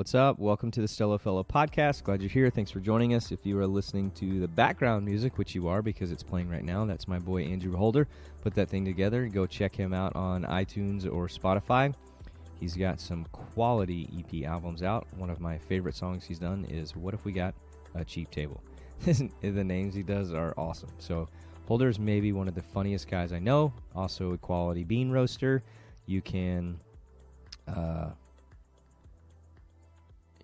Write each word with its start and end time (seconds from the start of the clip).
What's 0.00 0.14
up? 0.14 0.38
Welcome 0.38 0.70
to 0.70 0.80
the 0.80 0.86
Stello 0.86 1.20
Fellow 1.20 1.44
podcast. 1.44 2.04
Glad 2.04 2.22
you're 2.22 2.30
here. 2.30 2.48
Thanks 2.48 2.70
for 2.70 2.80
joining 2.80 3.12
us. 3.12 3.32
If 3.32 3.44
you 3.44 3.58
are 3.58 3.66
listening 3.66 4.12
to 4.12 4.40
the 4.40 4.48
background 4.48 5.04
music, 5.04 5.36
which 5.36 5.54
you 5.54 5.68
are 5.68 5.82
because 5.82 6.10
it's 6.10 6.22
playing 6.22 6.48
right 6.48 6.64
now, 6.64 6.86
that's 6.86 7.06
my 7.06 7.18
boy 7.18 7.42
Andrew 7.42 7.76
Holder. 7.76 8.08
Put 8.40 8.54
that 8.54 8.70
thing 8.70 8.82
together. 8.82 9.28
Go 9.28 9.44
check 9.44 9.76
him 9.76 9.92
out 9.92 10.16
on 10.16 10.44
iTunes 10.44 11.04
or 11.04 11.28
Spotify. 11.28 11.92
He's 12.58 12.78
got 12.78 12.98
some 12.98 13.26
quality 13.30 14.08
EP 14.18 14.46
albums 14.46 14.82
out. 14.82 15.06
One 15.18 15.28
of 15.28 15.38
my 15.38 15.58
favorite 15.58 15.96
songs 15.96 16.24
he's 16.24 16.38
done 16.38 16.64
is 16.70 16.96
What 16.96 17.12
If 17.12 17.26
We 17.26 17.32
Got 17.32 17.54
a 17.94 18.02
Cheap 18.02 18.30
Table? 18.30 18.62
the 19.02 19.22
names 19.42 19.94
he 19.94 20.02
does 20.02 20.32
are 20.32 20.54
awesome. 20.56 20.88
So, 20.98 21.28
Holder 21.68 21.90
is 21.90 21.98
maybe 21.98 22.32
one 22.32 22.48
of 22.48 22.54
the 22.54 22.62
funniest 22.62 23.06
guys 23.10 23.34
I 23.34 23.38
know. 23.38 23.74
Also, 23.94 24.32
a 24.32 24.38
quality 24.38 24.82
bean 24.82 25.10
roaster. 25.10 25.62
You 26.06 26.22
can. 26.22 26.80
Uh, 27.68 28.12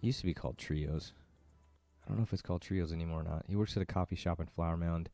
used 0.07 0.20
to 0.20 0.27
be 0.27 0.34
called 0.34 0.59
Trios. 0.59 1.12
I 2.05 2.09
don't 2.09 2.19
know 2.19 2.23
if 2.23 2.33
it's 2.33 2.42
called 2.42 2.62
Trios 2.62 2.92
anymore 2.92 3.20
or 3.20 3.24
not. 3.24 3.45
He 3.48 3.56
works 3.56 3.77
at 3.77 3.83
a 3.83 3.87
coffee 3.87 4.16
shop 4.16 4.41
in 4.41 4.47
Flower 4.47 4.77
Mound. 4.77 5.09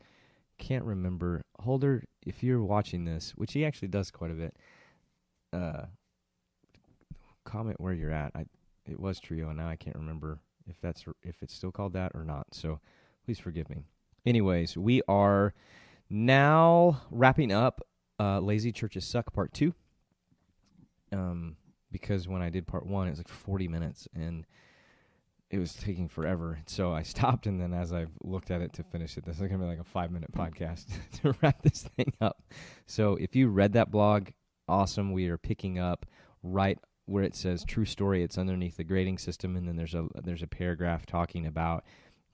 Can't 0.58 0.84
remember. 0.84 1.42
Holder, 1.60 2.04
if 2.24 2.42
you're 2.42 2.62
watching 2.62 3.04
this, 3.04 3.32
which 3.36 3.54
he 3.54 3.64
actually 3.64 3.88
does 3.88 4.10
quite 4.10 4.30
a 4.30 4.34
bit, 4.34 4.56
uh, 5.52 5.86
comment 7.44 7.80
where 7.80 7.92
you're 7.92 8.12
at. 8.12 8.32
I 8.34 8.44
it 8.84 8.98
was 8.98 9.20
Trio, 9.20 9.48
and 9.48 9.58
now 9.58 9.68
I 9.68 9.76
can't 9.76 9.96
remember 9.96 10.40
if 10.66 10.80
that's 10.80 11.04
if 11.22 11.42
it's 11.42 11.54
still 11.54 11.72
called 11.72 11.92
that 11.94 12.12
or 12.14 12.24
not. 12.24 12.46
So 12.52 12.80
please 13.24 13.38
forgive 13.38 13.70
me. 13.70 13.84
Anyways, 14.26 14.76
we 14.76 15.02
are 15.08 15.54
now 16.10 17.00
wrapping 17.10 17.52
up 17.52 17.80
uh, 18.20 18.40
Lazy 18.40 18.72
Churches 18.72 19.04
Suck 19.04 19.32
Part 19.32 19.52
Two. 19.54 19.74
Um, 21.12 21.56
because 21.90 22.26
when 22.26 22.42
I 22.42 22.48
did 22.48 22.66
Part 22.66 22.86
One, 22.86 23.06
it 23.06 23.10
was 23.10 23.18
like 23.18 23.28
40 23.28 23.68
minutes, 23.68 24.08
and 24.14 24.46
it 25.52 25.58
was 25.58 25.74
taking 25.74 26.08
forever. 26.08 26.58
So 26.66 26.92
I 26.92 27.02
stopped, 27.02 27.46
and 27.46 27.60
then 27.60 27.72
as 27.72 27.92
I've 27.92 28.10
looked 28.24 28.50
at 28.50 28.62
it 28.62 28.72
to 28.74 28.82
finish 28.82 29.16
it, 29.16 29.24
this 29.24 29.36
is 29.36 29.42
gonna 29.42 29.58
be 29.58 29.66
like 29.66 29.78
a 29.78 29.84
five 29.84 30.10
minute 30.10 30.32
podcast 30.32 30.86
to 31.22 31.36
wrap 31.40 31.62
this 31.62 31.82
thing 31.96 32.12
up. 32.20 32.42
So 32.86 33.16
if 33.16 33.36
you 33.36 33.48
read 33.48 33.74
that 33.74 33.90
blog, 33.90 34.30
awesome. 34.66 35.12
We 35.12 35.28
are 35.28 35.38
picking 35.38 35.78
up 35.78 36.06
right 36.42 36.78
where 37.04 37.22
it 37.22 37.36
says 37.36 37.64
true 37.64 37.84
story. 37.84 38.22
It's 38.22 38.38
underneath 38.38 38.78
the 38.78 38.84
grading 38.84 39.18
system, 39.18 39.56
and 39.56 39.68
then 39.68 39.76
there's 39.76 39.94
a 39.94 40.08
there's 40.24 40.42
a 40.42 40.48
paragraph 40.48 41.06
talking 41.06 41.46
about. 41.46 41.84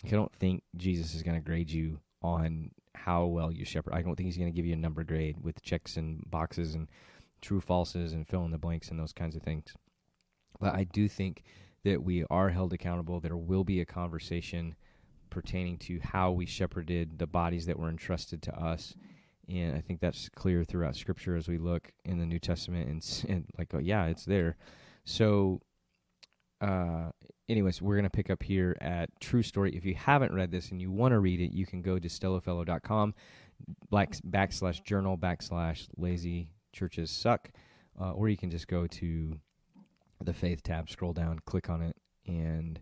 I 0.05 0.11
don't 0.11 0.33
think 0.33 0.63
Jesus 0.77 1.15
is 1.15 1.25
gonna 1.25 1.41
grade 1.41 1.71
you 1.71 1.99
on 2.23 2.71
how 2.95 3.27
well 3.27 3.51
you 3.51 3.65
shepherd. 3.65 3.95
I 3.95 4.03
don't 4.03 4.15
think 4.15 4.29
he's 4.29 4.39
gonna 4.39 4.53
give 4.53 4.67
you 4.67 4.75
a 4.75 4.79
number 4.79 5.03
grade 5.03 5.37
with 5.43 5.61
checks 5.63 5.97
and 5.97 6.23
boxes 6.31 6.77
and 6.77 6.89
true 7.41 7.61
falses 7.61 8.13
and 8.13 8.27
fill 8.29 8.45
in 8.45 8.53
the 8.53 8.59
blanks 8.59 8.91
and 8.91 8.99
those 8.99 9.13
kinds 9.13 9.35
of 9.35 9.43
things. 9.43 9.75
But 10.61 10.75
I 10.75 10.85
do 10.85 11.09
think 11.09 11.43
that 11.85 12.03
we 12.03 12.25
are 12.31 12.51
held 12.51 12.73
accountable. 12.73 13.21
There 13.21 13.37
will 13.37 13.65
be 13.65 13.81
a 13.81 13.87
conversation 13.87 14.75
pertaining 15.31 15.79
to 15.79 16.01
how 16.03 16.33
we 16.33 16.47
shepherded 16.47 17.19
the 17.19 17.27
bodies 17.27 17.67
that 17.67 17.79
were 17.79 17.89
entrusted 17.89 18.43
to 18.43 18.55
us. 18.59 18.95
And 19.49 19.77
I 19.77 19.81
think 19.81 20.01
that's 20.01 20.29
clear 20.29 20.65
throughout 20.65 20.97
Scripture 20.97 21.37
as 21.37 21.49
we 21.49 21.59
look 21.59 21.93
in 22.05 22.19
the 22.19 22.27
New 22.27 22.39
Testament 22.39 22.89
and, 22.89 23.25
and 23.29 23.47
like, 23.57 23.73
oh, 23.75 23.79
yeah, 23.79 24.07
it's 24.07 24.25
there. 24.25 24.57
So, 25.05 25.63
uh, 26.61 27.11
anyways, 27.49 27.81
we're 27.81 27.95
going 27.95 28.05
to 28.05 28.11
pick 28.11 28.31
up 28.31 28.43
here 28.43 28.77
at 28.81 29.09
True 29.21 29.43
Story. 29.43 29.75
If 29.75 29.85
you 29.85 29.95
haven't 29.95 30.35
read 30.35 30.51
this 30.51 30.71
and 30.71 30.81
you 30.81 30.91
want 30.91 31.13
to 31.13 31.19
read 31.19 31.41
it, 31.41 31.53
you 31.53 31.67
can 31.67 31.81
go 31.81 31.99
to 31.99 32.09
stellofellow.com 32.09 33.15
black, 33.91 34.13
backslash 34.29 34.85
journal 34.85 35.17
backslash 35.17 35.89
lazy 35.97 36.51
churches 36.73 37.11
suck, 37.11 37.51
uh, 38.01 38.13
or 38.13 38.29
you 38.29 38.37
can 38.37 38.51
just 38.51 38.69
go 38.69 38.87
to 38.87 39.39
the 40.23 40.33
faith 40.33 40.63
tab, 40.63 40.91
scroll 40.91 41.13
down, 41.13 41.41
click 41.45 41.71
on 41.71 41.83
it, 41.83 41.97
and 42.27 42.81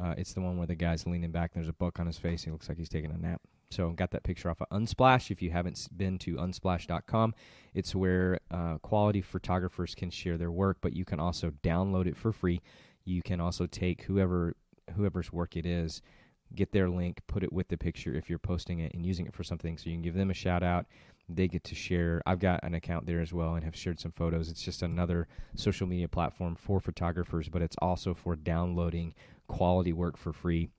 uh, 0.00 0.14
it's 0.16 0.32
the 0.32 0.40
one 0.40 0.56
where 0.56 0.66
the 0.66 0.74
guy's 0.74 1.06
leaning 1.06 1.30
back. 1.30 1.52
And 1.54 1.62
there's 1.62 1.68
a 1.68 1.74
book 1.74 1.98
on 1.98 2.06
his 2.06 2.18
face. 2.18 2.44
He 2.44 2.50
looks 2.50 2.68
like 2.68 2.78
he's 2.78 2.88
taking 2.88 3.10
a 3.10 3.16
nap. 3.18 3.40
So 3.70 3.90
got 3.90 4.12
that 4.12 4.22
picture 4.22 4.48
off 4.48 4.62
of 4.62 4.68
Unsplash. 4.70 5.30
If 5.30 5.42
you 5.42 5.50
haven't 5.50 5.88
been 5.94 6.18
to 6.20 6.36
unsplash.com, 6.36 7.34
it's 7.74 7.94
where 7.94 8.40
uh, 8.50 8.78
quality 8.78 9.20
photographers 9.20 9.94
can 9.94 10.10
share 10.10 10.38
their 10.38 10.50
work, 10.50 10.78
but 10.80 10.94
you 10.94 11.04
can 11.04 11.20
also 11.20 11.52
download 11.62 12.06
it 12.06 12.16
for 12.16 12.32
free. 12.32 12.62
You 13.04 13.22
can 13.22 13.40
also 13.40 13.66
take 13.66 14.02
whoever 14.02 14.54
whoever's 14.96 15.30
work 15.30 15.54
it 15.54 15.66
is, 15.66 16.00
get 16.54 16.72
their 16.72 16.88
link, 16.88 17.20
put 17.26 17.42
it 17.42 17.52
with 17.52 17.68
the 17.68 17.76
picture 17.76 18.14
if 18.14 18.30
you're 18.30 18.38
posting 18.38 18.78
it 18.78 18.94
and 18.94 19.04
using 19.04 19.26
it 19.26 19.34
for 19.34 19.44
something, 19.44 19.76
so 19.76 19.90
you 19.90 19.96
can 19.96 20.02
give 20.02 20.14
them 20.14 20.30
a 20.30 20.34
shout 20.34 20.62
out 20.62 20.86
they 21.28 21.48
get 21.48 21.64
to 21.64 21.74
share. 21.74 22.22
I've 22.26 22.38
got 22.38 22.60
an 22.62 22.74
account 22.74 23.06
there 23.06 23.20
as 23.20 23.32
well 23.32 23.54
and 23.54 23.64
have 23.64 23.76
shared 23.76 24.00
some 24.00 24.12
photos. 24.12 24.48
It's 24.48 24.62
just 24.62 24.82
another 24.82 25.28
social 25.54 25.86
media 25.86 26.08
platform 26.08 26.56
for 26.56 26.80
photographers, 26.80 27.48
but 27.48 27.62
it's 27.62 27.76
also 27.80 28.14
for 28.14 28.34
downloading 28.34 29.14
quality 29.46 29.92
work 29.92 30.16
for 30.16 30.32
free. 30.32 30.70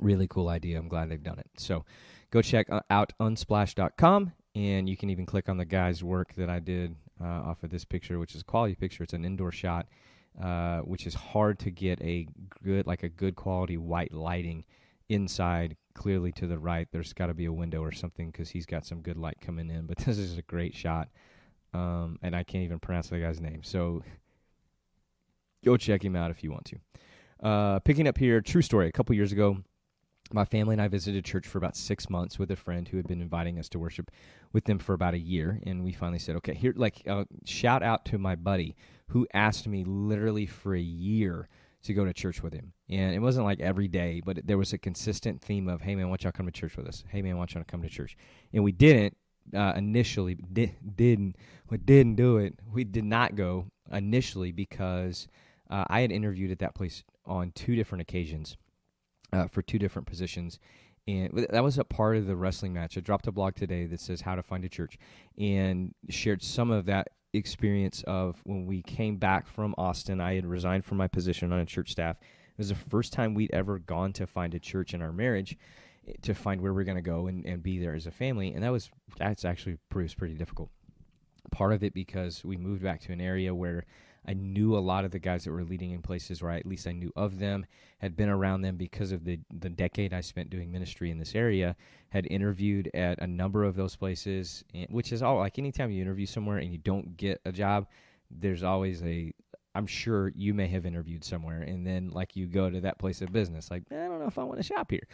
Really 0.00 0.26
cool 0.26 0.48
idea. 0.48 0.78
I'm 0.78 0.88
glad 0.88 1.08
they've 1.08 1.22
done 1.22 1.38
it. 1.38 1.48
So 1.56 1.84
go 2.30 2.42
check 2.42 2.66
uh, 2.70 2.80
out 2.90 3.12
unsplash.com 3.20 4.32
and 4.54 4.88
you 4.88 4.96
can 4.96 5.10
even 5.10 5.26
click 5.26 5.48
on 5.48 5.56
the 5.56 5.64
guy's 5.64 6.02
work 6.02 6.34
that 6.34 6.50
I 6.50 6.58
did 6.58 6.96
uh, 7.20 7.26
off 7.26 7.62
of 7.62 7.70
this 7.70 7.84
picture, 7.84 8.18
which 8.18 8.34
is 8.34 8.40
a 8.40 8.44
quality 8.44 8.74
picture. 8.74 9.04
It's 9.04 9.12
an 9.12 9.24
indoor 9.24 9.52
shot, 9.52 9.86
uh, 10.42 10.80
which 10.80 11.06
is 11.06 11.14
hard 11.14 11.58
to 11.60 11.70
get 11.70 12.00
a 12.02 12.26
good, 12.62 12.86
like 12.86 13.02
a 13.02 13.08
good 13.08 13.36
quality 13.36 13.76
white 13.76 14.12
lighting 14.12 14.64
inside 15.08 15.76
clearly 15.96 16.30
to 16.32 16.46
the 16.46 16.58
right. 16.58 16.86
There's 16.92 17.14
got 17.14 17.26
to 17.26 17.34
be 17.34 17.46
a 17.46 17.52
window 17.52 17.82
or 17.82 17.90
something 17.90 18.30
because 18.30 18.50
he's 18.50 18.66
got 18.66 18.84
some 18.84 19.00
good 19.00 19.16
light 19.16 19.38
coming 19.40 19.70
in. 19.70 19.86
But 19.86 19.98
this 19.98 20.18
is 20.18 20.36
a 20.36 20.42
great 20.42 20.74
shot, 20.74 21.08
um, 21.72 22.18
and 22.22 22.36
I 22.36 22.44
can't 22.44 22.64
even 22.64 22.78
pronounce 22.78 23.08
the 23.08 23.18
guy's 23.18 23.40
name. 23.40 23.62
So 23.62 24.02
go 25.64 25.76
check 25.76 26.04
him 26.04 26.14
out 26.14 26.30
if 26.30 26.44
you 26.44 26.52
want 26.52 26.66
to. 26.66 27.46
Uh, 27.46 27.78
picking 27.80 28.06
up 28.06 28.18
here, 28.18 28.40
true 28.40 28.62
story. 28.62 28.88
A 28.88 28.92
couple 28.92 29.14
years 29.14 29.32
ago, 29.32 29.58
my 30.32 30.44
family 30.44 30.74
and 30.74 30.82
I 30.82 30.88
visited 30.88 31.24
church 31.24 31.46
for 31.46 31.58
about 31.58 31.76
six 31.76 32.10
months 32.10 32.38
with 32.38 32.50
a 32.50 32.56
friend 32.56 32.86
who 32.88 32.96
had 32.96 33.06
been 33.06 33.22
inviting 33.22 33.58
us 33.58 33.68
to 33.70 33.78
worship 33.78 34.10
with 34.52 34.64
them 34.64 34.78
for 34.78 34.92
about 34.92 35.14
a 35.14 35.18
year, 35.18 35.60
and 35.64 35.82
we 35.82 35.92
finally 35.92 36.18
said, 36.18 36.36
"Okay, 36.36 36.54
here." 36.54 36.74
Like, 36.76 37.02
uh, 37.06 37.24
shout 37.44 37.82
out 37.82 38.04
to 38.06 38.18
my 38.18 38.34
buddy 38.34 38.76
who 39.08 39.26
asked 39.32 39.68
me 39.68 39.84
literally 39.84 40.46
for 40.46 40.74
a 40.74 40.80
year 40.80 41.48
to 41.86 41.94
go 41.94 42.04
to 42.04 42.12
church 42.12 42.42
with 42.42 42.52
him. 42.52 42.72
And 42.88 43.14
it 43.14 43.20
wasn't 43.20 43.46
like 43.46 43.60
every 43.60 43.88
day, 43.88 44.22
but 44.24 44.46
there 44.46 44.58
was 44.58 44.72
a 44.72 44.78
consistent 44.78 45.42
theme 45.42 45.68
of, 45.68 45.82
hey 45.82 45.94
man, 45.94 46.06
why 46.08 46.16
don't 46.16 46.24
y'all 46.24 46.32
come 46.32 46.46
to 46.46 46.52
church 46.52 46.76
with 46.76 46.86
us? 46.86 47.04
Hey 47.08 47.22
man, 47.22 47.36
why 47.36 47.42
don't 47.42 47.54
y'all 47.54 47.64
come 47.66 47.82
to 47.82 47.88
church? 47.88 48.16
And 48.52 48.62
we 48.62 48.72
didn't 48.72 49.16
uh, 49.54 49.72
initially, 49.76 50.34
di- 50.34 50.76
didn't, 50.96 51.36
we 51.70 51.78
didn't 51.78 52.16
do 52.16 52.38
it. 52.38 52.58
We 52.70 52.84
did 52.84 53.04
not 53.04 53.36
go 53.36 53.66
initially 53.90 54.52
because 54.52 55.28
uh, 55.70 55.84
I 55.88 56.00
had 56.00 56.12
interviewed 56.12 56.50
at 56.50 56.58
that 56.60 56.74
place 56.74 57.04
on 57.24 57.52
two 57.52 57.76
different 57.76 58.02
occasions 58.02 58.56
uh, 59.32 59.48
for 59.48 59.62
two 59.62 59.78
different 59.78 60.06
positions. 60.06 60.58
And 61.08 61.46
that 61.50 61.62
was 61.62 61.78
a 61.78 61.84
part 61.84 62.16
of 62.16 62.26
the 62.26 62.36
wrestling 62.36 62.72
match. 62.72 62.96
I 62.98 63.00
dropped 63.00 63.28
a 63.28 63.32
blog 63.32 63.54
today 63.54 63.86
that 63.86 64.00
says 64.00 64.22
how 64.22 64.34
to 64.34 64.42
find 64.42 64.64
a 64.64 64.68
church 64.68 64.98
and 65.38 65.94
shared 66.08 66.42
some 66.42 66.70
of 66.70 66.86
that 66.86 67.08
experience 67.36 68.02
of 68.06 68.40
when 68.44 68.66
we 68.66 68.82
came 68.82 69.16
back 69.16 69.46
from 69.46 69.74
Austin. 69.78 70.20
I 70.20 70.34
had 70.34 70.46
resigned 70.46 70.84
from 70.84 70.98
my 70.98 71.08
position 71.08 71.52
on 71.52 71.60
a 71.60 71.66
church 71.66 71.90
staff. 71.90 72.16
It 72.20 72.58
was 72.58 72.68
the 72.70 72.74
first 72.74 73.12
time 73.12 73.34
we'd 73.34 73.52
ever 73.52 73.78
gone 73.78 74.12
to 74.14 74.26
find 74.26 74.54
a 74.54 74.58
church 74.58 74.94
in 74.94 75.02
our 75.02 75.12
marriage 75.12 75.56
eh, 76.08 76.12
to 76.22 76.34
find 76.34 76.60
where 76.60 76.72
we're 76.72 76.84
going 76.84 76.96
to 76.96 77.02
go 77.02 77.26
and, 77.26 77.44
and 77.44 77.62
be 77.62 77.78
there 77.78 77.94
as 77.94 78.06
a 78.06 78.10
family. 78.10 78.52
And 78.52 78.62
that 78.62 78.72
was, 78.72 78.90
that's 79.18 79.44
actually 79.44 79.76
proves 79.90 80.14
pretty 80.14 80.34
difficult. 80.34 80.70
Part 81.50 81.72
of 81.72 81.84
it 81.84 81.94
because 81.94 82.44
we 82.44 82.56
moved 82.56 82.82
back 82.82 83.00
to 83.02 83.12
an 83.12 83.20
area 83.20 83.54
where 83.54 83.84
I 84.26 84.34
knew 84.34 84.76
a 84.76 84.80
lot 84.80 85.04
of 85.04 85.10
the 85.10 85.18
guys 85.18 85.44
that 85.44 85.52
were 85.52 85.64
leading 85.64 85.92
in 85.92 86.02
places 86.02 86.42
where 86.42 86.52
I, 86.52 86.56
at 86.58 86.66
least 86.66 86.86
I 86.86 86.92
knew 86.92 87.12
of 87.14 87.38
them, 87.38 87.66
had 87.98 88.16
been 88.16 88.28
around 88.28 88.62
them 88.62 88.76
because 88.76 89.12
of 89.12 89.24
the 89.24 89.38
the 89.50 89.70
decade 89.70 90.12
I 90.12 90.20
spent 90.20 90.50
doing 90.50 90.72
ministry 90.72 91.10
in 91.10 91.18
this 91.18 91.34
area, 91.34 91.76
had 92.10 92.26
interviewed 92.26 92.90
at 92.94 93.20
a 93.22 93.26
number 93.26 93.64
of 93.64 93.76
those 93.76 93.96
places, 93.96 94.64
and, 94.74 94.88
which 94.90 95.12
is 95.12 95.22
all 95.22 95.38
like 95.38 95.58
anytime 95.58 95.90
you 95.90 96.02
interview 96.02 96.26
somewhere 96.26 96.58
and 96.58 96.72
you 96.72 96.78
don't 96.78 97.16
get 97.16 97.40
a 97.44 97.52
job, 97.52 97.86
there's 98.30 98.62
always 98.62 99.02
a 99.02 99.32
I'm 99.74 99.86
sure 99.86 100.32
you 100.34 100.54
may 100.54 100.68
have 100.68 100.86
interviewed 100.86 101.22
somewhere 101.22 101.60
and 101.60 101.86
then 101.86 102.08
like 102.08 102.34
you 102.34 102.46
go 102.46 102.70
to 102.70 102.80
that 102.80 102.98
place 102.98 103.20
of 103.20 103.30
business 103.30 103.70
like 103.70 103.82
I 103.90 103.94
don't 103.94 104.20
know 104.20 104.26
if 104.26 104.38
I 104.38 104.42
want 104.44 104.58
to 104.58 104.62
shop 104.62 104.90
here. 104.90 105.06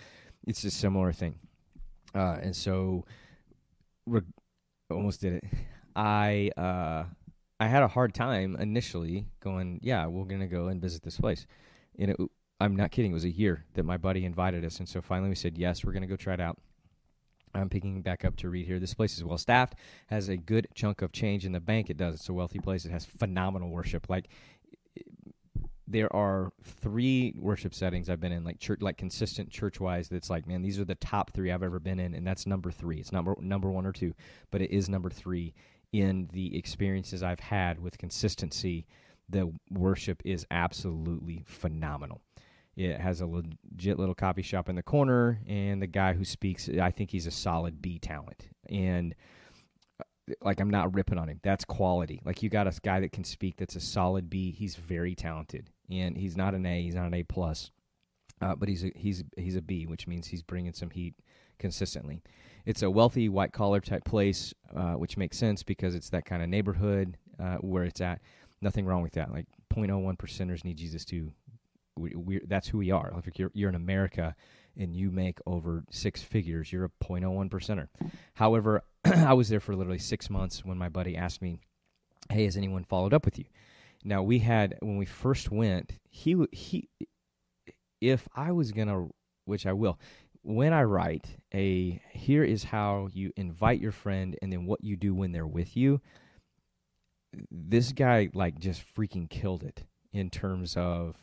It's 0.47 0.63
a 0.65 0.71
similar 0.71 1.13
thing. 1.13 1.35
Uh, 2.15 2.39
and 2.41 2.55
so 2.55 3.05
re- 4.07 4.23
almost 4.91 5.21
did 5.21 5.35
it. 5.35 5.45
I 5.97 6.51
uh, 6.57 7.05
I 7.63 7.69
had 7.69 7.85
a 7.85 7.89
hard 7.89 8.13
time 8.13 8.57
initially 8.57 9.29
going, 9.39 9.79
yeah, 9.85 10.09
we're 10.09 10.25
going 10.25 10.41
to 10.41 10.49
go 10.49 10.67
and 10.67 10.83
visit 10.83 11.05
this 11.05 11.17
place. 11.17 11.47
And 11.97 12.11
it, 12.11 12.17
I'm 12.59 12.75
not 12.75 12.91
kidding. 12.91 13.13
It 13.13 13.15
was 13.15 13.25
a 13.25 13.31
year 13.31 13.67
that 13.75 13.85
my 13.85 13.97
buddy 13.97 14.25
invited 14.25 14.65
us. 14.65 14.81
And 14.81 14.89
so 14.89 15.01
finally 15.01 15.29
we 15.29 15.37
said, 15.37 15.57
yes, 15.57 15.85
we're 15.85 15.93
going 15.93 16.03
to 16.03 16.09
go 16.09 16.17
try 16.17 16.35
it 16.35 16.41
out. 16.41 16.59
I'm 17.55 17.69
picking 17.69 18.03
back 18.03 18.25
up 18.25 18.35
to 18.39 18.49
read 18.49 18.67
here. 18.67 18.81
This 18.81 18.95
place 18.95 19.17
is 19.17 19.23
well 19.23 19.39
staffed, 19.39 19.77
has 20.09 20.29
a 20.29 20.37
good 20.37 20.67
chunk 20.75 21.03
of 21.03 21.13
change 21.13 21.47
in 21.47 21.53
the 21.53 21.61
bank. 21.61 21.89
It 21.89 21.97
does. 21.97 22.17
It's 22.17 22.29
a 22.29 22.33
wealthy 22.33 22.59
place. 22.59 22.85
It 22.85 22.91
has 22.91 23.05
phenomenal 23.05 23.71
worship. 23.71 24.11
Like, 24.11 24.29
there 25.87 26.13
are 26.13 26.51
three 26.65 27.33
worship 27.37 27.75
settings 27.75 28.11
I've 28.11 28.19
been 28.19 28.33
in, 28.33 28.43
like 28.43 28.59
church, 28.59 28.81
like 28.83 28.97
consistent 28.97 29.51
church 29.51 29.79
wise. 29.79 30.09
That's 30.09 30.31
like, 30.31 30.49
man, 30.49 30.63
these 30.63 30.81
are 30.81 30.85
the 30.85 30.97
top 30.97 31.31
three 31.31 31.53
I've 31.53 31.63
ever 31.63 31.79
been 31.79 32.01
in, 32.01 32.13
and 32.15 32.27
that's 32.27 32.45
number 32.45 32.73
three. 32.73 32.99
It's 32.99 33.13
not 33.13 33.41
number 33.41 33.71
one 33.71 33.87
or 33.87 33.93
two, 33.93 34.15
but 34.51 34.63
it 34.63 34.73
is 34.73 34.89
number 34.89 35.11
three 35.11 35.55
in 35.93 36.29
the 36.33 36.57
experiences 36.57 37.23
I've 37.23 37.41
had 37.41 37.79
with 37.81 37.99
consistency 37.99 38.87
the 39.33 39.53
worship 39.71 40.23
is 40.25 40.47
absolutely 40.51 41.43
phenomenal. 41.47 42.21
It 42.77 43.01
has 43.01 43.21
a 43.21 43.27
legit 43.27 43.99
little 43.99 44.15
coffee 44.15 44.43
shop 44.43 44.69
in 44.69 44.77
the 44.77 44.83
corner, 44.83 45.41
and 45.47 45.83
the 45.83 45.87
guy 45.87 46.15
who 46.15 46.25
speaks, 46.25 46.69
I 46.69 46.91
think 46.91 47.11
he's 47.11 47.27
a 47.27 47.31
solid 47.31 47.83
B 47.83 47.99
talent. 47.99 48.49
And 48.71 49.15
uh, 50.01 50.05
like, 50.41 50.61
I'm 50.61 50.71
not 50.71 50.95
ripping 50.95 51.19
on 51.19 51.29
him. 51.29 51.41
That's 51.43 51.65
quality. 51.65 52.21
Like, 52.25 52.43
you 52.43 52.49
got 52.49 52.67
a 52.67 52.81
guy 52.83 53.01
that 53.01 53.13
can 53.13 53.25
speak 53.25 53.57
that's 53.57 53.77
a 53.77 53.81
solid 53.81 54.31
B. 54.31 54.53
He's 54.53 54.77
very 54.77 55.15
talented, 55.15 55.71
and 55.91 56.17
he's 56.17 56.37
not 56.37 56.55
an 56.55 56.65
A. 56.65 56.83
He's 56.83 56.95
not 56.95 57.07
an 57.07 57.15
A 57.15 57.25
plus, 57.25 57.71
uh, 58.41 58.55
but 58.55 58.69
he's 58.69 58.85
a, 58.85 58.93
he's 58.95 59.23
he's 59.37 59.57
a 59.57 59.63
B, 59.63 59.87
which 59.87 60.07
means 60.07 60.29
he's 60.29 60.43
bringing 60.43 60.73
some 60.73 60.91
heat 60.91 61.15
consistently. 61.59 62.23
It's 62.65 62.83
a 62.83 62.91
wealthy 62.91 63.29
white 63.29 63.53
collar 63.53 63.81
type 63.81 64.05
place, 64.05 64.55
uh, 64.75 64.93
which 64.93 65.17
makes 65.17 65.37
sense 65.37 65.63
because 65.63 65.95
it's 65.95 66.11
that 66.11 66.25
kind 66.25 66.43
of 66.43 66.49
neighborhood 66.49 67.17
uh, 67.41 67.57
where 67.57 67.85
it's 67.85 68.01
at. 68.01 68.21
Nothing 68.61 68.87
wrong 68.87 69.03
with 69.03 69.13
that. 69.13 69.33
Like 69.33 69.47
0.01 69.75 70.17
percenters 70.17 70.65
need 70.65 70.77
Jesus 70.77 71.05
too 71.05 71.33
we, 71.97 72.41
that's 72.47 72.69
who 72.69 72.79
we 72.79 72.91
are. 72.91 73.13
If 73.25 73.39
you're, 73.39 73.51
you're 73.55 73.69
in 73.69 73.75
America 73.75 74.35
and 74.77 74.97
you 74.97 75.11
make 75.11 75.39
over 75.47 75.85
six 75.91 76.23
figures, 76.23 76.73
you're 76.73 76.87
a 76.87 77.05
0.01 77.05 77.51
percenter. 77.51 77.89
However, 78.35 78.83
I 79.05 79.35
was 79.35 79.49
there 79.49 79.61
for 79.61 79.77
literally 79.77 79.99
six 79.99 80.31
months 80.31 80.65
when 80.65 80.79
my 80.79 80.89
buddy 80.89 81.17
asked 81.17 81.43
me, 81.43 81.59
"Hey, 82.31 82.45
has 82.45 82.57
anyone 82.57 82.85
followed 82.85 83.13
up 83.13 83.25
with 83.25 83.39
you?" 83.39 83.45
Now 84.05 84.23
we 84.23 84.39
had 84.39 84.77
when 84.81 84.97
we 84.97 85.05
first 85.05 85.51
went, 85.51 85.93
he 86.09 86.37
he, 86.53 86.89
if 88.01 88.27
I 88.35 88.53
was 88.53 88.73
gonna, 88.73 89.09
which 89.45 89.67
I 89.67 89.73
will, 89.73 89.99
when 90.43 90.73
I 90.73 90.83
write 90.83 91.37
a 91.55 92.01
here 92.13 92.45
is 92.45 92.65
how 92.65 93.09
you 93.13 93.33
invite 93.37 93.81
your 93.81 93.93
friend 93.93 94.37
and 94.43 94.53
then 94.53 94.67
what 94.67 94.83
you 94.83 94.97
do 94.97 95.15
when 95.15 95.33
they're 95.33 95.47
with 95.47 95.77
you. 95.77 96.01
This 97.51 97.93
guy 97.93 98.29
like 98.35 98.59
just 98.59 98.85
freaking 98.95 99.31
killed 99.31 99.63
it 99.63 99.85
in 100.13 100.29
terms 100.31 100.77
of 100.77 101.17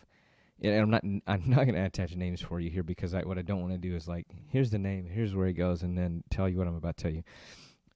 and 0.62 0.74
I'm 0.74 0.90
not 0.90 1.04
I'm 1.28 1.50
not 1.50 1.66
going 1.66 1.76
to 1.76 1.86
attach 1.86 2.16
names 2.16 2.42
for 2.42 2.60
you 2.60 2.70
here 2.70 2.84
because 2.84 3.14
I, 3.14 3.22
what 3.22 3.38
I 3.38 3.42
don't 3.42 3.62
want 3.62 3.74
to 3.74 3.78
do 3.78 3.96
is 3.96 4.08
like 4.08 4.26
here's 4.50 4.72
the 4.72 4.80
name, 4.80 5.08
here's 5.08 5.36
where 5.36 5.48
he 5.48 5.54
goes, 5.54 5.84
and 5.84 5.98
then 5.98 6.24
tell 6.30 6.50
you 6.50 6.58
what 6.58 6.68
I'm 6.68 6.76
about 6.76 6.98
to 6.98 7.04
tell 7.04 7.14
you. 7.14 7.24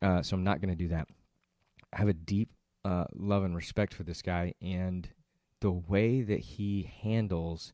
Uh, 0.02 0.22
so 0.22 0.36
I'm 0.36 0.44
not 0.44 0.62
going 0.62 0.70
to 0.70 0.76
do 0.76 0.90
that. 0.90 1.08
I 1.94 1.98
have 1.98 2.10
a 2.10 2.14
deep 2.14 2.50
uh, 2.84 3.06
love 3.16 3.44
and 3.44 3.56
respect 3.56 3.94
for 3.94 4.04
this 4.04 4.22
guy 4.22 4.54
and 4.62 5.08
the 5.62 5.72
way 5.72 6.22
that 6.22 6.40
he 6.40 6.92
handles 7.02 7.72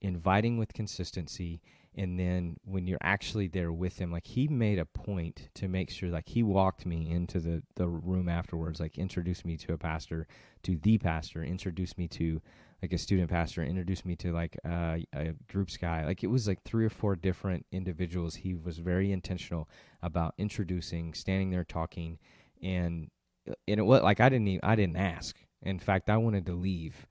inviting 0.00 0.58
with 0.58 0.72
consistency 0.72 1.60
and 1.98 2.18
then 2.18 2.56
when 2.64 2.86
you're 2.86 2.96
actually 3.02 3.48
there 3.48 3.72
with 3.72 3.98
him 3.98 4.12
like 4.12 4.26
he 4.26 4.46
made 4.46 4.78
a 4.78 4.84
point 4.84 5.48
to 5.52 5.66
make 5.66 5.90
sure 5.90 6.08
like 6.08 6.28
he 6.28 6.42
walked 6.42 6.86
me 6.86 7.10
into 7.10 7.40
the 7.40 7.62
the 7.74 7.88
room 7.88 8.28
afterwards 8.28 8.78
like 8.78 8.96
introduced 8.96 9.44
me 9.44 9.56
to 9.56 9.72
a 9.72 9.78
pastor 9.78 10.26
to 10.62 10.78
the 10.78 10.96
pastor 10.96 11.42
introduced 11.42 11.98
me 11.98 12.06
to 12.06 12.40
like 12.80 12.92
a 12.92 12.98
student 12.98 13.28
pastor 13.28 13.64
introduced 13.64 14.06
me 14.06 14.14
to 14.14 14.32
like 14.32 14.56
uh, 14.64 14.96
a 15.14 15.34
groups 15.50 15.76
guy 15.76 16.04
like 16.04 16.22
it 16.22 16.28
was 16.28 16.46
like 16.46 16.62
three 16.62 16.86
or 16.86 16.90
four 16.90 17.16
different 17.16 17.66
individuals 17.72 18.36
he 18.36 18.54
was 18.54 18.78
very 18.78 19.10
intentional 19.10 19.68
about 20.00 20.34
introducing 20.38 21.12
standing 21.12 21.50
there 21.50 21.64
talking 21.64 22.18
and 22.62 23.10
and 23.66 23.80
it 23.80 23.84
was 23.84 24.02
like 24.02 24.20
i 24.20 24.28
didn't 24.28 24.46
even, 24.46 24.60
i 24.62 24.76
didn't 24.76 24.96
ask. 24.96 25.36
In 25.62 25.80
fact 25.80 26.08
i 26.08 26.16
wanted 26.16 26.46
to 26.46 26.52
leave 26.52 27.08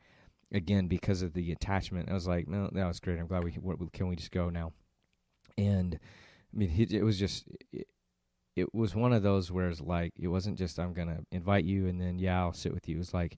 again 0.54 0.88
because 0.88 1.22
of 1.22 1.34
the 1.34 1.52
attachment 1.52 2.10
i 2.10 2.14
was 2.14 2.28
like 2.28 2.48
no 2.48 2.70
that 2.72 2.88
was 2.88 3.00
great 3.00 3.20
i'm 3.20 3.28
glad 3.28 3.44
we 3.44 3.52
can 3.94 4.08
we 4.08 4.16
just 4.16 4.32
go 4.32 4.50
now 4.50 4.72
and 5.58 6.00
i 6.54 6.58
mean 6.58 6.88
it 6.90 7.04
was 7.04 7.20
just 7.20 7.46
it, 7.74 7.88
it 8.56 8.74
was 8.74 8.96
one 8.96 9.14
of 9.14 9.24
those 9.24 9.52
where 9.52 9.70
it's 9.70 9.82
like 9.82 10.14
it 10.18 10.28
wasn't 10.28 10.58
just 10.58 10.80
i'm 10.80 10.94
gonna 10.94 11.20
invite 11.32 11.66
you 11.66 11.88
and 11.88 12.00
then 12.00 12.18
yeah 12.18 12.40
i'll 12.40 12.54
sit 12.54 12.74
with 12.74 12.88
you 12.88 12.96
it 12.96 13.00
was 13.00 13.14
like 13.14 13.38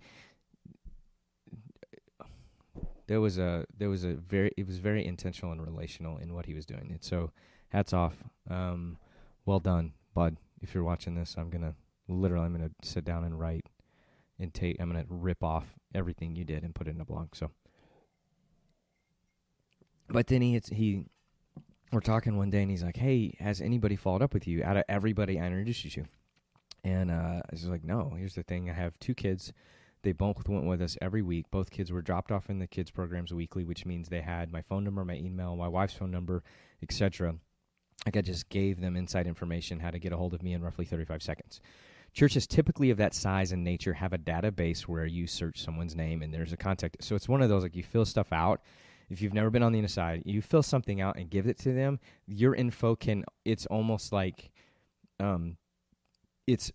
there 3.09 3.19
was 3.19 3.39
a 3.39 3.65
there 3.75 3.89
was 3.89 4.03
a 4.03 4.13
very 4.13 4.51
it 4.55 4.67
was 4.67 4.77
very 4.77 5.03
intentional 5.03 5.51
and 5.51 5.65
relational 5.65 6.19
in 6.19 6.35
what 6.35 6.45
he 6.45 6.53
was 6.53 6.65
doing. 6.65 6.89
And 6.91 7.03
so 7.03 7.31
hats 7.69 7.91
off. 7.91 8.13
Um, 8.47 8.97
well 9.47 9.59
done, 9.59 9.93
bud. 10.13 10.37
If 10.61 10.75
you're 10.75 10.83
watching 10.83 11.15
this, 11.15 11.35
I'm 11.35 11.49
gonna 11.49 11.73
literally 12.07 12.45
I'm 12.45 12.53
gonna 12.53 12.69
sit 12.83 13.03
down 13.03 13.23
and 13.23 13.39
write 13.39 13.65
and 14.39 14.53
take 14.53 14.77
I'm 14.79 14.91
gonna 14.91 15.05
rip 15.09 15.43
off 15.43 15.65
everything 15.93 16.35
you 16.35 16.45
did 16.45 16.63
and 16.63 16.73
put 16.73 16.87
it 16.87 16.95
in 16.95 17.01
a 17.01 17.05
blog. 17.05 17.35
So 17.35 17.51
but 20.07 20.27
then 20.27 20.41
he 20.41 20.59
he 20.71 21.05
we're 21.91 22.01
talking 22.01 22.37
one 22.37 22.49
day 22.49 22.61
and 22.61 22.71
he's 22.71 22.83
like, 22.83 22.97
Hey, 22.97 23.35
has 23.39 23.61
anybody 23.61 23.95
followed 23.95 24.21
up 24.21 24.33
with 24.33 24.47
you 24.47 24.63
out 24.63 24.77
of 24.77 24.83
everybody 24.87 25.39
I 25.39 25.45
introduced 25.45 25.85
you 25.85 25.91
to? 25.91 26.05
And 26.83 27.11
uh, 27.11 27.41
I 27.43 27.49
was 27.51 27.65
like, 27.65 27.83
No, 27.83 28.13
here's 28.17 28.35
the 28.35 28.43
thing, 28.43 28.69
I 28.69 28.73
have 28.73 28.99
two 28.99 29.13
kids 29.13 29.53
they 30.01 30.11
both 30.13 30.47
went 30.47 30.65
with 30.65 30.81
us 30.81 30.97
every 31.01 31.21
week. 31.21 31.51
Both 31.51 31.71
kids 31.71 31.91
were 31.91 32.01
dropped 32.01 32.31
off 32.31 32.49
in 32.49 32.59
the 32.59 32.67
kids 32.67 32.89
programs 32.89 33.33
weekly, 33.33 33.65
which 33.65 33.85
means 33.85 34.07
they 34.07 34.21
had 34.21 34.51
my 34.51 34.61
phone 34.61 34.83
number, 34.83 35.03
my 35.03 35.15
email, 35.15 35.55
my 35.55 35.67
wife's 35.67 35.93
phone 35.93 36.11
number, 36.11 36.43
etc. 36.81 37.35
Like 38.05 38.15
I 38.15 38.21
just 38.21 38.49
gave 38.49 38.79
them 38.79 38.95
inside 38.95 39.27
information 39.27 39.81
how 39.81 39.91
to 39.91 39.99
get 39.99 40.13
a 40.13 40.17
hold 40.17 40.33
of 40.33 40.41
me 40.41 40.53
in 40.53 40.61
roughly 40.61 40.85
35 40.85 41.21
seconds. 41.21 41.59
Churches 42.13 42.47
typically 42.47 42.89
of 42.89 42.97
that 42.97 43.13
size 43.13 43.51
and 43.51 43.63
nature 43.63 43.93
have 43.93 44.13
a 44.13 44.17
database 44.17 44.81
where 44.81 45.05
you 45.05 45.27
search 45.27 45.63
someone's 45.63 45.95
name 45.95 46.21
and 46.21 46.33
there's 46.33 46.53
a 46.53 46.57
contact. 46.57 47.03
So 47.03 47.15
it's 47.15 47.29
one 47.29 47.41
of 47.41 47.49
those 47.49 47.63
like 47.63 47.75
you 47.75 47.83
fill 47.83 48.05
stuff 48.05 48.33
out. 48.33 48.61
If 49.09 49.21
you've 49.21 49.33
never 49.33 49.49
been 49.49 49.63
on 49.63 49.71
the 49.71 49.79
inside, 49.79 50.23
you 50.25 50.41
fill 50.41 50.63
something 50.63 51.01
out 51.01 51.17
and 51.17 51.29
give 51.29 51.47
it 51.47 51.57
to 51.59 51.73
them. 51.73 51.99
Your 52.27 52.53
info 52.53 52.95
can. 52.95 53.25
It's 53.43 53.65
almost 53.65 54.11
like, 54.11 54.51
um, 55.19 55.57
it's 56.45 56.71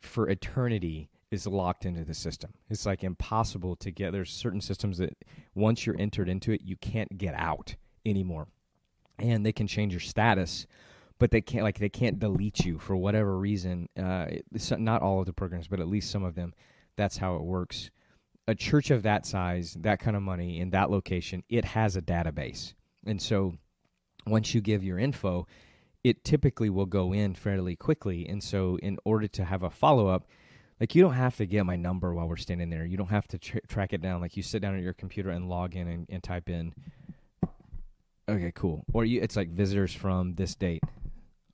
for 0.00 0.28
eternity 0.28 1.08
is 1.30 1.46
locked 1.46 1.86
into 1.86 2.04
the 2.04 2.14
system. 2.14 2.52
It's 2.68 2.86
like 2.86 3.02
impossible 3.02 3.74
to 3.76 3.90
get. 3.90 4.12
There's 4.12 4.30
certain 4.30 4.60
systems 4.60 4.98
that 4.98 5.16
once 5.54 5.86
you're 5.86 5.98
entered 5.98 6.28
into 6.28 6.52
it, 6.52 6.60
you 6.62 6.76
can't 6.76 7.16
get 7.16 7.34
out 7.36 7.74
anymore, 8.04 8.48
and 9.18 9.44
they 9.44 9.52
can 9.52 9.66
change 9.66 9.92
your 9.92 10.00
status, 10.00 10.66
but 11.22 11.30
they 11.30 11.40
can't 11.40 11.62
like 11.62 11.78
they 11.78 11.88
can't 11.88 12.18
delete 12.18 12.64
you 12.64 12.80
for 12.80 12.96
whatever 12.96 13.38
reason. 13.38 13.88
Uh, 13.96 14.26
not 14.76 15.02
all 15.02 15.20
of 15.20 15.26
the 15.26 15.32
programs, 15.32 15.68
but 15.68 15.78
at 15.78 15.86
least 15.86 16.10
some 16.10 16.24
of 16.24 16.34
them. 16.34 16.52
That's 16.96 17.18
how 17.18 17.36
it 17.36 17.42
works. 17.42 17.92
A 18.48 18.56
church 18.56 18.90
of 18.90 19.04
that 19.04 19.24
size, 19.24 19.76
that 19.82 20.00
kind 20.00 20.16
of 20.16 20.22
money 20.24 20.58
in 20.58 20.70
that 20.70 20.90
location, 20.90 21.44
it 21.48 21.64
has 21.64 21.94
a 21.94 22.02
database, 22.02 22.74
and 23.06 23.22
so 23.22 23.54
once 24.26 24.52
you 24.52 24.60
give 24.60 24.82
your 24.82 24.98
info, 24.98 25.46
it 26.02 26.24
typically 26.24 26.68
will 26.68 26.86
go 26.86 27.12
in 27.12 27.36
fairly 27.36 27.76
quickly. 27.76 28.26
And 28.26 28.42
so, 28.42 28.76
in 28.82 28.98
order 29.04 29.28
to 29.28 29.44
have 29.44 29.62
a 29.62 29.70
follow 29.70 30.08
up 30.08 30.26
like 30.80 30.96
you 30.96 31.02
don't 31.02 31.14
have 31.14 31.36
to 31.36 31.46
get 31.46 31.64
my 31.64 31.76
number 31.76 32.12
while 32.12 32.26
we're 32.26 32.36
standing 32.36 32.68
there. 32.68 32.84
You 32.84 32.96
don't 32.96 33.10
have 33.10 33.28
to 33.28 33.38
tr- 33.38 33.58
track 33.68 33.92
it 33.92 34.02
down. 34.02 34.20
Like 34.20 34.36
you 34.36 34.42
sit 34.42 34.60
down 34.60 34.74
at 34.74 34.82
your 34.82 34.94
computer 34.94 35.30
and 35.30 35.48
log 35.48 35.76
in 35.76 35.86
and, 35.86 36.06
and 36.10 36.20
type 36.20 36.48
in. 36.48 36.74
Okay, 38.28 38.50
cool. 38.56 38.82
Or 38.92 39.04
you, 39.04 39.20
it's 39.20 39.36
like 39.36 39.50
visitors 39.50 39.94
from 39.94 40.34
this 40.34 40.56
date. 40.56 40.82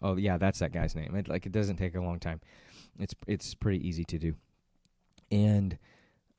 Oh 0.01 0.17
yeah, 0.17 0.37
that's 0.37 0.59
that 0.61 0.73
guy's 0.73 0.95
name. 0.95 1.15
It, 1.17 1.29
like 1.29 1.47
it 1.47 1.53
doesn't 1.53 1.77
take 1.77 1.95
a 1.95 2.01
long 2.01 2.19
time. 2.19 2.41
It's 2.99 3.15
it's 3.27 3.55
pretty 3.55 3.87
easy 3.87 4.05
to 4.05 4.19
do, 4.19 4.35
and 5.31 5.79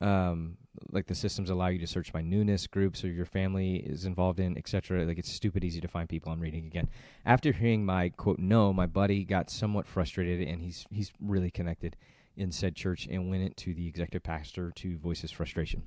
um, 0.00 0.56
like 0.90 1.06
the 1.06 1.14
systems 1.14 1.50
allow 1.50 1.68
you 1.68 1.78
to 1.78 1.86
search 1.86 2.12
by 2.12 2.22
newness 2.22 2.66
groups 2.66 3.04
or 3.04 3.08
your 3.08 3.26
family 3.26 3.76
is 3.76 4.04
involved 4.04 4.40
in, 4.40 4.56
etc. 4.56 5.04
Like 5.04 5.18
it's 5.18 5.30
stupid 5.30 5.64
easy 5.64 5.80
to 5.80 5.88
find 5.88 6.08
people. 6.08 6.32
I'm 6.32 6.40
reading 6.40 6.66
again. 6.66 6.88
After 7.26 7.52
hearing 7.52 7.84
my 7.84 8.08
quote 8.10 8.38
no, 8.38 8.72
my 8.72 8.86
buddy 8.86 9.24
got 9.24 9.50
somewhat 9.50 9.86
frustrated, 9.86 10.46
and 10.46 10.62
he's 10.62 10.86
he's 10.90 11.12
really 11.20 11.50
connected 11.50 11.96
in 12.36 12.52
said 12.52 12.74
church 12.74 13.06
and 13.10 13.28
went 13.28 13.42
into 13.42 13.74
the 13.74 13.86
executive 13.86 14.22
pastor 14.22 14.72
to 14.76 14.96
voice 14.98 15.20
his 15.20 15.30
frustration. 15.30 15.82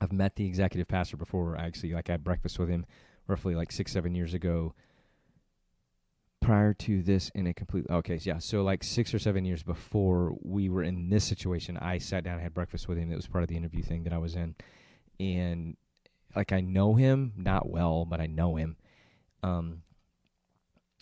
I've 0.00 0.12
met 0.12 0.36
the 0.36 0.46
executive 0.46 0.88
pastor 0.88 1.16
before. 1.16 1.56
Actually, 1.56 1.92
like 1.92 2.08
I 2.08 2.12
had 2.12 2.24
breakfast 2.24 2.58
with 2.58 2.68
him 2.68 2.86
roughly 3.26 3.54
like 3.54 3.70
six, 3.72 3.92
seven 3.92 4.14
years 4.14 4.34
ago. 4.34 4.74
Prior 6.48 6.72
to 6.72 7.02
this, 7.02 7.30
in 7.34 7.46
a 7.46 7.52
complete 7.52 7.84
okay, 7.90 8.18
yeah. 8.22 8.38
So 8.38 8.62
like 8.62 8.82
six 8.82 9.12
or 9.12 9.18
seven 9.18 9.44
years 9.44 9.62
before 9.62 10.34
we 10.40 10.70
were 10.70 10.82
in 10.82 11.10
this 11.10 11.24
situation, 11.24 11.76
I 11.76 11.98
sat 11.98 12.24
down 12.24 12.36
and 12.36 12.42
had 12.42 12.54
breakfast 12.54 12.88
with 12.88 12.96
him. 12.96 13.12
It 13.12 13.16
was 13.16 13.26
part 13.26 13.44
of 13.44 13.48
the 13.48 13.56
interview 13.58 13.82
thing 13.82 14.04
that 14.04 14.14
I 14.14 14.16
was 14.16 14.34
in, 14.34 14.54
and 15.20 15.76
like 16.34 16.50
I 16.50 16.62
know 16.62 16.94
him 16.94 17.34
not 17.36 17.68
well, 17.68 18.06
but 18.06 18.18
I 18.18 18.28
know 18.28 18.56
him. 18.56 18.78
Um, 19.42 19.82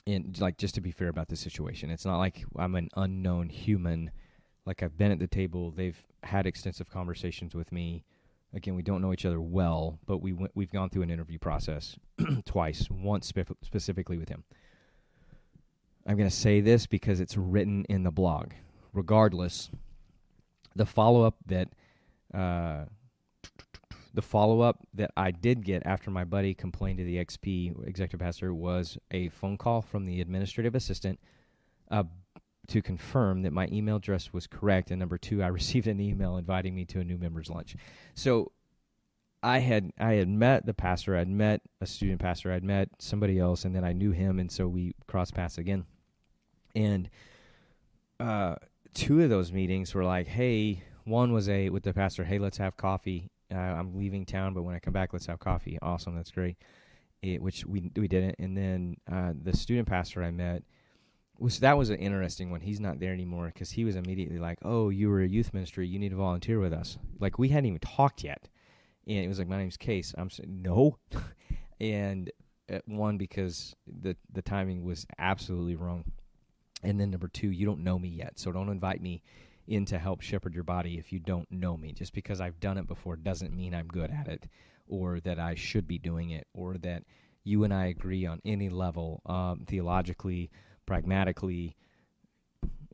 and 0.04 0.36
like 0.40 0.58
just 0.58 0.74
to 0.74 0.80
be 0.80 0.90
fair 0.90 1.06
about 1.06 1.28
the 1.28 1.36
situation, 1.36 1.90
it's 1.90 2.04
not 2.04 2.18
like 2.18 2.44
I'm 2.56 2.74
an 2.74 2.88
unknown 2.96 3.48
human 3.50 4.10
like 4.64 4.82
I've 4.82 4.98
been 4.98 5.12
at 5.12 5.20
the 5.20 5.28
table. 5.28 5.70
They've 5.70 6.04
had 6.24 6.44
extensive 6.48 6.90
conversations 6.90 7.54
with 7.54 7.70
me. 7.70 8.04
Again, 8.52 8.74
we 8.74 8.82
don't 8.82 9.00
know 9.00 9.12
each 9.12 9.24
other 9.24 9.40
well, 9.40 10.00
but 10.06 10.18
we 10.18 10.32
went, 10.32 10.50
we've 10.56 10.72
gone 10.72 10.90
through 10.90 11.02
an 11.02 11.10
interview 11.10 11.38
process 11.38 11.96
twice. 12.44 12.88
Once 12.90 13.28
spe- 13.28 13.52
specifically 13.62 14.18
with 14.18 14.28
him. 14.28 14.42
I'm 16.06 16.16
going 16.16 16.30
to 16.30 16.34
say 16.34 16.60
this 16.60 16.86
because 16.86 17.20
it's 17.20 17.36
written 17.36 17.84
in 17.88 18.04
the 18.04 18.12
blog. 18.12 18.52
Regardless, 18.92 19.70
the 20.74 20.86
follow 20.86 21.22
up 21.22 21.36
that 21.46 21.68
uh, 22.32 22.84
the 24.14 24.22
follow 24.22 24.60
up 24.60 24.78
that 24.94 25.10
I 25.16 25.30
did 25.30 25.64
get 25.64 25.82
after 25.84 26.10
my 26.10 26.24
buddy 26.24 26.54
complained 26.54 26.98
to 26.98 27.04
the 27.04 27.16
XP 27.16 27.86
executive 27.86 28.20
pastor 28.20 28.54
was 28.54 28.96
a 29.10 29.28
phone 29.28 29.58
call 29.58 29.82
from 29.82 30.06
the 30.06 30.20
administrative 30.20 30.74
assistant 30.74 31.20
uh, 31.90 32.04
to 32.68 32.82
confirm 32.82 33.42
that 33.42 33.52
my 33.52 33.68
email 33.70 33.96
address 33.96 34.32
was 34.32 34.46
correct, 34.46 34.90
and 34.90 34.98
number 34.98 35.18
two, 35.18 35.42
I 35.42 35.46
received 35.48 35.86
an 35.86 36.00
email 36.00 36.36
inviting 36.36 36.74
me 36.74 36.84
to 36.86 37.00
a 37.00 37.04
new 37.04 37.18
members 37.18 37.50
lunch. 37.50 37.76
So 38.14 38.52
I 39.42 39.58
had 39.58 39.92
I 39.98 40.14
had 40.14 40.28
met 40.28 40.66
the 40.66 40.74
pastor, 40.74 41.16
I'd 41.16 41.28
met 41.28 41.60
a 41.80 41.86
student 41.86 42.20
pastor, 42.20 42.52
I'd 42.52 42.64
met 42.64 42.88
somebody 42.98 43.38
else, 43.38 43.64
and 43.64 43.74
then 43.74 43.84
I 43.84 43.92
knew 43.92 44.12
him, 44.12 44.38
and 44.38 44.50
so 44.50 44.66
we 44.66 44.94
crossed 45.06 45.34
paths 45.34 45.58
again. 45.58 45.84
And 46.76 47.10
uh, 48.20 48.56
two 48.94 49.20
of 49.22 49.30
those 49.30 49.50
meetings 49.50 49.94
were 49.94 50.04
like, 50.04 50.28
"Hey," 50.28 50.82
one 51.04 51.32
was 51.32 51.48
a 51.48 51.70
with 51.70 51.82
the 51.82 51.92
pastor, 51.92 52.24
"Hey, 52.24 52.38
let's 52.38 52.58
have 52.58 52.76
coffee." 52.76 53.30
Uh, 53.52 53.58
I'm 53.58 53.96
leaving 53.96 54.24
town, 54.24 54.54
but 54.54 54.62
when 54.62 54.74
I 54.74 54.78
come 54.78 54.92
back, 54.92 55.12
let's 55.12 55.26
have 55.26 55.40
coffee. 55.40 55.78
Awesome, 55.82 56.14
that's 56.14 56.30
great. 56.30 56.56
It, 57.22 57.42
which 57.42 57.66
we 57.66 57.90
we 57.96 58.06
didn't, 58.06 58.36
and 58.38 58.56
then 58.56 58.96
uh, 59.10 59.32
the 59.42 59.56
student 59.56 59.88
pastor 59.88 60.22
I 60.22 60.30
met 60.30 60.62
was 61.38 61.58
that 61.60 61.76
was 61.76 61.90
an 61.90 61.96
interesting 61.96 62.50
one. 62.50 62.60
He's 62.60 62.80
not 62.80 63.00
there 63.00 63.12
anymore 63.12 63.46
because 63.46 63.72
he 63.72 63.84
was 63.84 63.96
immediately 63.96 64.38
like, 64.38 64.58
"Oh, 64.62 64.90
you 64.90 65.08
were 65.08 65.22
a 65.22 65.28
youth 65.28 65.52
ministry. 65.52 65.88
You 65.88 65.98
need 65.98 66.10
to 66.10 66.16
volunteer 66.16 66.60
with 66.60 66.72
us." 66.72 66.98
Like 67.18 67.38
we 67.38 67.48
hadn't 67.48 67.66
even 67.66 67.80
talked 67.80 68.22
yet 68.22 68.48
and 69.06 69.24
it 69.24 69.28
was 69.28 69.38
like 69.38 69.48
my 69.48 69.58
name's 69.58 69.76
Case. 69.76 70.14
I'm 70.16 70.30
saying 70.30 70.62
no, 70.62 70.98
and 71.80 72.30
uh, 72.72 72.78
one 72.86 73.16
because 73.16 73.74
the 73.86 74.16
the 74.32 74.42
timing 74.42 74.84
was 74.84 75.06
absolutely 75.18 75.76
wrong, 75.76 76.04
and 76.86 77.00
then 77.00 77.10
number 77.10 77.26
two, 77.26 77.50
you 77.50 77.66
don't 77.66 77.82
know 77.82 77.98
me 77.98 78.08
yet, 78.08 78.38
so 78.38 78.52
don't 78.52 78.68
invite 78.68 79.02
me 79.02 79.20
in 79.66 79.84
to 79.86 79.98
help 79.98 80.20
shepherd 80.20 80.54
your 80.54 80.62
body 80.62 80.98
if 80.98 81.12
you 81.12 81.18
don't 81.18 81.50
know 81.50 81.76
me. 81.76 81.92
Just 81.92 82.14
because 82.14 82.40
I've 82.40 82.60
done 82.60 82.78
it 82.78 82.86
before 82.86 83.16
doesn't 83.16 83.52
mean 83.52 83.74
I'm 83.74 83.88
good 83.88 84.10
at 84.10 84.28
it, 84.28 84.44
or 84.86 85.18
that 85.20 85.40
I 85.40 85.56
should 85.56 85.88
be 85.88 85.98
doing 85.98 86.30
it, 86.30 86.46
or 86.54 86.78
that 86.78 87.02
you 87.42 87.64
and 87.64 87.74
I 87.74 87.86
agree 87.86 88.24
on 88.24 88.40
any 88.44 88.68
level, 88.68 89.20
um, 89.26 89.64
theologically, 89.66 90.48
pragmatically, 90.86 91.74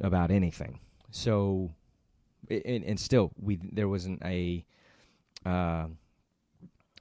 about 0.01 0.31
anything. 0.31 0.81
So, 1.11 1.75
and, 2.49 2.83
and 2.85 2.99
still, 2.99 3.31
we 3.39 3.61
there 3.63 3.89
wasn't 3.89 4.23
a. 4.25 4.65
Uh, 5.45 5.89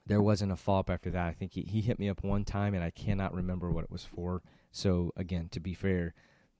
there 0.04 0.20
wasn't 0.20 0.50
a 0.50 0.56
follow 0.56 0.80
up 0.80 0.90
after 0.90 1.10
that. 1.10 1.28
I 1.28 1.32
think 1.32 1.52
he, 1.52 1.62
he 1.62 1.80
hit 1.80 1.98
me 1.98 2.08
up 2.10 2.24
one 2.24 2.44
time, 2.44 2.74
and 2.74 2.82
I 2.84 2.90
cannot 2.90 3.32
remember 3.32 3.70
what 3.70 3.84
it 3.84 3.90
was 3.90 4.04
for. 4.04 4.42
So 4.72 5.12
again, 5.16 5.48
to 5.52 5.60
be 5.60 5.74
fair, 5.74 6.12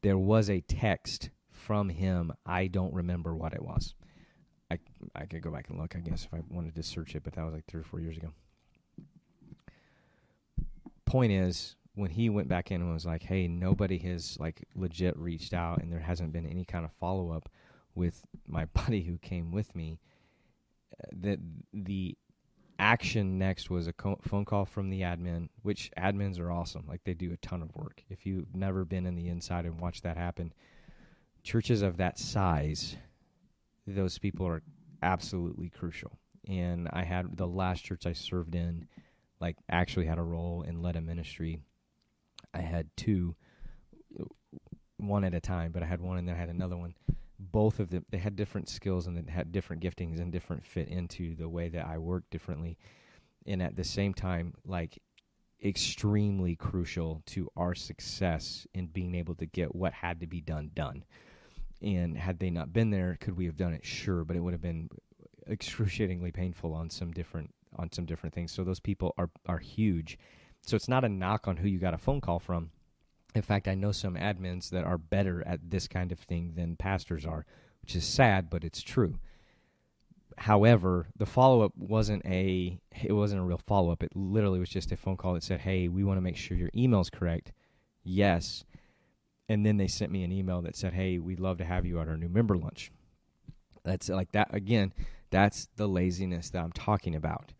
there 0.02 0.18
was 0.18 0.50
a 0.50 0.60
text 0.60 1.30
from 1.50 1.88
him. 1.88 2.32
I 2.44 2.66
don't 2.66 2.92
remember 2.92 3.34
what 3.34 3.54
it 3.54 3.62
was. 3.62 3.94
I 4.70 4.78
I 5.14 5.26
could 5.26 5.42
go 5.42 5.50
back 5.50 5.68
and 5.68 5.78
look, 5.78 5.96
I 5.96 6.00
guess, 6.00 6.24
if 6.24 6.34
I 6.34 6.40
wanted 6.50 6.74
to 6.74 6.82
search 6.82 7.14
it, 7.14 7.22
but 7.24 7.34
that 7.34 7.44
was 7.44 7.54
like 7.54 7.66
three 7.66 7.80
or 7.80 7.84
four 7.84 8.00
years 8.00 8.16
ago. 8.16 8.32
Point 11.04 11.32
is, 11.32 11.76
when 11.94 12.10
he 12.10 12.30
went 12.30 12.48
back 12.48 12.70
in 12.70 12.80
and 12.80 12.92
was 12.92 13.06
like, 13.06 13.22
"Hey, 13.22 13.48
nobody 13.48 13.98
has 13.98 14.38
like 14.40 14.66
legit 14.74 15.16
reached 15.16 15.54
out, 15.54 15.82
and 15.82 15.92
there 15.92 16.00
hasn't 16.00 16.32
been 16.32 16.46
any 16.46 16.64
kind 16.64 16.84
of 16.84 16.92
follow 16.92 17.30
up 17.30 17.48
with 17.94 18.24
my 18.46 18.64
buddy 18.74 19.02
who 19.02 19.18
came 19.18 19.52
with 19.52 19.74
me," 19.74 20.00
uh, 21.00 21.08
that 21.12 21.38
the 21.72 22.16
action 22.82 23.38
next 23.38 23.70
was 23.70 23.86
a 23.86 23.92
co- 23.92 24.18
phone 24.22 24.44
call 24.44 24.64
from 24.64 24.90
the 24.90 25.02
admin, 25.02 25.48
which 25.62 25.88
admins 25.96 26.40
are 26.40 26.50
awesome. 26.50 26.84
Like 26.88 27.04
they 27.04 27.14
do 27.14 27.32
a 27.32 27.36
ton 27.36 27.62
of 27.62 27.74
work. 27.76 28.02
If 28.10 28.26
you've 28.26 28.54
never 28.56 28.84
been 28.84 29.06
in 29.06 29.14
the 29.14 29.28
inside 29.28 29.64
and 29.64 29.80
watched 29.80 30.02
that 30.02 30.16
happen, 30.16 30.52
churches 31.44 31.82
of 31.82 31.96
that 31.98 32.18
size, 32.18 32.96
those 33.86 34.18
people 34.18 34.46
are 34.48 34.62
absolutely 35.00 35.70
crucial. 35.70 36.18
And 36.48 36.88
I 36.92 37.04
had 37.04 37.36
the 37.36 37.46
last 37.46 37.84
church 37.84 38.04
I 38.04 38.14
served 38.14 38.56
in, 38.56 38.88
like 39.40 39.56
actually 39.70 40.06
had 40.06 40.18
a 40.18 40.22
role 40.22 40.64
and 40.66 40.82
led 40.82 40.96
a 40.96 41.00
ministry. 41.00 41.60
I 42.52 42.62
had 42.62 42.88
two, 42.96 43.36
one 44.96 45.22
at 45.22 45.34
a 45.34 45.40
time, 45.40 45.70
but 45.70 45.84
I 45.84 45.86
had 45.86 46.00
one 46.00 46.18
and 46.18 46.26
then 46.26 46.34
I 46.34 46.38
had 46.38 46.48
another 46.48 46.76
one 46.76 46.94
both 47.50 47.80
of 47.80 47.90
them 47.90 48.04
they 48.10 48.18
had 48.18 48.36
different 48.36 48.68
skills 48.68 49.06
and 49.06 49.16
they 49.16 49.32
had 49.32 49.52
different 49.52 49.82
giftings 49.82 50.20
and 50.20 50.32
different 50.32 50.64
fit 50.64 50.88
into 50.88 51.34
the 51.34 51.48
way 51.48 51.68
that 51.68 51.86
I 51.86 51.98
work 51.98 52.24
differently. 52.30 52.78
And 53.46 53.62
at 53.62 53.76
the 53.76 53.84
same 53.84 54.14
time 54.14 54.54
like 54.64 55.00
extremely 55.64 56.56
crucial 56.56 57.22
to 57.26 57.48
our 57.56 57.74
success 57.74 58.66
in 58.74 58.86
being 58.86 59.14
able 59.14 59.34
to 59.36 59.46
get 59.46 59.74
what 59.74 59.92
had 59.92 60.20
to 60.20 60.26
be 60.26 60.40
done 60.40 60.70
done. 60.74 61.04
And 61.80 62.16
had 62.16 62.38
they 62.38 62.50
not 62.50 62.72
been 62.72 62.90
there 62.90 63.16
could 63.20 63.36
we 63.36 63.46
have 63.46 63.56
done 63.56 63.72
it? 63.72 63.84
Sure 63.84 64.24
but 64.24 64.36
it 64.36 64.40
would 64.40 64.52
have 64.52 64.62
been 64.62 64.88
excruciatingly 65.48 66.30
painful 66.30 66.72
on 66.74 66.90
some 66.90 67.10
different 67.12 67.52
on 67.76 67.90
some 67.90 68.04
different 68.04 68.34
things. 68.34 68.52
So 68.52 68.62
those 68.64 68.80
people 68.80 69.14
are 69.18 69.30
are 69.46 69.58
huge. 69.58 70.18
So 70.64 70.76
it's 70.76 70.88
not 70.88 71.04
a 71.04 71.08
knock 71.08 71.48
on 71.48 71.56
who 71.56 71.68
you 71.68 71.78
got 71.78 71.94
a 71.94 71.98
phone 71.98 72.20
call 72.20 72.38
from 72.38 72.70
in 73.34 73.42
fact, 73.42 73.68
I 73.68 73.74
know 73.74 73.92
some 73.92 74.14
admins 74.14 74.70
that 74.70 74.84
are 74.84 74.98
better 74.98 75.42
at 75.46 75.70
this 75.70 75.88
kind 75.88 76.12
of 76.12 76.18
thing 76.18 76.52
than 76.54 76.76
pastors 76.76 77.24
are, 77.24 77.46
which 77.80 77.96
is 77.96 78.04
sad, 78.04 78.50
but 78.50 78.64
it's 78.64 78.82
true. 78.82 79.18
However, 80.38 81.08
the 81.16 81.26
follow 81.26 81.62
up 81.62 81.72
wasn't 81.76 82.24
a 82.24 82.78
it 83.02 83.12
wasn't 83.12 83.40
a 83.40 83.44
real 83.44 83.60
follow 83.66 83.90
up. 83.92 84.02
It 84.02 84.16
literally 84.16 84.58
was 84.58 84.70
just 84.70 84.92
a 84.92 84.96
phone 84.96 85.16
call 85.16 85.34
that 85.34 85.42
said, 85.42 85.60
"Hey, 85.60 85.88
we 85.88 86.04
want 86.04 86.16
to 86.16 86.22
make 86.22 86.36
sure 86.36 86.56
your 86.56 86.70
email's 86.74 87.10
correct." 87.10 87.52
Yes. 88.02 88.64
And 89.48 89.66
then 89.66 89.76
they 89.76 89.88
sent 89.88 90.12
me 90.12 90.24
an 90.24 90.32
email 90.32 90.62
that 90.62 90.76
said, 90.76 90.94
"Hey, 90.94 91.18
we'd 91.18 91.40
love 91.40 91.58
to 91.58 91.64
have 91.64 91.84
you 91.84 92.00
at 92.00 92.08
our 92.08 92.16
new 92.16 92.28
member 92.28 92.56
lunch." 92.56 92.90
That's 93.84 94.08
like 94.08 94.32
that 94.32 94.54
again, 94.54 94.92
that's 95.30 95.68
the 95.76 95.88
laziness 95.88 96.50
that 96.50 96.62
I'm 96.62 96.72
talking 96.72 97.14
about. 97.14 97.52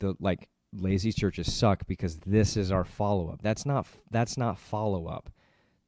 The 0.00 0.16
like 0.20 0.48
lazy 0.72 1.12
churches 1.12 1.52
suck 1.52 1.86
because 1.86 2.16
this 2.20 2.56
is 2.56 2.70
our 2.70 2.84
follow 2.84 3.30
up. 3.30 3.42
That's 3.42 3.66
not 3.66 3.86
that's 4.10 4.36
not 4.36 4.58
follow 4.58 5.06
up. 5.06 5.30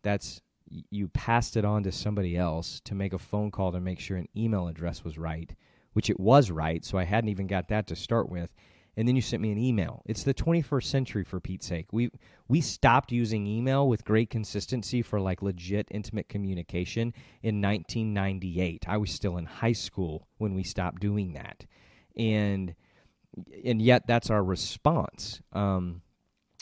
That's 0.03 0.41
you 0.69 1.09
passed 1.09 1.57
it 1.57 1.65
on 1.65 1.83
to 1.83 1.93
somebody 1.93 2.37
else 2.37 2.81
to 2.85 2.95
make 2.95 3.13
a 3.13 3.19
phone 3.19 3.51
call 3.51 3.73
to 3.73 3.81
make 3.81 4.01
sure 4.01 4.17
an 4.17 4.29
email 4.37 4.69
address 4.69 5.05
was 5.05 5.19
right, 5.19 5.55
which 5.93 6.11
it 6.11 6.21
was 6.21 6.51
right, 6.51 6.85
so 6.85 6.99
I 6.99 7.05
hadn't 7.05 7.31
even 7.31 7.47
got 7.47 7.69
that 7.69 7.87
to 7.89 7.97
start 7.97 8.29
with. 8.29 8.55
And 8.97 9.07
then 9.07 9.15
you 9.15 9.23
sent 9.23 9.43
me 9.43 9.53
an 9.53 9.59
email. 9.59 10.03
It's 10.07 10.25
the 10.25 10.35
21st 10.35 10.83
century 10.83 11.23
for 11.23 11.39
Pete's 11.39 11.67
sake. 11.67 11.87
We 11.93 12.11
we 12.49 12.61
stopped 12.61 13.13
using 13.13 13.47
email 13.47 13.87
with 13.87 14.05
great 14.05 14.29
consistency 14.29 15.03
for 15.03 15.21
like 15.21 15.41
legit 15.41 15.87
intimate 15.93 16.29
communication 16.29 17.15
in 17.43 17.63
1998. 17.63 18.87
I 18.89 18.97
was 18.97 19.13
still 19.13 19.37
in 19.37 19.45
high 19.45 19.73
school 19.73 20.27
when 20.39 20.55
we 20.55 20.65
stopped 20.65 21.01
doing 21.01 21.35
that. 21.35 21.65
And 22.17 22.75
and 23.65 23.81
yet 23.81 24.07
that's 24.07 24.31
our 24.31 24.43
response. 24.43 25.41
Um, 25.53 26.03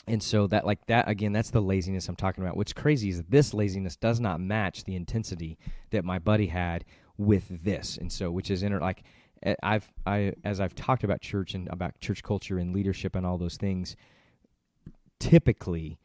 and 0.07 0.23
so 0.23 0.47
that 0.47 0.65
like 0.65 0.85
that 0.87 1.09
again, 1.09 1.33
that's 1.33 1.51
the 1.51 1.61
laziness 1.61 2.07
I'm 2.07 2.15
talking 2.15 2.43
about. 2.43 2.55
What's 2.55 2.73
crazy 2.73 3.09
is 3.09 3.23
this 3.23 3.53
laziness 3.53 3.97
does 3.97 4.19
not 4.19 4.39
match 4.39 4.85
the 4.85 4.95
intensity 4.95 5.57
that 5.91 6.05
my 6.05 6.17
buddy 6.17 6.47
had 6.47 6.85
with 7.17 7.63
this, 7.63 7.97
and 7.97 8.11
so 8.11 8.31
which 8.31 8.49
is 8.49 8.63
inter 8.63 8.79
like 8.79 9.03
eh, 9.43 9.55
I've 9.61 9.91
I 10.05 10.33
as 10.45 10.61
I've 10.61 10.75
talked 10.75 11.03
about 11.03 11.21
church 11.21 11.53
and 11.53 11.67
about 11.67 11.99
church 11.99 12.23
culture 12.23 12.57
and 12.57 12.73
leadership 12.73 13.15
and 13.15 13.25
all 13.25 13.37
those 13.37 13.57
things. 13.57 13.97
Typically, 15.19 15.97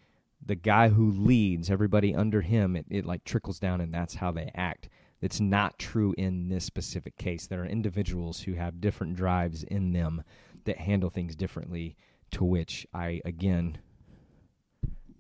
the 0.45 0.57
guy 0.57 0.88
who 0.88 1.11
leads 1.11 1.71
everybody 1.71 2.14
under 2.14 2.41
him, 2.41 2.75
it, 2.75 2.87
it 2.91 3.07
like 3.07 3.25
trickles 3.25 3.61
down, 3.61 3.81
and 3.81 3.95
that's 3.95 4.17
how 4.17 4.33
they 4.33 4.50
act. 4.55 4.88
It's 5.21 5.38
not 5.38 5.79
true 5.79 6.14
in 6.19 6.49
this 6.49 6.64
specific 6.64 7.17
case. 7.17 7.47
There 7.47 7.62
are 7.62 7.67
individuals 7.67 8.41
who 8.41 8.55
have 8.55 8.81
different 8.81 9.14
drives 9.14 9.62
in 9.62 9.93
them 9.93 10.25
that 10.64 10.78
handle 10.78 11.11
things 11.11 11.37
differently. 11.37 11.97
To 12.33 12.45
which 12.45 12.87
I 12.95 13.21
again 13.26 13.78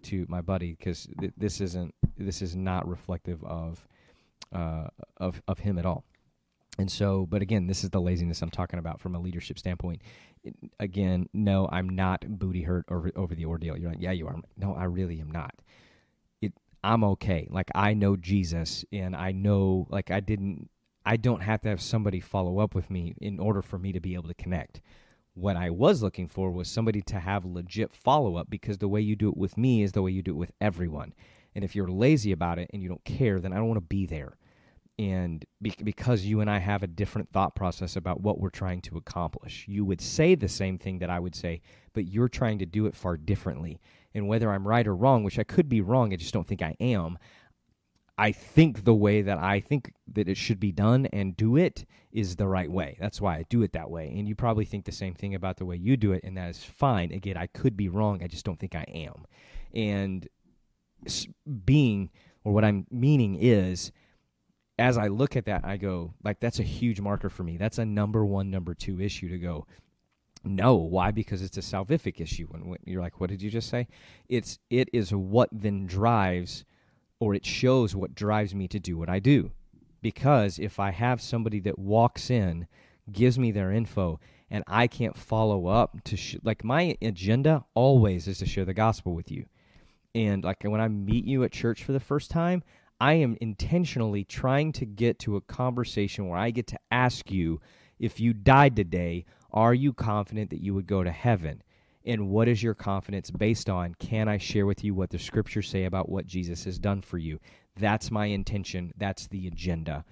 to 0.04 0.26
my 0.28 0.40
buddy 0.40 0.72
because 0.72 1.08
th- 1.18 1.32
this 1.36 1.60
isn't 1.60 1.94
this 2.16 2.42
is 2.42 2.54
not 2.54 2.88
reflective 2.88 3.42
of 3.44 3.86
uh, 4.52 4.88
of 5.16 5.42
of 5.48 5.60
him 5.60 5.78
at 5.78 5.86
all. 5.86 6.04
And 6.78 6.90
so, 6.90 7.26
but 7.26 7.42
again, 7.42 7.66
this 7.66 7.84
is 7.84 7.90
the 7.90 8.00
laziness 8.00 8.40
I'm 8.40 8.50
talking 8.50 8.78
about 8.78 9.00
from 9.00 9.14
a 9.14 9.20
leadership 9.20 9.58
standpoint. 9.58 10.00
Again, 10.80 11.28
no, 11.34 11.68
I'm 11.70 11.88
not 11.88 12.24
booty 12.26 12.62
hurt 12.62 12.86
over 12.90 13.10
over 13.14 13.34
the 13.34 13.44
ordeal. 13.44 13.76
You're 13.76 13.90
like, 13.90 14.00
yeah, 14.00 14.12
you 14.12 14.26
are. 14.26 14.36
No, 14.56 14.74
I 14.74 14.84
really 14.84 15.20
am 15.20 15.30
not. 15.30 15.54
It, 16.40 16.54
I'm 16.82 17.04
okay. 17.04 17.46
Like 17.50 17.70
I 17.74 17.94
know 17.94 18.16
Jesus, 18.16 18.84
and 18.92 19.14
I 19.14 19.32
know, 19.32 19.86
like 19.90 20.10
I 20.10 20.20
didn't, 20.20 20.70
I 21.04 21.16
don't 21.16 21.42
have 21.42 21.60
to 21.62 21.68
have 21.68 21.80
somebody 21.80 22.20
follow 22.20 22.58
up 22.58 22.74
with 22.74 22.90
me 22.90 23.14
in 23.20 23.38
order 23.38 23.62
for 23.62 23.78
me 23.78 23.92
to 23.92 24.00
be 24.00 24.14
able 24.14 24.28
to 24.28 24.34
connect 24.34 24.80
what 25.34 25.56
I 25.56 25.70
was 25.70 26.02
looking 26.02 26.28
for 26.28 26.50
was 26.50 26.68
somebody 26.68 27.00
to 27.02 27.20
have 27.20 27.44
legit 27.44 27.92
follow 27.92 28.36
up 28.36 28.50
because 28.50 28.78
the 28.78 28.88
way 28.88 29.00
you 29.00 29.16
do 29.16 29.28
it 29.28 29.36
with 29.36 29.56
me 29.56 29.82
is 29.82 29.92
the 29.92 30.02
way 30.02 30.10
you 30.10 30.22
do 30.22 30.32
it 30.32 30.38
with 30.38 30.52
everyone. 30.60 31.14
And 31.54 31.64
if 31.64 31.74
you're 31.74 31.88
lazy 31.88 32.32
about 32.32 32.58
it 32.58 32.70
and 32.72 32.82
you 32.82 32.88
don't 32.88 33.04
care, 33.04 33.40
then 33.40 33.52
I 33.52 33.56
don't 33.56 33.68
want 33.68 33.78
to 33.78 33.86
be 33.86 34.06
there. 34.06 34.36
And 34.98 35.44
be- 35.60 35.74
because 35.82 36.24
you 36.24 36.40
and 36.40 36.50
I 36.50 36.58
have 36.58 36.82
a 36.82 36.86
different 36.86 37.30
thought 37.30 37.54
process 37.54 37.96
about 37.96 38.20
what 38.20 38.38
we're 38.38 38.50
trying 38.50 38.82
to 38.82 38.98
accomplish, 38.98 39.64
you 39.66 39.84
would 39.84 40.00
say 40.00 40.34
the 40.34 40.48
same 40.48 40.78
thing 40.78 40.98
that 40.98 41.10
I 41.10 41.18
would 41.18 41.34
say, 41.34 41.62
but 41.94 42.08
you're 42.08 42.28
trying 42.28 42.58
to 42.58 42.66
do 42.66 42.86
it 42.86 42.94
far 42.94 43.16
differently. 43.16 43.80
And 44.14 44.28
whether 44.28 44.50
I'm 44.50 44.68
right 44.68 44.86
or 44.86 44.94
wrong, 44.94 45.24
which 45.24 45.38
I 45.38 45.44
could 45.44 45.68
be 45.68 45.80
wrong, 45.80 46.12
I 46.12 46.16
just 46.16 46.34
don't 46.34 46.46
think 46.46 46.60
I 46.60 46.76
am, 46.78 47.18
I 48.18 48.32
think 48.32 48.84
the 48.84 48.94
way 48.94 49.22
that 49.22 49.38
I 49.38 49.60
think 49.60 49.92
that 50.12 50.28
it 50.28 50.36
should 50.36 50.60
be 50.60 50.72
done 50.72 51.06
and 51.06 51.36
do 51.36 51.56
it 51.56 51.86
is 52.12 52.36
the 52.36 52.46
right 52.46 52.70
way. 52.70 52.96
That's 53.00 53.20
why 53.20 53.36
I 53.36 53.46
do 53.48 53.62
it 53.62 53.72
that 53.72 53.90
way. 53.90 54.12
And 54.14 54.28
you 54.28 54.34
probably 54.34 54.66
think 54.66 54.84
the 54.84 54.92
same 54.92 55.14
thing 55.14 55.34
about 55.34 55.56
the 55.56 55.64
way 55.64 55.76
you 55.76 55.96
do 55.96 56.12
it, 56.12 56.22
and 56.22 56.36
that 56.36 56.50
is 56.50 56.62
fine. 56.62 57.10
Again, 57.10 57.36
I 57.36 57.46
could 57.46 57.76
be 57.76 57.88
wrong. 57.88 58.22
I 58.22 58.26
just 58.26 58.44
don't 58.44 58.60
think 58.60 58.74
I 58.74 58.84
am. 58.88 59.24
And 59.74 60.28
being, 61.64 62.10
or 62.44 62.52
what 62.52 62.64
I'm 62.64 62.86
meaning 62.90 63.36
is, 63.40 63.92
as 64.78 64.98
I 64.98 65.08
look 65.08 65.36
at 65.36 65.46
that, 65.46 65.64
I 65.64 65.76
go, 65.76 66.14
like, 66.22 66.40
that's 66.40 66.58
a 66.58 66.64
huge 66.64 67.00
marker 67.00 67.30
for 67.30 67.44
me. 67.44 67.56
That's 67.56 67.78
a 67.78 67.84
number 67.84 68.26
one, 68.26 68.50
number 68.50 68.74
two 68.74 69.00
issue 69.00 69.28
to 69.30 69.38
go. 69.38 69.66
No, 70.44 70.74
why? 70.74 71.12
Because 71.12 71.40
it's 71.42 71.56
a 71.56 71.60
salvific 71.60 72.20
issue. 72.20 72.48
And 72.52 72.76
you're 72.84 73.00
like, 73.00 73.20
what 73.20 73.30
did 73.30 73.40
you 73.42 73.50
just 73.50 73.68
say? 73.68 73.86
It's 74.28 74.58
it 74.70 74.88
is 74.92 75.14
what 75.14 75.48
then 75.52 75.86
drives, 75.86 76.64
or 77.22 77.36
it 77.36 77.46
shows 77.46 77.94
what 77.94 78.16
drives 78.16 78.52
me 78.52 78.66
to 78.66 78.80
do 78.80 78.98
what 78.98 79.08
I 79.08 79.20
do. 79.20 79.52
Because 80.00 80.58
if 80.58 80.80
I 80.80 80.90
have 80.90 81.22
somebody 81.22 81.60
that 81.60 81.78
walks 81.78 82.30
in, 82.30 82.66
gives 83.12 83.38
me 83.38 83.52
their 83.52 83.70
info, 83.70 84.18
and 84.50 84.64
I 84.66 84.88
can't 84.88 85.16
follow 85.16 85.68
up 85.68 86.02
to 86.02 86.16
sh- 86.16 86.38
like 86.42 86.64
my 86.64 86.96
agenda 87.00 87.64
always 87.74 88.26
is 88.26 88.38
to 88.38 88.46
share 88.46 88.64
the 88.64 88.74
gospel 88.74 89.14
with 89.14 89.30
you. 89.30 89.46
And 90.16 90.42
like 90.42 90.64
when 90.64 90.80
I 90.80 90.88
meet 90.88 91.24
you 91.24 91.44
at 91.44 91.52
church 91.52 91.84
for 91.84 91.92
the 91.92 92.00
first 92.00 92.28
time, 92.28 92.64
I 93.00 93.12
am 93.12 93.38
intentionally 93.40 94.24
trying 94.24 94.72
to 94.72 94.84
get 94.84 95.20
to 95.20 95.36
a 95.36 95.40
conversation 95.42 96.26
where 96.26 96.40
I 96.40 96.50
get 96.50 96.66
to 96.68 96.78
ask 96.90 97.30
you 97.30 97.60
if 98.00 98.18
you 98.18 98.32
died 98.32 98.74
today, 98.74 99.26
are 99.52 99.74
you 99.74 99.92
confident 99.92 100.50
that 100.50 100.60
you 100.60 100.74
would 100.74 100.88
go 100.88 101.04
to 101.04 101.12
heaven? 101.12 101.62
And 102.04 102.28
what 102.28 102.48
is 102.48 102.62
your 102.62 102.74
confidence 102.74 103.30
based 103.30 103.70
on? 103.70 103.94
Can 103.94 104.28
I 104.28 104.38
share 104.38 104.66
with 104.66 104.82
you 104.82 104.94
what 104.94 105.10
the 105.10 105.18
scriptures 105.18 105.68
say 105.68 105.84
about 105.84 106.08
what 106.08 106.26
Jesus 106.26 106.64
has 106.64 106.78
done 106.78 107.00
for 107.00 107.18
you? 107.18 107.38
That's 107.76 108.10
my 108.10 108.26
intention. 108.26 108.92
That's 108.96 109.28
the 109.28 109.46
agenda 109.46 110.04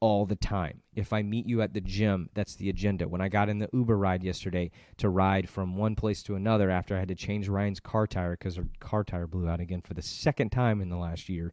all 0.00 0.26
the 0.26 0.36
time. 0.36 0.82
If 0.94 1.12
I 1.12 1.22
meet 1.22 1.46
you 1.46 1.62
at 1.62 1.72
the 1.72 1.80
gym, 1.80 2.28
that's 2.34 2.56
the 2.56 2.68
agenda. 2.68 3.08
When 3.08 3.20
I 3.20 3.28
got 3.28 3.48
in 3.48 3.58
the 3.58 3.68
Uber 3.72 3.96
ride 3.96 4.22
yesterday 4.22 4.70
to 4.98 5.08
ride 5.08 5.48
from 5.48 5.76
one 5.76 5.96
place 5.96 6.22
to 6.24 6.34
another 6.34 6.70
after 6.70 6.94
I 6.94 6.98
had 6.98 7.08
to 7.08 7.14
change 7.14 7.48
Ryan's 7.48 7.80
car 7.80 8.06
tire 8.06 8.32
because 8.32 8.56
her 8.56 8.66
car 8.78 9.04
tire 9.04 9.26
blew 9.26 9.48
out 9.48 9.60
again 9.60 9.80
for 9.80 9.94
the 9.94 10.02
second 10.02 10.50
time 10.50 10.80
in 10.80 10.90
the 10.90 10.96
last 10.96 11.28
year, 11.28 11.52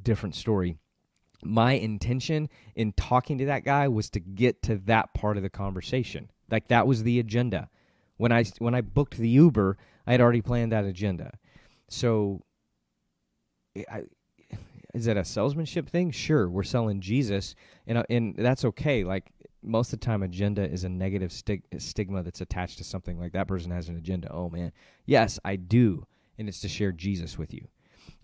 different 0.00 0.34
story. 0.34 0.78
My 1.42 1.72
intention 1.72 2.48
in 2.74 2.92
talking 2.92 3.38
to 3.38 3.46
that 3.46 3.64
guy 3.64 3.86
was 3.88 4.10
to 4.10 4.20
get 4.20 4.62
to 4.62 4.76
that 4.86 5.14
part 5.14 5.36
of 5.36 5.42
the 5.42 5.50
conversation. 5.50 6.30
Like 6.50 6.68
that 6.68 6.86
was 6.86 7.02
the 7.02 7.18
agenda. 7.20 7.68
When 8.18 8.32
I 8.32 8.44
when 8.58 8.74
I 8.74 8.82
booked 8.82 9.16
the 9.16 9.28
Uber, 9.28 9.78
I 10.06 10.12
had 10.12 10.20
already 10.20 10.42
planned 10.42 10.72
that 10.72 10.84
agenda. 10.84 11.32
So 11.88 12.42
I, 13.76 14.02
is 14.94 15.04
that 15.04 15.16
a 15.16 15.24
salesmanship 15.24 15.88
thing? 15.88 16.10
Sure, 16.10 16.48
we're 16.48 16.62
selling 16.62 17.00
Jesus, 17.00 17.54
and 17.86 17.98
uh, 17.98 18.04
and 18.10 18.34
that's 18.36 18.64
okay. 18.64 19.04
Like 19.04 19.30
most 19.62 19.92
of 19.92 20.00
the 20.00 20.06
time, 20.06 20.22
agenda 20.22 20.68
is 20.68 20.84
a 20.84 20.88
negative 20.88 21.32
stig- 21.32 21.64
stigma 21.78 22.22
that's 22.22 22.40
attached 22.40 22.78
to 22.78 22.84
something. 22.84 23.18
Like 23.18 23.32
that 23.32 23.48
person 23.48 23.70
has 23.70 23.88
an 23.88 23.96
agenda. 23.96 24.30
Oh 24.32 24.50
man, 24.50 24.72
yes, 25.06 25.38
I 25.44 25.56
do, 25.56 26.06
and 26.36 26.48
it's 26.48 26.60
to 26.60 26.68
share 26.68 26.92
Jesus 26.92 27.38
with 27.38 27.54
you. 27.54 27.68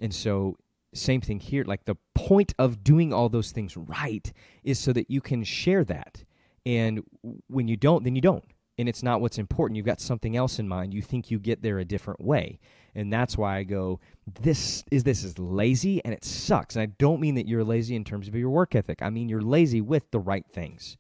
And 0.01 0.13
so, 0.15 0.57
same 0.93 1.21
thing 1.21 1.39
here. 1.39 1.65
Like 1.65 1.85
the 1.85 1.97
point 2.15 2.55
of 2.59 2.83
doing 2.83 3.13
all 3.13 3.29
those 3.29 3.53
things 3.53 3.77
right 3.77 4.33
is 4.65 4.79
so 4.79 4.93
that 4.93 5.11
you 5.11 5.21
can 5.21 5.45
share 5.45 5.85
that. 5.85 6.25
And 6.67 7.03
when 7.47 7.69
you 7.69 7.77
don't, 7.77 8.05
then 8.05 8.17
you 8.17 8.23
don't 8.23 8.45
and 8.79 8.89
it's 8.89 9.03
not 9.03 9.21
what's 9.21 9.39
important. 9.39 9.77
You've 9.77 9.87
got 9.87 10.01
something 10.01 10.37
else 10.37 10.59
in 10.59 10.69
mind. 10.69 10.95
You 10.95 11.03
think 11.03 11.31
you 11.31 11.39
get 11.39 11.63
there 11.63 11.79
a 11.79 11.85
different 11.85 12.21
way. 12.21 12.59
And 12.95 13.13
that's 13.13 13.37
why 13.37 13.59
I 13.59 13.65
go, 13.65 14.01
this 14.41 14.85
is 14.91 15.05
this 15.05 15.25
is 15.25 15.39
lazy 15.39 16.05
and 16.05 16.15
it 16.15 16.25
sucks. 16.25 16.77
And 16.77 16.83
I 16.83 16.87
don't 16.99 17.21
mean 17.21 17.35
that 17.35 17.49
you're 17.49 17.65
lazy 17.65 17.97
in 17.97 18.05
terms 18.05 18.29
of 18.29 18.35
your 18.35 18.51
work 18.51 18.75
ethic. 18.75 19.03
I 19.03 19.11
mean 19.11 19.29
you're 19.29 19.43
lazy 19.43 19.81
with 19.81 20.11
the 20.11 20.21
right 20.21 20.47
things. 20.49 20.97